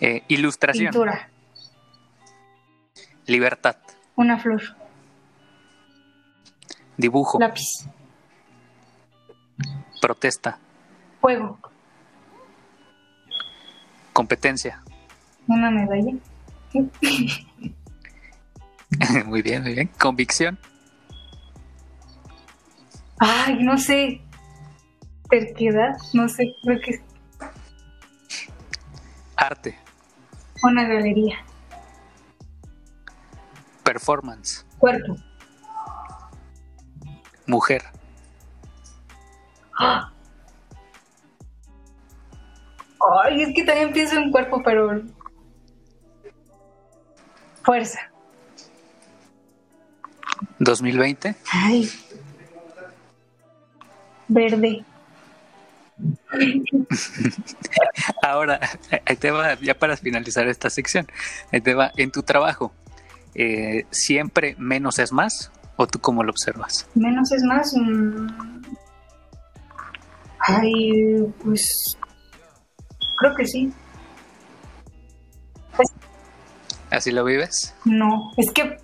Eh, 0.00 0.24
ilustración. 0.28 0.90
Pintura. 0.90 1.30
Libertad. 3.26 3.76
Una 4.16 4.38
flor. 4.38 4.62
Dibujo. 6.96 7.38
Lápiz. 7.38 7.86
Protesta. 10.00 10.58
Fuego. 11.20 11.58
Competencia. 14.12 14.82
Una 15.46 15.70
medalla. 15.70 16.12
muy 19.26 19.42
bien, 19.42 19.62
muy 19.62 19.74
bien. 19.74 19.90
Convicción. 19.98 20.58
Ay, 23.18 23.62
no 23.62 23.78
sé. 23.78 24.20
Terquedad, 25.28 25.96
no 26.12 26.28
sé, 26.28 26.54
creo 26.62 26.80
que 26.80 27.00
Arte. 29.36 29.78
Una 30.62 30.84
galería. 30.84 31.36
Performance. 33.84 34.64
Cuerpo. 34.78 35.16
Mujer. 37.46 37.82
Ay, 43.24 43.42
es 43.42 43.54
que 43.54 43.64
también 43.64 43.92
pienso 43.92 44.16
en 44.16 44.30
cuerpo, 44.32 44.62
pero. 44.64 45.02
Fuerza. 47.62 48.00
2020. 50.58 51.34
Ay. 51.52 51.90
Verde. 54.28 54.84
Ahora, 58.22 58.60
ahí 59.06 59.16
te 59.16 59.30
va, 59.30 59.58
ya 59.60 59.74
para 59.74 59.96
finalizar 59.96 60.46
esta 60.48 60.68
sección, 60.68 61.06
ahí 61.52 61.60
te 61.60 61.74
va, 61.74 61.92
en 61.96 62.10
tu 62.10 62.22
trabajo, 62.22 62.72
eh, 63.34 63.86
¿siempre 63.90 64.56
menos 64.58 64.98
es 64.98 65.12
más 65.12 65.50
o 65.76 65.86
tú 65.86 65.98
cómo 65.98 66.22
lo 66.22 66.30
observas? 66.30 66.86
Menos 66.94 67.32
es 67.32 67.42
más. 67.44 67.74
Mm, 67.74 68.26
ay, 70.40 71.24
pues 71.42 71.96
creo 73.18 73.34
que 73.34 73.46
sí. 73.46 73.72
¿Así 76.90 77.10
lo 77.10 77.24
vives? 77.24 77.74
No, 77.84 78.32
es 78.36 78.50
que 78.52 78.78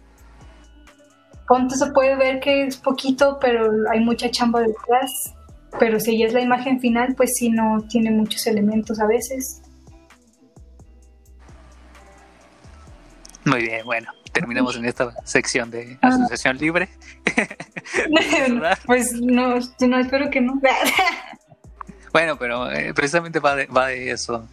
ponte 1.53 1.77
se 1.77 1.91
puede 1.93 2.17
ver 2.17 2.41
que 2.41 2.65
es 2.65 2.79
poquito, 2.79 3.39
pero 3.39 3.71
hay 3.91 4.01
mucha 4.01 4.31
chamba 4.31 4.61
detrás 4.61 5.35
pero 5.79 5.99
si 5.99 6.19
ya 6.19 6.27
es 6.27 6.33
la 6.33 6.41
imagen 6.41 6.81
final, 6.81 7.15
pues 7.17 7.35
sí 7.37 7.51
no 7.51 7.85
tiene 7.89 8.11
muchos 8.11 8.47
elementos 8.47 9.01
a 9.01 9.07
veces. 9.07 9.63
Muy 13.45 13.63
bien, 13.63 13.85
bueno, 13.85 14.13
terminamos 14.33 14.77
en 14.77 14.85
esta 14.85 15.13
sección 15.25 15.71
de 15.71 15.99
ah. 16.03 16.09
asociación 16.09 16.59
libre. 16.59 16.89
pues 18.87 19.15
no, 19.15 19.57
no, 19.81 19.99
espero 19.99 20.31
que 20.31 20.41
no. 20.41 20.61
bueno, 22.13 22.37
pero 22.39 22.71
eh, 22.71 22.95
precisamente 22.95 23.41
va 23.41 23.57
de, 23.57 23.67
va 23.67 23.87
de 23.89 24.11
eso, 24.11 24.47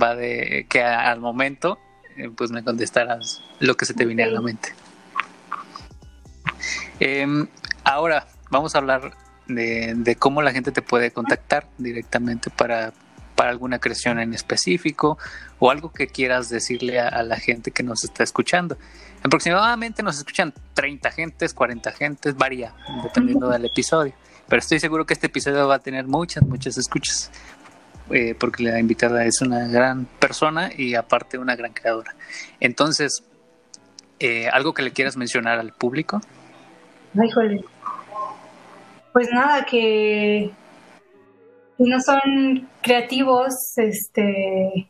va 0.00 0.16
de 0.16 0.66
que 0.68 0.82
al 0.82 1.20
momento 1.20 1.78
eh, 2.16 2.30
pues 2.34 2.50
me 2.50 2.64
contestaras 2.64 3.42
lo 3.60 3.76
que 3.76 3.84
se 3.84 3.94
te 3.94 4.04
viniera 4.04 4.30
a 4.30 4.34
la 4.34 4.40
mente. 4.40 4.70
Em, 7.00 7.46
ahora 7.84 8.26
vamos 8.50 8.74
a 8.74 8.78
hablar 8.78 9.12
de, 9.46 10.16
cómo 10.18 10.42
la 10.42 10.52
gente 10.52 10.72
te 10.72 10.82
puede 10.82 11.10
contactar 11.10 11.66
directamente 11.78 12.50
para, 12.50 12.92
para 13.34 13.50
alguna 13.50 13.78
creación 13.78 14.18
en 14.20 14.32
específico 14.32 15.18
o 15.58 15.70
algo 15.70 15.92
que 15.92 16.06
quieras 16.06 16.48
decirle 16.48 17.00
a, 17.00 17.22
la 17.22 17.36
gente 17.36 17.70
que 17.70 17.82
nos 17.82 18.04
está 18.04 18.22
escuchando. 18.22 18.76
Aproximadamente 19.22 20.02
nos 20.02 20.18
escuchan 20.18 20.52
30 20.74 21.10
gentes, 21.10 21.54
40 21.54 21.92
gentes, 21.92 22.36
varía 22.36 22.74
dependiendo 23.02 23.48
del 23.48 23.64
episodio. 23.64 24.12
Pero 24.48 24.60
estoy 24.60 24.78
seguro 24.78 25.06
que 25.06 25.14
este 25.14 25.28
episodio 25.28 25.66
va 25.66 25.76
a 25.76 25.78
tener 25.78 26.06
muchas, 26.06 26.44
muchas 26.44 26.76
escuchas. 26.76 27.30
Eh, 28.10 28.34
porque 28.38 28.62
la 28.62 28.78
invitada 28.78 29.24
es 29.24 29.40
una 29.40 29.66
gran 29.66 30.04
persona 30.04 30.70
y 30.76 30.94
aparte 30.94 31.38
una 31.38 31.56
gran 31.56 31.72
creadora. 31.72 32.14
Entonces, 32.60 33.24
eh, 34.20 34.48
¿algo 34.52 34.74
que 34.74 34.82
le 34.82 34.92
quieras 34.92 35.16
mencionar 35.16 35.58
al 35.58 35.72
público? 35.72 36.20
Híjole, 37.22 37.64
pues 39.12 39.30
nada, 39.30 39.64
que 39.64 40.50
no 41.78 42.00
son 42.00 42.68
creativos, 42.82 43.54
este, 43.76 44.88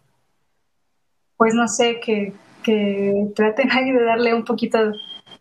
pues 1.37 1.55
no 1.55 1.68
sé, 1.68 2.01
que, 2.01 2.33
que 2.62 3.12
traten 3.37 3.68
de 3.99 4.05
darle 4.05 4.35
un 4.35 4.45
poquito 4.45 4.79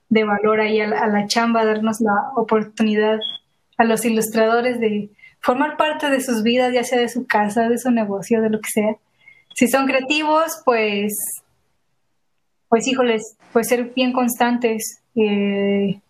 de 0.09 0.23
valor 0.25 0.59
ahí 0.59 0.81
a 0.81 0.87
la, 0.87 1.27
chamba, 1.27 1.65
darnos 1.65 2.01
la 2.01 2.13
oportunidad 2.35 3.19
a 3.77 3.85
los 3.85 4.03
ilustradores 4.05 4.79
de 4.79 5.09
formar 5.39 5.77
parte 5.77 6.09
de 6.09 6.21
sus 6.21 6.43
vidas, 6.43 6.73
ya 6.73 6.83
sea 6.83 6.99
de 6.99 7.09
su 7.09 7.25
casa, 7.25 7.69
de 7.69 7.77
su 7.77 7.89
negocio, 7.89 8.41
de 8.41 8.49
lo 8.49 8.59
que 8.59 8.69
sea. 8.69 8.95
Si 9.55 9.67
son 9.67 9.87
creativos, 9.87 10.61
pues, 10.65 11.13
pues 12.67 12.87
híjoles, 12.87 13.37
pues 13.53 13.69
ser 13.69 13.93
bien 13.95 14.11
constantes, 14.13 15.01
eh, 15.15 16.01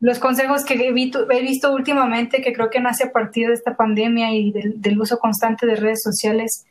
los 0.00 0.18
consejos 0.18 0.64
que 0.64 0.74
he 0.74 0.92
visto, 0.92 1.72
últimamente, 1.72 2.42
que 2.42 2.52
creo 2.52 2.70
que 2.70 2.80
nace 2.80 3.04
a 3.04 3.12
partir 3.12 3.48
de 3.48 3.54
esta 3.54 3.76
pandemia 3.76 4.32
y 4.32 4.52
del, 4.52 5.00
uso 5.00 5.18
constante 5.18 5.66
de 5.66 5.76
redes 5.76 6.02
sociales, 6.02 6.66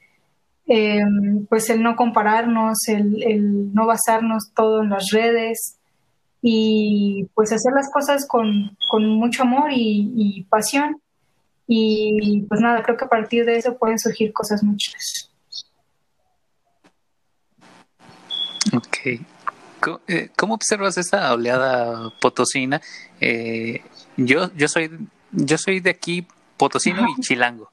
em, 0.67 1.45
pues 1.47 1.69
el 1.69 1.81
no 1.81 1.95
compararnos, 1.95 2.87
el, 2.87 3.73
no 3.73 3.87
basarnos 3.87 4.51
todo 4.55 4.83
en 4.83 4.89
las 4.89 5.09
redes 5.11 5.77
y 6.41 7.27
pues 7.33 7.51
hacer 7.51 7.73
las 7.73 7.89
cosas 7.91 8.27
con, 8.27 8.77
mucho 8.93 9.43
amor 9.43 9.71
y, 9.71 10.11
y, 10.15 10.43
pasión. 10.43 11.01
Y 11.67 12.43
pues 12.47 12.61
nada, 12.61 12.83
creo 12.83 12.95
que 12.95 13.05
a 13.05 13.09
partir 13.09 13.43
de 13.45 13.57
eso 13.57 13.77
pueden 13.77 13.99
surgir 13.99 14.31
cosas 14.31 14.63
muchas. 14.63 15.31
Ok, 18.73 19.19
eh, 20.07 20.29
¿Cómo 20.35 20.55
observas 20.55 20.97
esta 20.97 21.33
oleada 21.33 22.09
potosina? 22.19 22.81
Eh, 23.21 23.81
yo, 24.17 24.51
yo 24.55 24.67
soy, 24.67 24.91
yo 25.31 25.57
soy 25.57 25.79
de 25.79 25.91
aquí 25.91 26.27
potosino 26.57 27.05
y 27.07 27.21
chilango, 27.21 27.69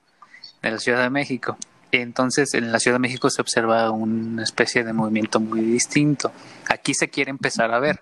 de 0.63 0.71
la 0.71 0.79
Ciudad 0.79 1.03
de 1.03 1.11
México. 1.11 1.57
Entonces, 1.93 2.55
en 2.55 2.73
la 2.73 2.79
Ciudad 2.79 2.97
de 2.97 3.01
México 3.01 3.31
se 3.31 3.41
observa 3.41 3.91
una 3.91 4.43
especie 4.43 4.85
de 4.85 4.93
movimiento 4.93 5.41
muy 5.41 5.61
distinto. 5.61 6.33
Aquí 6.69 6.93
se 6.93 7.09
quiere 7.09 7.31
empezar 7.31 7.73
a 7.73 7.79
ver. 7.79 8.01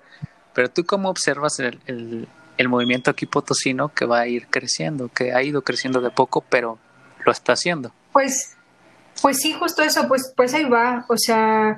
Pero 0.55 0.71
tú, 0.71 0.85
¿cómo 0.85 1.09
observas 1.09 1.59
el, 1.61 2.27
el, 2.57 2.69
movimiento 2.69 3.11
aquí 3.11 3.27
potosino 3.27 3.89
que 3.91 4.05
va 4.05 4.21
a 4.21 4.27
ir 4.27 4.49
creciendo, 4.49 5.09
que 5.09 5.33
ha 5.33 5.43
ido 5.43 5.63
creciendo 5.63 6.01
de 6.01 6.11
poco, 6.11 6.43
pero 6.49 6.79
lo 7.25 7.33
está 7.33 7.53
haciendo? 7.53 7.93
Pues, 8.13 8.57
pues 9.21 9.39
sí, 9.39 9.53
justo 9.53 9.83
eso, 9.83 10.07
pues, 10.09 10.33
pues 10.37 10.55
ahí 10.55 10.65
va. 10.65 11.05
O 11.09 11.17
sea, 11.17 11.77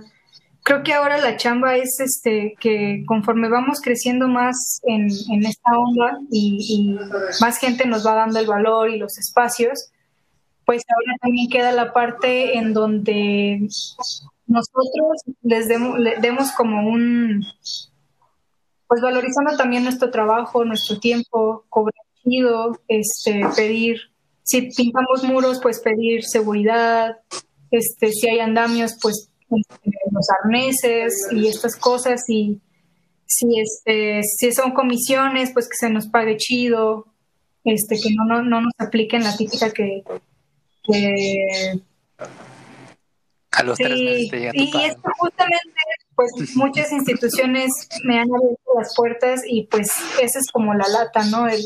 creo 0.65 0.83
que 0.83 0.95
ahora 0.95 1.19
la 1.19 1.37
chamba 1.37 1.77
es 1.77 2.01
este 2.01 2.57
que 2.59 3.05
conforme 3.07 3.49
vamos 3.49 3.81
creciendo 3.81 4.27
más 4.29 4.81
en, 4.85 5.07
esta 5.45 5.79
onda 5.79 6.19
y, 6.31 6.99
más 7.41 7.59
gente 7.59 7.87
nos 7.87 8.05
va 8.05 8.15
dando 8.15 8.41
el 8.41 8.47
valor 8.47 8.89
y 8.91 8.99
los 8.99 9.19
espacios, 9.19 9.91
pues 10.65 10.83
ahora 10.89 11.17
también 11.21 11.51
queda 11.51 11.71
la 11.71 11.93
parte 11.93 12.57
en 12.57 12.73
donde 12.73 13.69
nosotros 14.47 15.23
les 15.43 15.69
demos, 15.69 15.99
demos 16.23 16.51
como 16.53 16.89
un, 16.89 17.45
pues 18.89 19.03
valorizando 19.03 19.57
también 19.59 19.85
nuestro 19.85 20.11
trabajo, 20.11 20.65
nuestro 20.65 20.99
tiempo, 20.99 21.65
cobrar 21.69 21.95
este, 22.89 23.43
pedir, 23.55 23.99
si 24.43 24.63
pintamos 24.75 25.25
muros, 25.25 25.61
pues 25.63 25.81
pedir 25.81 26.25
seguridad, 26.25 27.19
este, 27.71 28.13
si 28.13 28.29
hay 28.31 28.41
andamios, 28.41 28.97
pues 29.03 29.31
los 30.11 30.27
arneses 30.43 31.29
y 31.33 31.47
estas 31.47 31.77
cosas 31.77 32.23
y 32.29 32.61
si 33.27 33.61
este 33.61 34.23
si 34.23 34.53
son 34.53 34.73
comisiones 34.73 35.51
pues 35.53 35.69
que 35.69 35.77
se 35.77 35.91
nos 35.91 36.09
pague 36.09 36.37
chido 36.37 37.07
este 37.65 37.97
que 37.97 38.11
no 38.15 38.25
no, 38.27 38.43
no 38.43 38.61
nos 38.61 38.75
apliquen 38.79 39.25
la 39.25 39.37
típica 39.37 39.73
que, 39.73 40.03
a 43.51 43.63
los 43.63 43.79
tres 43.79 43.99
meses 43.99 44.53
y 44.55 44.85
esto 44.85 45.11
justamente 45.19 45.81
pues 46.15 46.31
muchas 46.55 46.93
instituciones 46.93 47.71
me 48.05 48.19
han 48.19 48.29
abierto 48.33 48.73
las 48.79 48.95
puertas 48.95 49.41
y 49.49 49.67
pues 49.67 49.89
esa 50.21 50.39
es 50.39 50.51
como 50.53 50.75
la 50.75 50.89
lata 50.89 51.25
no 51.25 51.49
el 51.49 51.63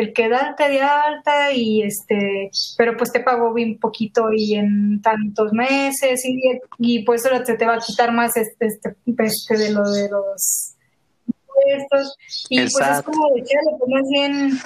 el 0.00 0.12
quedarte 0.12 0.68
de 0.68 0.80
alta 0.80 1.52
y 1.52 1.82
este, 1.82 2.50
pero 2.76 2.96
pues 2.96 3.12
te 3.12 3.20
pago 3.20 3.52
bien 3.52 3.78
poquito 3.78 4.32
y 4.32 4.54
en 4.54 5.00
tantos 5.02 5.52
meses 5.52 6.24
y, 6.24 6.60
y 6.78 7.04
pues 7.04 7.24
ahora 7.26 7.42
te, 7.44 7.54
te 7.54 7.66
va 7.66 7.74
a 7.74 7.80
quitar 7.80 8.12
más 8.12 8.36
este, 8.36 8.66
este, 8.66 8.96
este 9.18 9.56
de 9.56 9.70
lo 9.72 9.88
de 9.90 10.08
los 10.08 10.74
impuestos. 11.26 12.16
Y 12.48 12.60
pues 12.60 12.74
es 12.74 13.02
como 13.02 13.28
de 13.34 13.42
pues 13.42 13.90
más 13.90 14.08
bien 14.10 14.58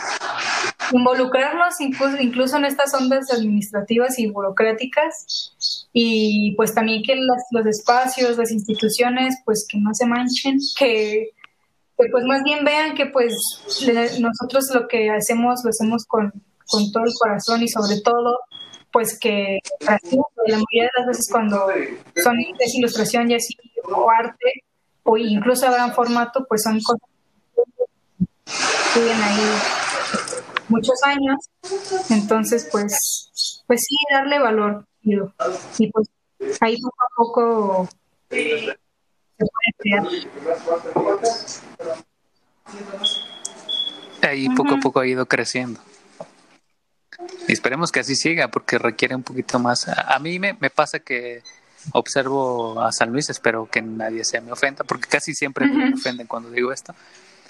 involucrarnos 0.93 1.80
incluso, 1.80 2.16
incluso 2.20 2.57
en 2.57 2.66
estas 2.66 2.95
ondas 2.95 3.30
administrativas 3.32 4.18
y 4.18 4.26
burocráticas 4.26 5.89
y 5.93 6.55
pues 6.57 6.74
también 6.74 7.03
que 7.03 7.16
los 7.16 7.66
espacios, 7.66 8.39
las 8.39 8.51
instituciones 8.51 9.37
pues 9.45 9.66
que 9.68 9.78
no 9.78 9.95
se 9.95 10.07
manchen, 10.07 10.59
que 10.78 11.34
pues 11.97 12.24
más 12.24 12.42
bien 12.42 12.64
vean 12.64 12.95
que 12.95 13.07
pues 13.07 13.32
nosotros 14.18 14.70
lo 14.74 14.88
que 14.88 15.11
hacemos 15.11 15.61
lo 15.62 15.70
hacemos 15.70 16.05
con, 16.07 16.32
con 16.66 16.92
todo 16.92 17.05
el 17.05 17.12
corazón 17.18 17.62
y 17.62 17.68
sobre 17.68 18.01
todo 18.01 18.40
pues 18.92 19.18
que 19.18 19.59
la 19.86 19.99
mayoría 20.47 20.84
de 20.84 20.90
las 20.99 21.07
veces 21.09 21.28
cuando 21.30 21.66
son 22.22 22.36
es 22.59 22.74
ilustración 22.74 23.30
y 23.30 23.34
así 23.34 23.57
o 23.84 24.11
arte 24.11 24.64
o 25.03 25.16
incluso 25.16 25.66
a 25.66 25.72
gran 25.72 25.92
formato 25.92 26.45
pues 26.49 26.62
son 26.62 26.80
cosas 26.80 27.09
que 28.95 29.01
viven 29.01 29.20
ahí 29.20 29.40
muchos 30.68 31.03
años. 31.05 31.38
Entonces 32.11 32.68
pues 32.70 33.62
pues 33.66 33.80
sí 33.80 33.97
darle 34.12 34.38
valor 34.38 34.86
y 35.03 35.90
pues 35.90 36.09
ahí 36.61 36.76
poco 36.80 36.97
a 37.03 37.09
poco 37.16 37.88
Ahí 44.22 44.49
poco 44.51 44.74
a 44.74 44.78
poco 44.78 45.01
ha 45.01 45.07
ido 45.07 45.26
creciendo. 45.26 45.80
Y 47.47 47.53
esperemos 47.53 47.92
que 47.92 48.01
así 48.01 48.16
siga, 48.16 48.49
porque 48.49 48.78
requiere 48.78 49.14
un 49.14 49.22
poquito 49.22 49.59
más. 49.59 49.88
A, 49.88 50.18
mí 50.18 50.38
me, 50.38 50.55
me, 50.55 50.70
pasa 50.70 50.99
que 50.99 51.42
observo 51.92 52.80
a 52.80 52.90
San 52.92 53.12
Luis, 53.12 53.28
espero 53.30 53.68
que 53.70 53.82
nadie 53.82 54.24
se 54.24 54.40
me 54.40 54.53
ofenda, 54.53 54.84
porque 54.84 55.09
casi 55.09 55.34
siempre 55.34 55.66
me 55.66 55.95
ofenden 55.95 56.26
cuando 56.26 56.51
digo 56.51 56.72
esto. 56.72 56.95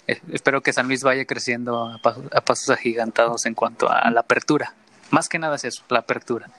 Espero 0.07 0.63
que 0.63 0.73
San 0.73 0.87
Luis 0.87 1.03
vaya 1.03 1.25
creciendo 1.25 1.87
a 1.87 2.01
a 2.33 2.41
pasos 2.43 2.69
agigantados 2.71 3.47
en 3.47 3.55
cuanto 3.55 3.89
a 3.91 4.11
la 4.11 4.21
apertura. 4.21 4.75
Más 5.11 5.29
que 5.29 5.39
nada 5.39 5.57
es 5.57 5.65
eso, 5.65 5.83
la 5.89 6.01
apertura. 6.01 6.51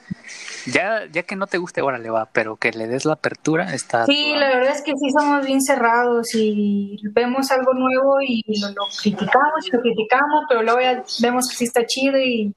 Ya, 0.66 1.06
ya 1.12 1.24
que 1.24 1.36
no 1.36 1.48
te 1.48 1.58
guste, 1.58 1.82
ahora 1.82 1.98
le 1.98 2.10
va, 2.10 2.28
pero 2.32 2.56
que 2.56 2.72
le 2.72 2.88
des 2.88 3.06
la 3.06 3.14
apertura 3.14 3.74
está. 3.74 4.06
Sí, 4.06 4.34
la 4.36 4.48
verdad 4.50 4.76
es 4.76 4.82
que 4.82 4.91
sí 4.91 5.10
somos 5.18 5.46
bien 5.46 5.62
cerrados 5.62 6.34
y 6.34 6.98
vemos 7.12 7.52
algo 7.52 7.74
nuevo 7.74 8.22
y 8.22 8.43
lo, 8.60 8.74
criticamos, 9.02 9.70
lo 9.72 9.82
criticamos, 9.82 10.46
pero 10.50 10.64
luego 10.64 10.80
ya 10.80 11.04
vemos 11.22 11.50
que 11.50 11.56
sí 11.56 11.64
está 11.66 11.86
chido 11.86 12.18
y, 12.18 12.54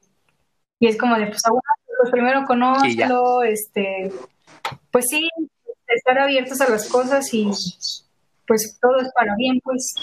y 0.79 0.87
es 0.87 0.97
como 0.97 1.17
de, 1.17 1.27
pues, 1.27 1.43
pues 1.99 2.11
primero 2.11 2.45
conócelo, 2.47 3.43
este, 3.43 4.13
pues 4.91 5.07
sí, 5.11 5.29
estar 5.89 6.19
abiertos 6.19 6.61
a 6.61 6.69
las 6.71 6.89
cosas 6.89 7.33
y 7.33 7.51
pues 8.47 8.79
todo 8.81 8.99
es 8.99 9.11
para 9.15 9.35
bien, 9.37 9.61
pues. 9.63 9.95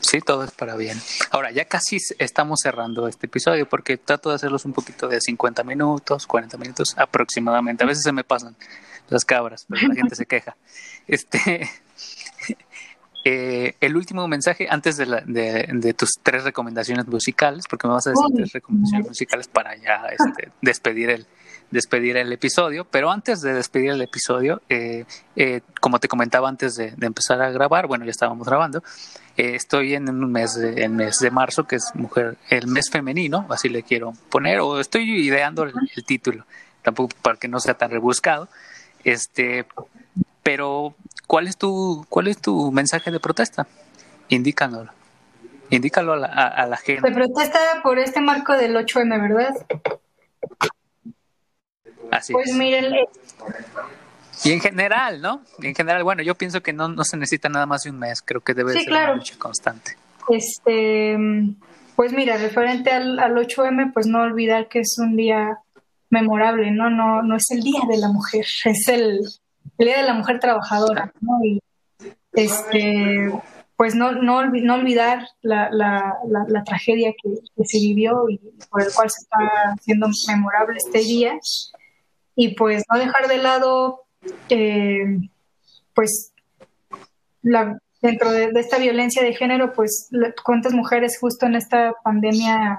Sí, 0.00 0.20
todo 0.20 0.44
es 0.44 0.52
para 0.52 0.76
bien. 0.76 0.98
Ahora, 1.30 1.50
ya 1.50 1.64
casi 1.64 1.98
estamos 2.18 2.60
cerrando 2.62 3.08
este 3.08 3.26
episodio 3.26 3.68
porque 3.68 3.96
trato 3.96 4.28
de 4.30 4.36
hacerlos 4.36 4.64
un 4.64 4.72
poquito 4.72 5.08
de 5.08 5.20
50 5.20 5.64
minutos, 5.64 6.26
40 6.26 6.56
minutos 6.56 6.94
aproximadamente. 6.96 7.84
A 7.84 7.86
veces 7.86 8.04
se 8.04 8.12
me 8.12 8.24
pasan 8.24 8.56
las 9.08 9.24
cabras, 9.24 9.66
pero 9.68 9.88
la 9.88 9.94
gente 9.94 10.14
se 10.14 10.26
queja. 10.26 10.56
Este, 11.08 11.70
eh, 13.24 13.74
el 13.80 13.96
último 13.96 14.28
mensaje 14.28 14.66
antes 14.68 14.98
de, 14.98 15.06
la, 15.06 15.22
de, 15.24 15.94
tus 15.94 16.18
tres 16.22 16.44
recomendaciones 16.44 17.06
musicales, 17.06 17.64
porque 17.66 17.86
me 17.86 17.94
vas 17.94 18.06
a 18.06 18.10
decir 18.10 18.26
tres 18.36 18.52
recomendaciones 18.52 19.08
musicales 19.08 19.48
para 19.48 19.74
ya 19.76 20.02
este, 20.10 20.52
despedir 20.60 21.08
el, 21.08 21.26
despedir 21.70 22.16
el 22.16 22.32
episodio, 22.32 22.84
pero 22.84 23.10
antes 23.10 23.40
de 23.42 23.52
despedir 23.52 23.90
el 23.90 24.00
episodio, 24.00 24.62
eh, 24.68 25.04
eh, 25.36 25.60
como 25.80 25.98
te 25.98 26.08
comentaba 26.08 26.48
antes 26.48 26.76
de, 26.76 26.94
empezar 27.00 27.42
a 27.42 27.50
grabar, 27.50 27.86
bueno, 27.86 28.04
ya 28.04 28.10
estábamos 28.10 28.46
grabando, 28.46 28.82
eh, 29.36 29.54
estoy 29.54 29.94
en 29.94 30.08
un 30.08 30.32
mes, 30.32 30.54
de, 30.54 30.84
el 30.84 30.90
mes 30.90 31.18
de 31.18 31.30
marzo, 31.30 31.64
que 31.64 31.76
es 31.76 31.90
mujer, 31.94 32.36
el 32.48 32.66
mes 32.66 32.90
femenino, 32.90 33.46
así 33.50 33.68
le 33.68 33.82
quiero 33.82 34.12
poner, 34.30 34.60
o 34.60 34.80
estoy 34.80 35.26
ideando 35.26 35.64
el, 35.64 35.74
título, 36.06 36.44
tampoco 36.82 37.14
para 37.22 37.36
que 37.36 37.48
no 37.48 37.60
sea 37.60 37.74
tan 37.74 37.90
rebuscado, 37.90 38.48
este, 39.04 39.66
pero 40.42 40.94
¿cuál 41.26 41.48
es 41.48 41.56
tu, 41.56 42.06
cuál 42.08 42.28
es 42.28 42.38
tu 42.38 42.72
mensaje 42.72 43.10
de 43.10 43.20
protesta? 43.20 43.66
Indícanoslo. 44.28 44.92
Indícalo 45.70 46.14
a 46.14 46.16
la, 46.16 46.28
a 46.28 46.66
la 46.66 46.78
gente. 46.78 47.06
De 47.06 47.14
protesta 47.14 47.58
por 47.82 47.98
este 47.98 48.22
marco 48.22 48.54
del 48.54 48.74
8M, 48.74 49.20
¿verdad? 49.20 49.54
Pues 52.32 52.52
miren. 52.54 52.94
Y 54.44 54.52
en 54.52 54.60
general, 54.60 55.20
¿no? 55.20 55.42
En 55.62 55.74
general, 55.74 56.04
bueno, 56.04 56.22
yo 56.22 56.34
pienso 56.34 56.62
que 56.62 56.72
no, 56.72 56.88
no 56.88 57.04
se 57.04 57.16
necesita 57.16 57.48
nada 57.48 57.66
más 57.66 57.82
de 57.82 57.90
un 57.90 57.98
mes, 57.98 58.22
creo 58.22 58.40
que 58.40 58.54
debe 58.54 58.72
ser 58.72 58.90
una 58.90 59.14
lucha 59.14 59.34
constante. 59.38 59.96
Este, 60.28 61.16
pues 61.96 62.12
mira, 62.12 62.36
referente 62.36 62.90
al, 62.90 63.18
al 63.18 63.34
8M, 63.34 63.92
pues 63.92 64.06
no 64.06 64.22
olvidar 64.22 64.68
que 64.68 64.80
es 64.80 64.96
un 64.98 65.16
día 65.16 65.58
memorable, 66.10 66.70
¿no? 66.70 66.90
No, 66.90 67.22
no 67.22 67.36
es 67.36 67.50
el 67.50 67.62
Día 67.62 67.80
de 67.88 67.98
la 67.98 68.08
Mujer, 68.08 68.44
es 68.64 68.88
el, 68.88 69.20
Día 69.78 69.98
de 69.98 70.02
la 70.04 70.14
Mujer 70.14 70.38
Trabajadora, 70.38 71.12
¿no? 71.20 71.38
Y 71.44 71.60
este, 72.32 73.30
pues 73.76 73.94
no, 73.94 74.12
no, 74.12 74.46
no 74.46 74.74
olvidar 74.74 75.26
la, 75.42 75.70
la, 75.70 76.14
la, 76.26 76.64
tragedia 76.64 77.12
que, 77.20 77.30
que, 77.56 77.64
se 77.64 77.78
vivió 77.78 78.28
y 78.28 78.38
por 78.70 78.82
el 78.82 78.92
cual 78.92 79.10
se 79.10 79.22
está 79.22 79.72
haciendo 79.74 80.08
memorable 80.28 80.76
este 80.76 81.00
día 81.00 81.38
y 82.40 82.54
pues 82.54 82.84
no 82.88 83.00
dejar 83.00 83.26
de 83.26 83.38
lado, 83.38 84.04
eh, 84.48 85.18
pues, 85.92 86.32
la, 87.42 87.76
dentro 88.00 88.30
de, 88.30 88.52
esta 88.54 88.78
violencia 88.78 89.24
de 89.24 89.34
género, 89.34 89.72
pues, 89.72 90.08
cuántas 90.44 90.72
mujeres 90.72 91.18
justo 91.20 91.46
en 91.46 91.56
esta 91.56 91.94
pandemia 92.04 92.78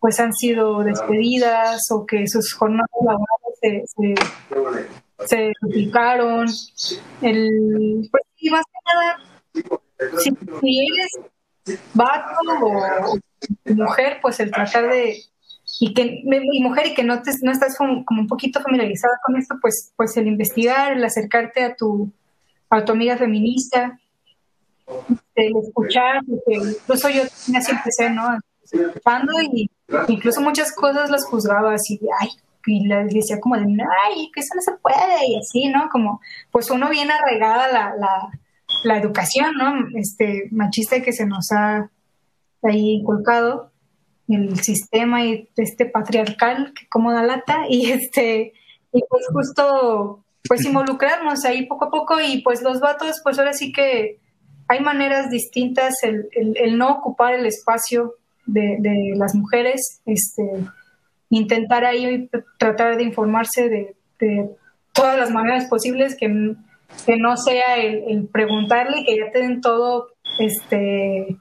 pues 0.00 0.20
han 0.20 0.34
sido 0.34 0.84
despedidas 0.84 1.80
o 1.90 2.04
que 2.04 2.28
sus 2.28 2.52
jornadas 2.52 2.90
laborales 3.02 3.90
se, 3.96 5.26
se, 5.26 5.52
duplicaron. 5.62 6.46
El, 7.22 8.06
pues, 8.10 8.22
y 8.36 8.50
más 8.50 8.64
que 8.66 8.80
nada, 8.84 10.18
si, 10.18 10.30
si 10.60 10.88
eres 10.92 11.80
vato 11.94 12.38
o 12.60 13.18
mujer, 13.74 14.18
pues 14.20 14.38
el 14.40 14.50
tratar 14.50 14.90
de 14.90 15.22
y 15.80 15.94
que 15.94 16.22
y 16.24 16.62
mujer 16.62 16.88
y 16.88 16.94
que 16.94 17.04
no, 17.04 17.22
te, 17.22 17.30
no 17.42 17.52
estás 17.52 17.76
como, 17.76 18.04
un 18.08 18.26
poquito 18.26 18.60
familiarizada 18.60 19.14
con 19.24 19.36
esto, 19.36 19.56
pues, 19.60 19.92
pues 19.96 20.16
el 20.16 20.26
investigar, 20.26 20.92
el 20.92 21.04
acercarte 21.04 21.62
a 21.62 21.74
tu, 21.74 22.10
a 22.70 22.84
tu 22.84 22.92
amiga 22.92 23.16
feminista, 23.16 23.98
el 25.34 25.56
escuchar, 25.56 26.22
incluso 26.24 27.08
yo 27.10 27.22
así 27.22 27.52
empecé, 27.70 28.10
¿no? 28.10 28.38
Escuchando 28.62 29.32
y 29.42 29.70
incluso 30.08 30.40
muchas 30.40 30.72
cosas 30.72 31.10
las 31.10 31.24
juzgaba 31.26 31.74
así, 31.74 32.00
ay, 32.20 32.28
y 32.66 32.86
les 32.86 33.12
decía 33.12 33.40
como 33.40 33.56
de, 33.56 33.62
ay, 33.62 34.30
que 34.34 34.40
eso 34.40 34.54
no 34.54 34.62
se 34.62 34.72
puede, 34.72 35.26
y 35.28 35.38
así, 35.38 35.68
¿no? 35.68 35.88
Como, 35.90 36.20
pues 36.50 36.70
uno 36.70 36.88
viene 36.88 37.12
arraigada 37.12 37.68
la, 37.68 37.94
la, 37.96 38.28
la 38.84 38.98
educación, 38.98 39.54
¿no? 39.56 39.74
Este, 39.94 40.48
machista 40.50 41.00
que 41.02 41.12
se 41.12 41.26
nos 41.26 41.52
ha 41.52 41.90
ahí 42.62 42.94
inculcado, 42.94 43.70
el 44.34 44.58
sistema 44.60 45.24
y 45.24 45.48
este 45.56 45.86
patriarcal 45.86 46.72
que 46.74 46.86
como 46.88 47.12
da 47.12 47.22
lata, 47.22 47.62
y 47.68 47.90
este, 47.90 48.52
y 48.92 49.02
pues 49.08 49.26
justo, 49.32 50.24
pues 50.46 50.64
involucrarnos 50.64 51.44
ahí 51.44 51.66
poco 51.66 51.86
a 51.86 51.90
poco, 51.90 52.20
y 52.20 52.42
pues 52.42 52.62
los 52.62 52.80
vatos, 52.80 53.20
pues 53.22 53.38
ahora 53.38 53.52
sí 53.52 53.72
que 53.72 54.18
hay 54.68 54.80
maneras 54.80 55.30
distintas, 55.30 55.94
el, 56.02 56.28
el, 56.32 56.76
no 56.76 56.90
ocupar 56.90 57.34
el 57.34 57.46
espacio 57.46 58.14
de, 58.44 58.76
de 58.80 59.12
las 59.16 59.34
mujeres, 59.34 60.02
este, 60.04 60.42
intentar 61.30 61.84
ahí 61.84 62.30
tratar 62.58 62.96
de 62.96 63.04
informarse 63.04 63.68
de, 63.68 63.94
todas 64.92 65.16
las 65.16 65.30
maneras 65.30 65.66
posibles, 65.66 66.16
que, 66.16 66.26
que 67.06 67.16
no 67.16 67.36
sea 67.36 67.76
el, 67.76 68.28
preguntarle, 68.28 69.04
que 69.06 69.16
ya 69.16 69.30
tengan 69.30 69.60
todo, 69.60 70.08
este, 70.40 71.36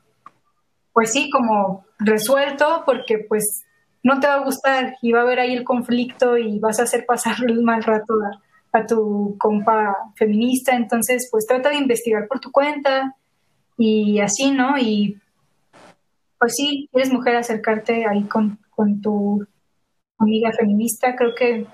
pues 0.98 1.12
sí, 1.12 1.30
como 1.30 1.86
resuelto, 2.00 2.82
porque 2.84 3.20
pues 3.20 3.64
no 4.02 4.20
te 4.20 4.26
va 4.26 4.34
a 4.34 4.44
gustar 4.44 4.96
y 5.04 5.12
va 5.12 5.20
a 5.20 5.22
haber 5.22 5.40
ahí 5.40 5.54
el 5.54 5.64
conflicto 5.64 6.40
y 6.40 6.58
vas 6.58 6.80
a 6.80 6.84
hacer 6.86 7.06
pasar 7.06 7.36
el 7.48 7.62
mal 7.62 7.84
rato 7.84 8.16
a, 8.16 8.80
a 8.80 8.88
tu 8.88 9.36
compa 9.38 9.96
feminista, 10.16 10.76
entonces 10.76 11.30
pues 11.32 11.46
trata 11.46 11.70
de 11.70 11.76
investigar 11.76 12.28
por 12.28 12.40
tu 12.40 12.52
cuenta 12.52 13.16
y 13.78 14.20
así, 14.22 14.50
¿no? 14.50 14.76
Y 14.80 15.22
pues 16.40 16.54
sí, 16.56 16.90
eres 16.92 17.14
mujer, 17.14 17.36
acercarte 17.36 18.08
ahí 18.08 18.24
con, 18.24 18.58
con 18.72 19.00
tu 19.00 19.46
amiga 20.18 20.52
feminista. 20.52 21.16
Creo 21.16 21.36
que 21.36 21.68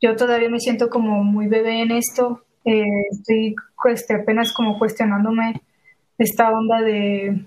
yo 0.00 0.16
todavía 0.16 0.50
me 0.50 0.58
siento 0.58 0.90
como 0.90 1.22
muy 1.22 1.46
bebé 1.46 1.82
en 1.82 1.92
esto. 1.92 2.42
Eh, 2.64 2.82
estoy 3.12 3.54
este, 3.84 4.14
apenas 4.14 4.52
como 4.52 4.76
cuestionándome 4.76 5.62
esta 6.18 6.50
onda 6.50 6.80
de, 6.82 7.46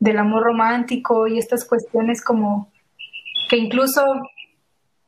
del 0.00 0.18
amor 0.18 0.42
romántico 0.42 1.28
y 1.28 1.38
estas 1.38 1.64
cuestiones 1.64 2.24
como 2.24 2.72
que 3.48 3.58
incluso 3.58 4.02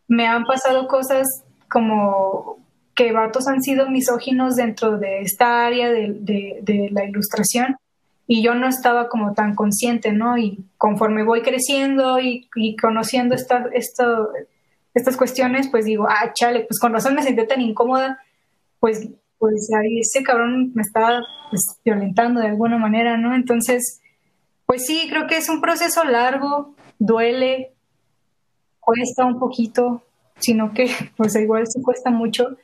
me 0.06 0.26
han 0.26 0.44
pasado 0.44 0.86
cosas 0.86 1.26
como 1.68 2.58
que 2.94 3.12
vatos 3.12 3.48
han 3.48 3.62
sido 3.62 3.88
misóginos 3.88 4.56
dentro 4.56 4.98
de 4.98 5.22
esta 5.22 5.64
área 5.64 5.90
de, 5.90 6.90
la 6.92 7.04
ilustración 7.04 7.76
y 8.26 8.42
yo 8.42 8.54
no 8.54 8.68
estaba 8.68 9.08
como 9.08 9.32
tan 9.32 9.54
consciente, 9.54 10.12
¿no? 10.12 10.36
Y 10.36 10.64
conforme 10.76 11.24
voy 11.24 11.40
creciendo 11.42 12.20
y, 12.20 12.48
conociendo 12.80 13.34
esta, 13.34 13.64
estas 13.72 15.16
cuestiones, 15.16 15.68
pues 15.68 15.86
digo, 15.86 16.06
ah, 16.08 16.32
chale, 16.34 16.66
pues 16.68 16.78
con 16.78 16.92
razón 16.92 17.14
me 17.14 17.22
sentí 17.22 17.46
tan 17.46 17.62
incómoda, 17.62 18.20
pues, 18.78 19.08
pues 19.38 19.70
ahí 19.74 20.00
ese 20.00 20.22
cabrón 20.22 20.72
me 20.74 20.82
estaba 20.82 21.20
pues, 21.50 21.62
violentando 21.84 22.40
de 22.40 22.48
alguna 22.48 22.78
manera, 22.78 23.16
¿no? 23.16 23.34
Entonces, 23.34 24.01
pues 24.72 24.86
sí, 24.86 25.06
creo 25.10 25.26
que 25.26 25.36
es 25.36 25.50
un 25.50 25.60
proceso 25.60 26.02
largo, 26.02 26.74
duele, 26.98 27.74
cuesta 28.80 29.26
un 29.26 29.38
poquito, 29.38 30.02
sino 30.38 30.72
que 30.72 30.86
pues 31.18 31.36
igual 31.36 31.66
sí 31.66 31.82
cuesta 31.82 32.10
mucho, 32.10 32.56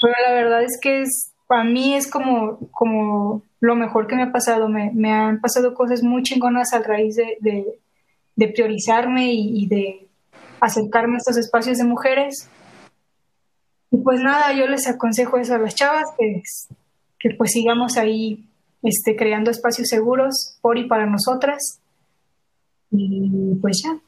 pero 0.00 0.14
la 0.24 0.34
verdad 0.34 0.62
es 0.62 0.78
que 0.80 1.02
es, 1.02 1.32
para 1.48 1.64
mí 1.64 1.96
es 1.96 2.08
como, 2.08 2.60
como 2.70 3.42
lo 3.58 3.74
mejor 3.74 4.06
que 4.06 4.14
me 4.14 4.22
ha 4.22 4.30
pasado, 4.30 4.68
me, 4.68 4.92
me 4.94 5.10
han 5.10 5.40
pasado 5.40 5.74
cosas 5.74 6.04
muy 6.04 6.22
chingonas 6.22 6.72
a 6.74 6.78
raíz 6.78 7.16
de, 7.16 7.36
de, 7.40 8.48
priorizarme 8.48 9.32
y 9.32 9.66
de 9.66 10.06
acercarme 10.60 11.14
a 11.14 11.18
estos 11.18 11.38
espacios 11.38 11.78
de 11.78 11.84
mujeres. 11.84 12.48
Y 13.90 13.96
pues 13.96 14.20
nada, 14.20 14.52
yo 14.52 14.68
les 14.68 14.86
aconsejo 14.86 15.38
eso 15.38 15.56
a 15.56 15.58
las 15.58 15.74
chavas, 15.74 16.04
que, 16.16 16.40
que 17.18 17.34
pues 17.34 17.50
sigamos 17.50 17.96
ahí 17.96 18.48
este, 18.82 19.16
creando 19.16 19.50
espacios 19.50 19.88
seguros 19.88 20.58
por 20.60 20.78
y 20.78 20.86
para 20.86 21.06
nosotras. 21.06 21.80
Y 22.90 23.54
pues 23.60 23.82
ya. 23.82 23.98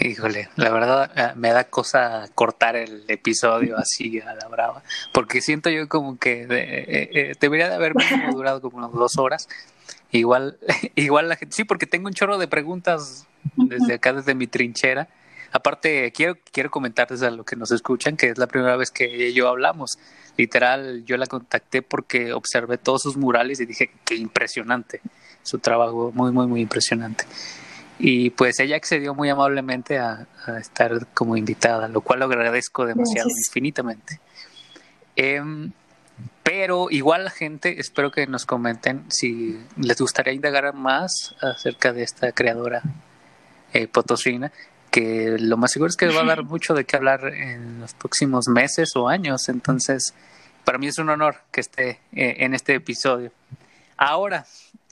Híjole, 0.00 0.48
la 0.56 0.70
verdad 0.70 1.10
eh, 1.16 1.32
me 1.36 1.50
da 1.50 1.64
cosa 1.64 2.28
cortar 2.34 2.76
el 2.76 3.04
episodio 3.08 3.78
así 3.78 4.20
a 4.20 4.34
la 4.34 4.48
brava, 4.48 4.82
porque 5.12 5.40
siento 5.40 5.70
yo 5.70 5.88
como 5.88 6.18
que 6.18 6.42
eh, 6.42 7.10
eh, 7.12 7.32
debería 7.40 7.68
de 7.68 7.76
haber 7.76 7.94
durado 8.32 8.60
como 8.60 8.78
unas 8.78 8.92
dos 8.92 9.16
horas, 9.18 9.48
Igual, 10.14 10.58
igual 10.94 11.28
la 11.28 11.36
gente, 11.36 11.54
sí, 11.56 11.64
porque 11.64 11.86
tengo 11.86 12.06
un 12.06 12.14
chorro 12.14 12.38
de 12.38 12.46
preguntas 12.46 13.26
desde 13.56 13.94
acá, 13.94 14.12
desde 14.12 14.34
mi 14.34 14.46
trinchera. 14.46 15.08
Aparte, 15.54 16.10
quiero, 16.10 16.36
quiero 16.50 16.68
comentarles 16.68 17.22
a 17.22 17.30
lo 17.30 17.44
que 17.44 17.54
nos 17.54 17.70
escuchan 17.70 18.16
que 18.16 18.28
es 18.28 18.38
la 18.38 18.48
primera 18.48 18.76
vez 18.76 18.90
que 18.90 19.32
yo 19.32 19.48
hablamos. 19.48 20.00
Literal, 20.36 21.04
yo 21.04 21.16
la 21.16 21.26
contacté 21.26 21.80
porque 21.80 22.32
observé 22.32 22.76
todos 22.76 23.02
sus 23.02 23.16
murales 23.16 23.60
y 23.60 23.66
dije, 23.66 23.92
qué 24.04 24.16
impresionante. 24.16 25.00
Su 25.44 25.60
trabajo, 25.60 26.10
muy, 26.12 26.32
muy, 26.32 26.48
muy 26.48 26.60
impresionante. 26.60 27.24
Y 28.00 28.30
pues 28.30 28.58
ella 28.58 28.74
accedió 28.74 29.14
muy 29.14 29.28
amablemente 29.28 30.00
a, 30.00 30.26
estar 30.60 31.06
como 31.14 31.36
invitada, 31.36 31.86
lo 31.86 32.00
cual 32.00 32.18
lo 32.18 32.24
agradezco 32.24 32.84
demasiado, 32.84 33.30
infinitamente. 33.30 34.18
Em, 35.14 35.70
pero 36.42 36.88
igual 36.90 37.26
la 37.26 37.30
gente, 37.30 37.78
espero 37.78 38.10
que 38.10 38.26
nos 38.26 38.44
comenten 38.44 39.04
si 39.08 39.56
les 39.76 40.00
gustaría 40.00 40.32
indagar 40.32 40.74
más 40.74 41.36
acerca 41.40 41.92
de 41.92 42.02
esta 42.02 42.32
creadora 42.32 42.82
eh, 43.72 43.86
potosina, 43.86 44.50
que 44.94 45.38
lo 45.40 45.56
más 45.56 45.72
seguro 45.72 45.88
es 45.88 45.96
que 45.96 46.06
va 46.06 46.20
a 46.20 46.24
dar 46.24 46.44
mucho 46.44 46.72
de 46.72 46.84
qué 46.84 46.94
hablar 46.94 47.26
en 47.26 47.80
los 47.80 47.94
próximos 47.94 48.46
meses 48.46 48.94
o 48.94 49.08
años. 49.08 49.48
Entonces, 49.48 50.14
para 50.62 50.78
mí 50.78 50.86
es 50.86 50.98
un 50.98 51.08
honor 51.08 51.38
que 51.50 51.62
esté 51.62 51.98
eh, 52.12 52.36
en 52.38 52.54
este 52.54 52.76
episodio. 52.76 53.32
Ahora, 53.96 54.46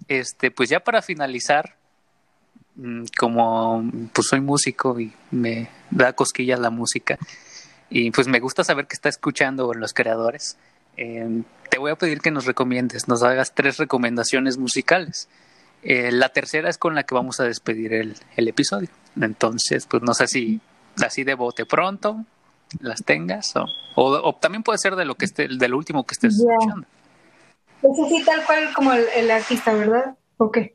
este, 0.09 0.50
pues 0.50 0.70
ya 0.70 0.80
para 0.80 1.03
finalizar, 1.03 1.76
mm, 2.74 3.05
como 3.16 3.88
pues 4.12 4.26
soy 4.26 4.40
músico 4.40 4.98
y 4.98 5.12
me 5.30 5.68
da 5.92 6.14
cosquillas 6.14 6.59
la 6.59 6.70
música, 6.70 7.16
y 7.88 8.11
pues 8.11 8.26
me 8.26 8.40
gusta 8.40 8.64
saber 8.64 8.88
que 8.88 8.94
está 8.94 9.09
escuchando 9.09 9.72
los 9.72 9.94
creadores. 9.94 10.57
Eh, 10.96 11.42
te 11.70 11.78
voy 11.78 11.92
a 11.92 11.96
pedir 11.96 12.20
que 12.20 12.32
nos 12.32 12.46
recomiendes, 12.46 13.07
nos 13.07 13.22
hagas 13.22 13.55
tres 13.55 13.76
recomendaciones 13.76 14.59
musicales. 14.59 15.28
Eh, 15.84 16.11
la 16.11 16.30
tercera 16.30 16.68
es 16.68 16.76
con 16.76 16.96
la 16.96 17.05
que 17.05 17.14
vamos 17.14 17.38
a 17.38 17.44
despedir 17.44 17.92
el, 17.92 18.16
episodio. 18.36 18.88
Entonces, 19.21 19.87
pues 19.87 20.03
no 20.03 20.15
sé 20.15 20.27
si 20.27 20.61
así 21.05 21.25
de 21.25 21.35
bote 21.35 21.67
pronto 21.67 22.25
las 22.81 23.05
tengas 23.05 23.55
o, 23.57 23.67
o, 23.95 24.35
también 24.37 24.63
puede 24.63 24.79
ser 24.79 24.97
de 24.97 25.05
lo 25.05 25.15
que 25.15 25.27
esté, 25.27 25.49
del 25.49 25.75
último 25.75 26.05
que 26.05 26.13
estés 26.13 26.35
escuchando. 26.35 26.87
Pues 27.81 27.93
así 28.07 28.25
tal 28.25 28.45
cual 28.47 28.73
como 28.75 28.93
el, 28.93 29.31
artista, 29.31 29.73
¿verdad? 29.73 30.17
¿O 30.39 30.51
qué? 30.51 30.75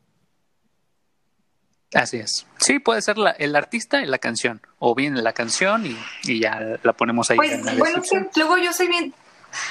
Así 1.93 2.17
es. 2.17 2.45
Sí, 2.59 2.79
puede 2.79 3.01
ser 3.01 3.17
la, 3.17 3.31
el 3.31 3.55
artista 3.55 4.01
y 4.01 4.05
la 4.05 4.19
canción, 4.19 4.61
o 4.77 4.93
bien 4.93 5.23
la 5.23 5.33
canción 5.33 5.85
y, 5.85 5.97
y 6.25 6.41
ya 6.41 6.77
la 6.83 6.93
ponemos 6.93 7.31
ahí. 7.31 7.37
Pues 7.37 7.63
bueno, 7.77 8.03
luego 8.35 8.57
yo 8.57 8.73
soy 8.73 8.87
bien, 8.89 9.13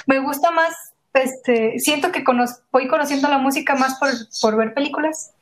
me 0.06 0.18
gusta 0.18 0.50
más, 0.50 0.74
este, 1.12 1.78
siento 1.78 2.10
que 2.12 2.24
voy 2.72 2.88
conociendo 2.88 3.28
la 3.28 3.38
música 3.38 3.74
más 3.74 3.98
por, 3.98 4.10
por 4.40 4.56
ver 4.56 4.74
películas. 4.74 5.32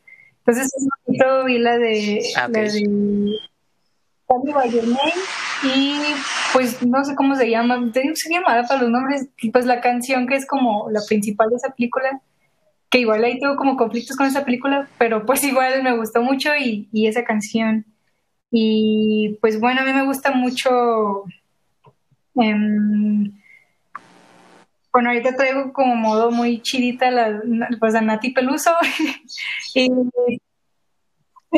Entonces, 0.46 0.70
un 1.06 1.46
vi 1.46 1.58
la 1.58 1.78
de, 1.78 2.22
ah, 2.36 2.48
la 2.48 2.60
de 2.60 2.88
y 5.62 5.98
pues 6.52 6.82
no 6.82 7.04
sé 7.04 7.14
cómo 7.14 7.34
se 7.34 7.48
llama, 7.48 7.90
te 7.92 8.00
digo, 8.00 8.14
se 8.14 8.30
llama 8.30 8.46
para 8.46 8.82
los 8.82 8.90
nombres, 8.90 9.28
pues 9.52 9.64
la 9.64 9.80
canción 9.80 10.26
que 10.26 10.36
es 10.36 10.46
como 10.46 10.90
la 10.90 11.00
principal 11.08 11.48
de 11.50 11.56
esa 11.56 11.70
película, 11.70 12.20
que 12.90 12.98
igual 12.98 13.24
ahí 13.24 13.38
tengo 13.38 13.56
como 13.56 13.76
conflictos 13.76 14.16
con 14.16 14.26
esa 14.26 14.44
película, 14.44 14.88
pero 14.98 15.24
pues 15.24 15.42
igual 15.44 15.82
me 15.82 15.96
gustó 15.96 16.22
mucho 16.22 16.50
y, 16.54 16.88
y 16.92 17.06
esa 17.06 17.24
canción. 17.24 17.86
Y 18.50 19.38
pues 19.40 19.58
bueno, 19.58 19.80
a 19.80 19.84
mí 19.84 19.92
me 19.92 20.04
gusta 20.04 20.32
mucho 20.32 21.24
eh, 22.40 22.54
bueno, 24.94 25.08
ahorita 25.08 25.34
traigo 25.34 25.72
como 25.72 25.96
modo 25.96 26.30
muy 26.30 26.62
chidita 26.62 27.10
la, 27.10 27.42
pues 27.80 27.96
a 27.96 28.00
Nati 28.00 28.30
Peluso. 28.30 28.70
y, 29.74 29.90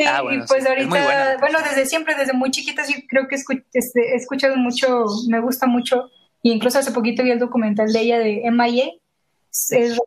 ah, 0.07 0.23
bueno, 0.23 0.43
pues 0.47 0.65
ahorita, 0.65 1.37
bueno, 1.39 1.59
desde 1.69 1.85
siempre, 1.85 2.15
desde 2.15 2.33
muy 2.33 2.49
chiquita, 2.49 2.83
sí 2.83 3.05
creo 3.07 3.27
que 3.27 3.35
este, 3.35 4.13
he 4.13 4.15
escuchado 4.15 4.55
mucho, 4.57 5.05
me 5.29 5.39
gusta 5.39 5.67
mucho. 5.67 6.09
Y 6.41 6.51
incluso 6.51 6.79
hace 6.79 6.91
poquito 6.91 7.21
vi 7.21 7.29
el 7.29 7.37
documental 7.37 7.93
de 7.93 7.99
ella 7.99 8.17
de 8.17 8.41
MIA. 8.51 8.87
Es 9.69 9.99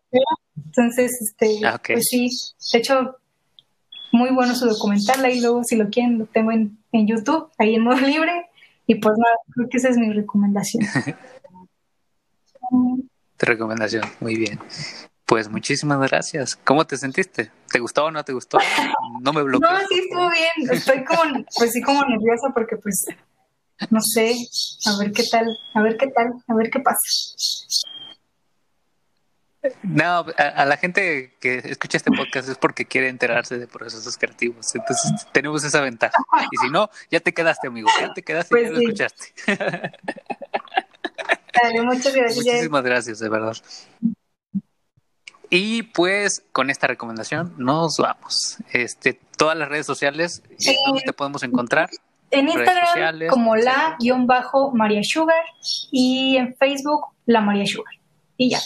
entonces, 0.66 1.16
este, 1.22 1.61
ah, 1.64 1.81
pues 1.87 2.09
sí, 2.09 2.31
de 2.72 2.78
hecho, 2.81 3.16
muy 4.11 4.31
bueno 4.31 4.57
su 4.57 4.66
documental, 4.66 5.24
ahí 5.24 5.41
luego 5.41 5.62
si 5.62 5.76
lo 5.76 5.89
quieren 5.89 6.18
lo 6.18 6.26
tengo 6.26 6.51
en, 6.51 6.78
en 6.91 7.07
YouTube, 7.07 7.49
ahí 7.59 7.76
en 7.76 7.85
modo 7.85 8.01
libre. 8.01 8.49
Y 8.89 8.97
pues 8.97 9.16
nada, 9.16 9.37
creo 9.55 9.68
que 9.68 9.76
esa 9.76 9.89
es 9.89 9.97
mi 9.99 10.12
recomendación. 10.12 10.85
Tu 13.41 13.47
recomendación, 13.47 14.05
muy 14.20 14.36
bien. 14.36 14.61
Pues 15.24 15.49
muchísimas 15.49 15.99
gracias. 16.11 16.57
¿Cómo 16.57 16.86
te 16.86 16.99
sentiste? 16.99 17.51
¿Te 17.72 17.78
gustó 17.78 18.05
o 18.05 18.11
no 18.11 18.22
te 18.22 18.34
gustó? 18.34 18.59
No 19.22 19.32
me 19.32 19.43
bloqueé. 19.43 19.66
No, 19.72 19.78
sí 19.88 19.99
estuvo 19.99 20.30
bien. 20.30 20.70
Estoy 20.70 21.05
como, 21.05 21.22
pues 21.57 21.72
sí, 21.72 21.80
como 21.80 22.05
nerviosa 22.05 22.49
porque 22.53 22.76
pues, 22.76 23.07
no 23.88 24.01
sé, 24.03 24.34
a 24.84 24.99
ver 24.99 25.12
qué 25.12 25.22
tal, 25.30 25.47
a 25.72 25.80
ver 25.80 25.97
qué 25.97 26.09
tal, 26.09 26.34
a 26.49 26.55
ver 26.55 26.68
qué 26.68 26.80
pasa. 26.80 26.99
No, 29.84 30.26
a, 30.36 30.43
a, 30.43 30.66
la 30.66 30.76
gente 30.76 31.34
que 31.41 31.62
escucha 31.64 31.97
este 31.97 32.11
podcast 32.11 32.47
es 32.49 32.59
porque 32.59 32.84
quiere 32.84 33.09
enterarse 33.09 33.59
de 33.59 33.66
procesos 33.66 34.18
creativos. 34.18 34.74
Entonces 34.74 35.26
tenemos 35.32 35.64
esa 35.64 35.80
ventaja. 35.80 36.16
Y 36.51 36.59
si 36.59 36.68
no, 36.68 36.91
ya 37.11 37.20
te 37.20 37.32
quedaste, 37.32 37.68
amigo. 37.68 37.88
Ya 37.99 38.12
te 38.12 38.22
quedaste 38.22 38.51
pues 38.51 38.62
y 38.62 38.66
ya 38.66 38.68
sí. 38.68 38.74
lo 38.74 38.80
escuchaste. 38.82 39.32
Dale, 41.63 41.83
muchas 41.83 42.15
gracias. 42.15 42.45
Muchísimas 42.45 42.83
gracias, 42.83 43.19
de 43.19 43.29
verdad. 43.29 43.57
Y 45.51 45.83
pues 45.83 46.45
con 46.53 46.71
esta 46.71 46.87
recomendación 46.87 47.55
nos 47.59 47.97
vamos. 47.99 48.59
Este, 48.73 49.19
todas 49.37 49.59
las 49.59 49.69
redes 49.69 49.87
sociales, 49.87 50.43
Sí. 50.59 50.77
¿dónde 50.87 51.03
te 51.03 51.13
podemos 51.13 51.43
encontrar? 51.43 51.91
En 52.31 52.49
Instagram 52.49 52.87
sociales, 52.87 53.31
como 53.31 53.57
la 53.57 53.97
guion 53.99 54.29
bajo 54.29 54.71
María 54.73 55.01
Sugar 55.03 55.43
y 55.91 56.37
en 56.37 56.55
Facebook 56.57 57.07
la 57.27 57.41
María 57.41 57.67
Sugar. 57.67 57.95
Y 58.37 58.51
ya. 58.51 58.61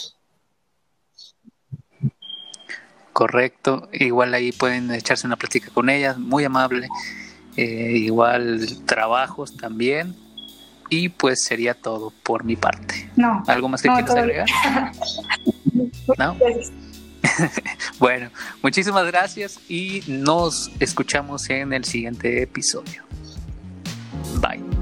Correcto. 3.11 3.89
Igual 3.93 4.33
ahí 4.33 4.51
pueden 4.51 4.91
echarse 4.91 5.25
una 5.25 5.37
plática 5.37 5.71
con 5.73 5.89
ella, 5.89 6.15
muy 6.17 6.43
amable. 6.43 6.87
Eh, 7.57 7.93
igual 7.95 8.67
trabajos 8.85 9.55
también. 9.57 10.15
Y 10.89 11.09
pues 11.09 11.43
sería 11.43 11.73
todo 11.73 12.11
por 12.23 12.43
mi 12.43 12.55
parte. 12.55 13.09
No. 13.15 13.43
¿Algo 13.47 13.69
más 13.69 13.81
que 13.81 13.89
quieras 13.89 14.15
agregar? 14.15 14.47
no. 16.17 16.35
bueno, 17.99 18.29
muchísimas 18.61 19.05
gracias 19.07 19.59
y 19.67 20.03
nos 20.07 20.71
escuchamos 20.79 21.49
en 21.49 21.73
el 21.73 21.85
siguiente 21.85 22.43
episodio. 22.43 23.03
Bye. 24.41 24.74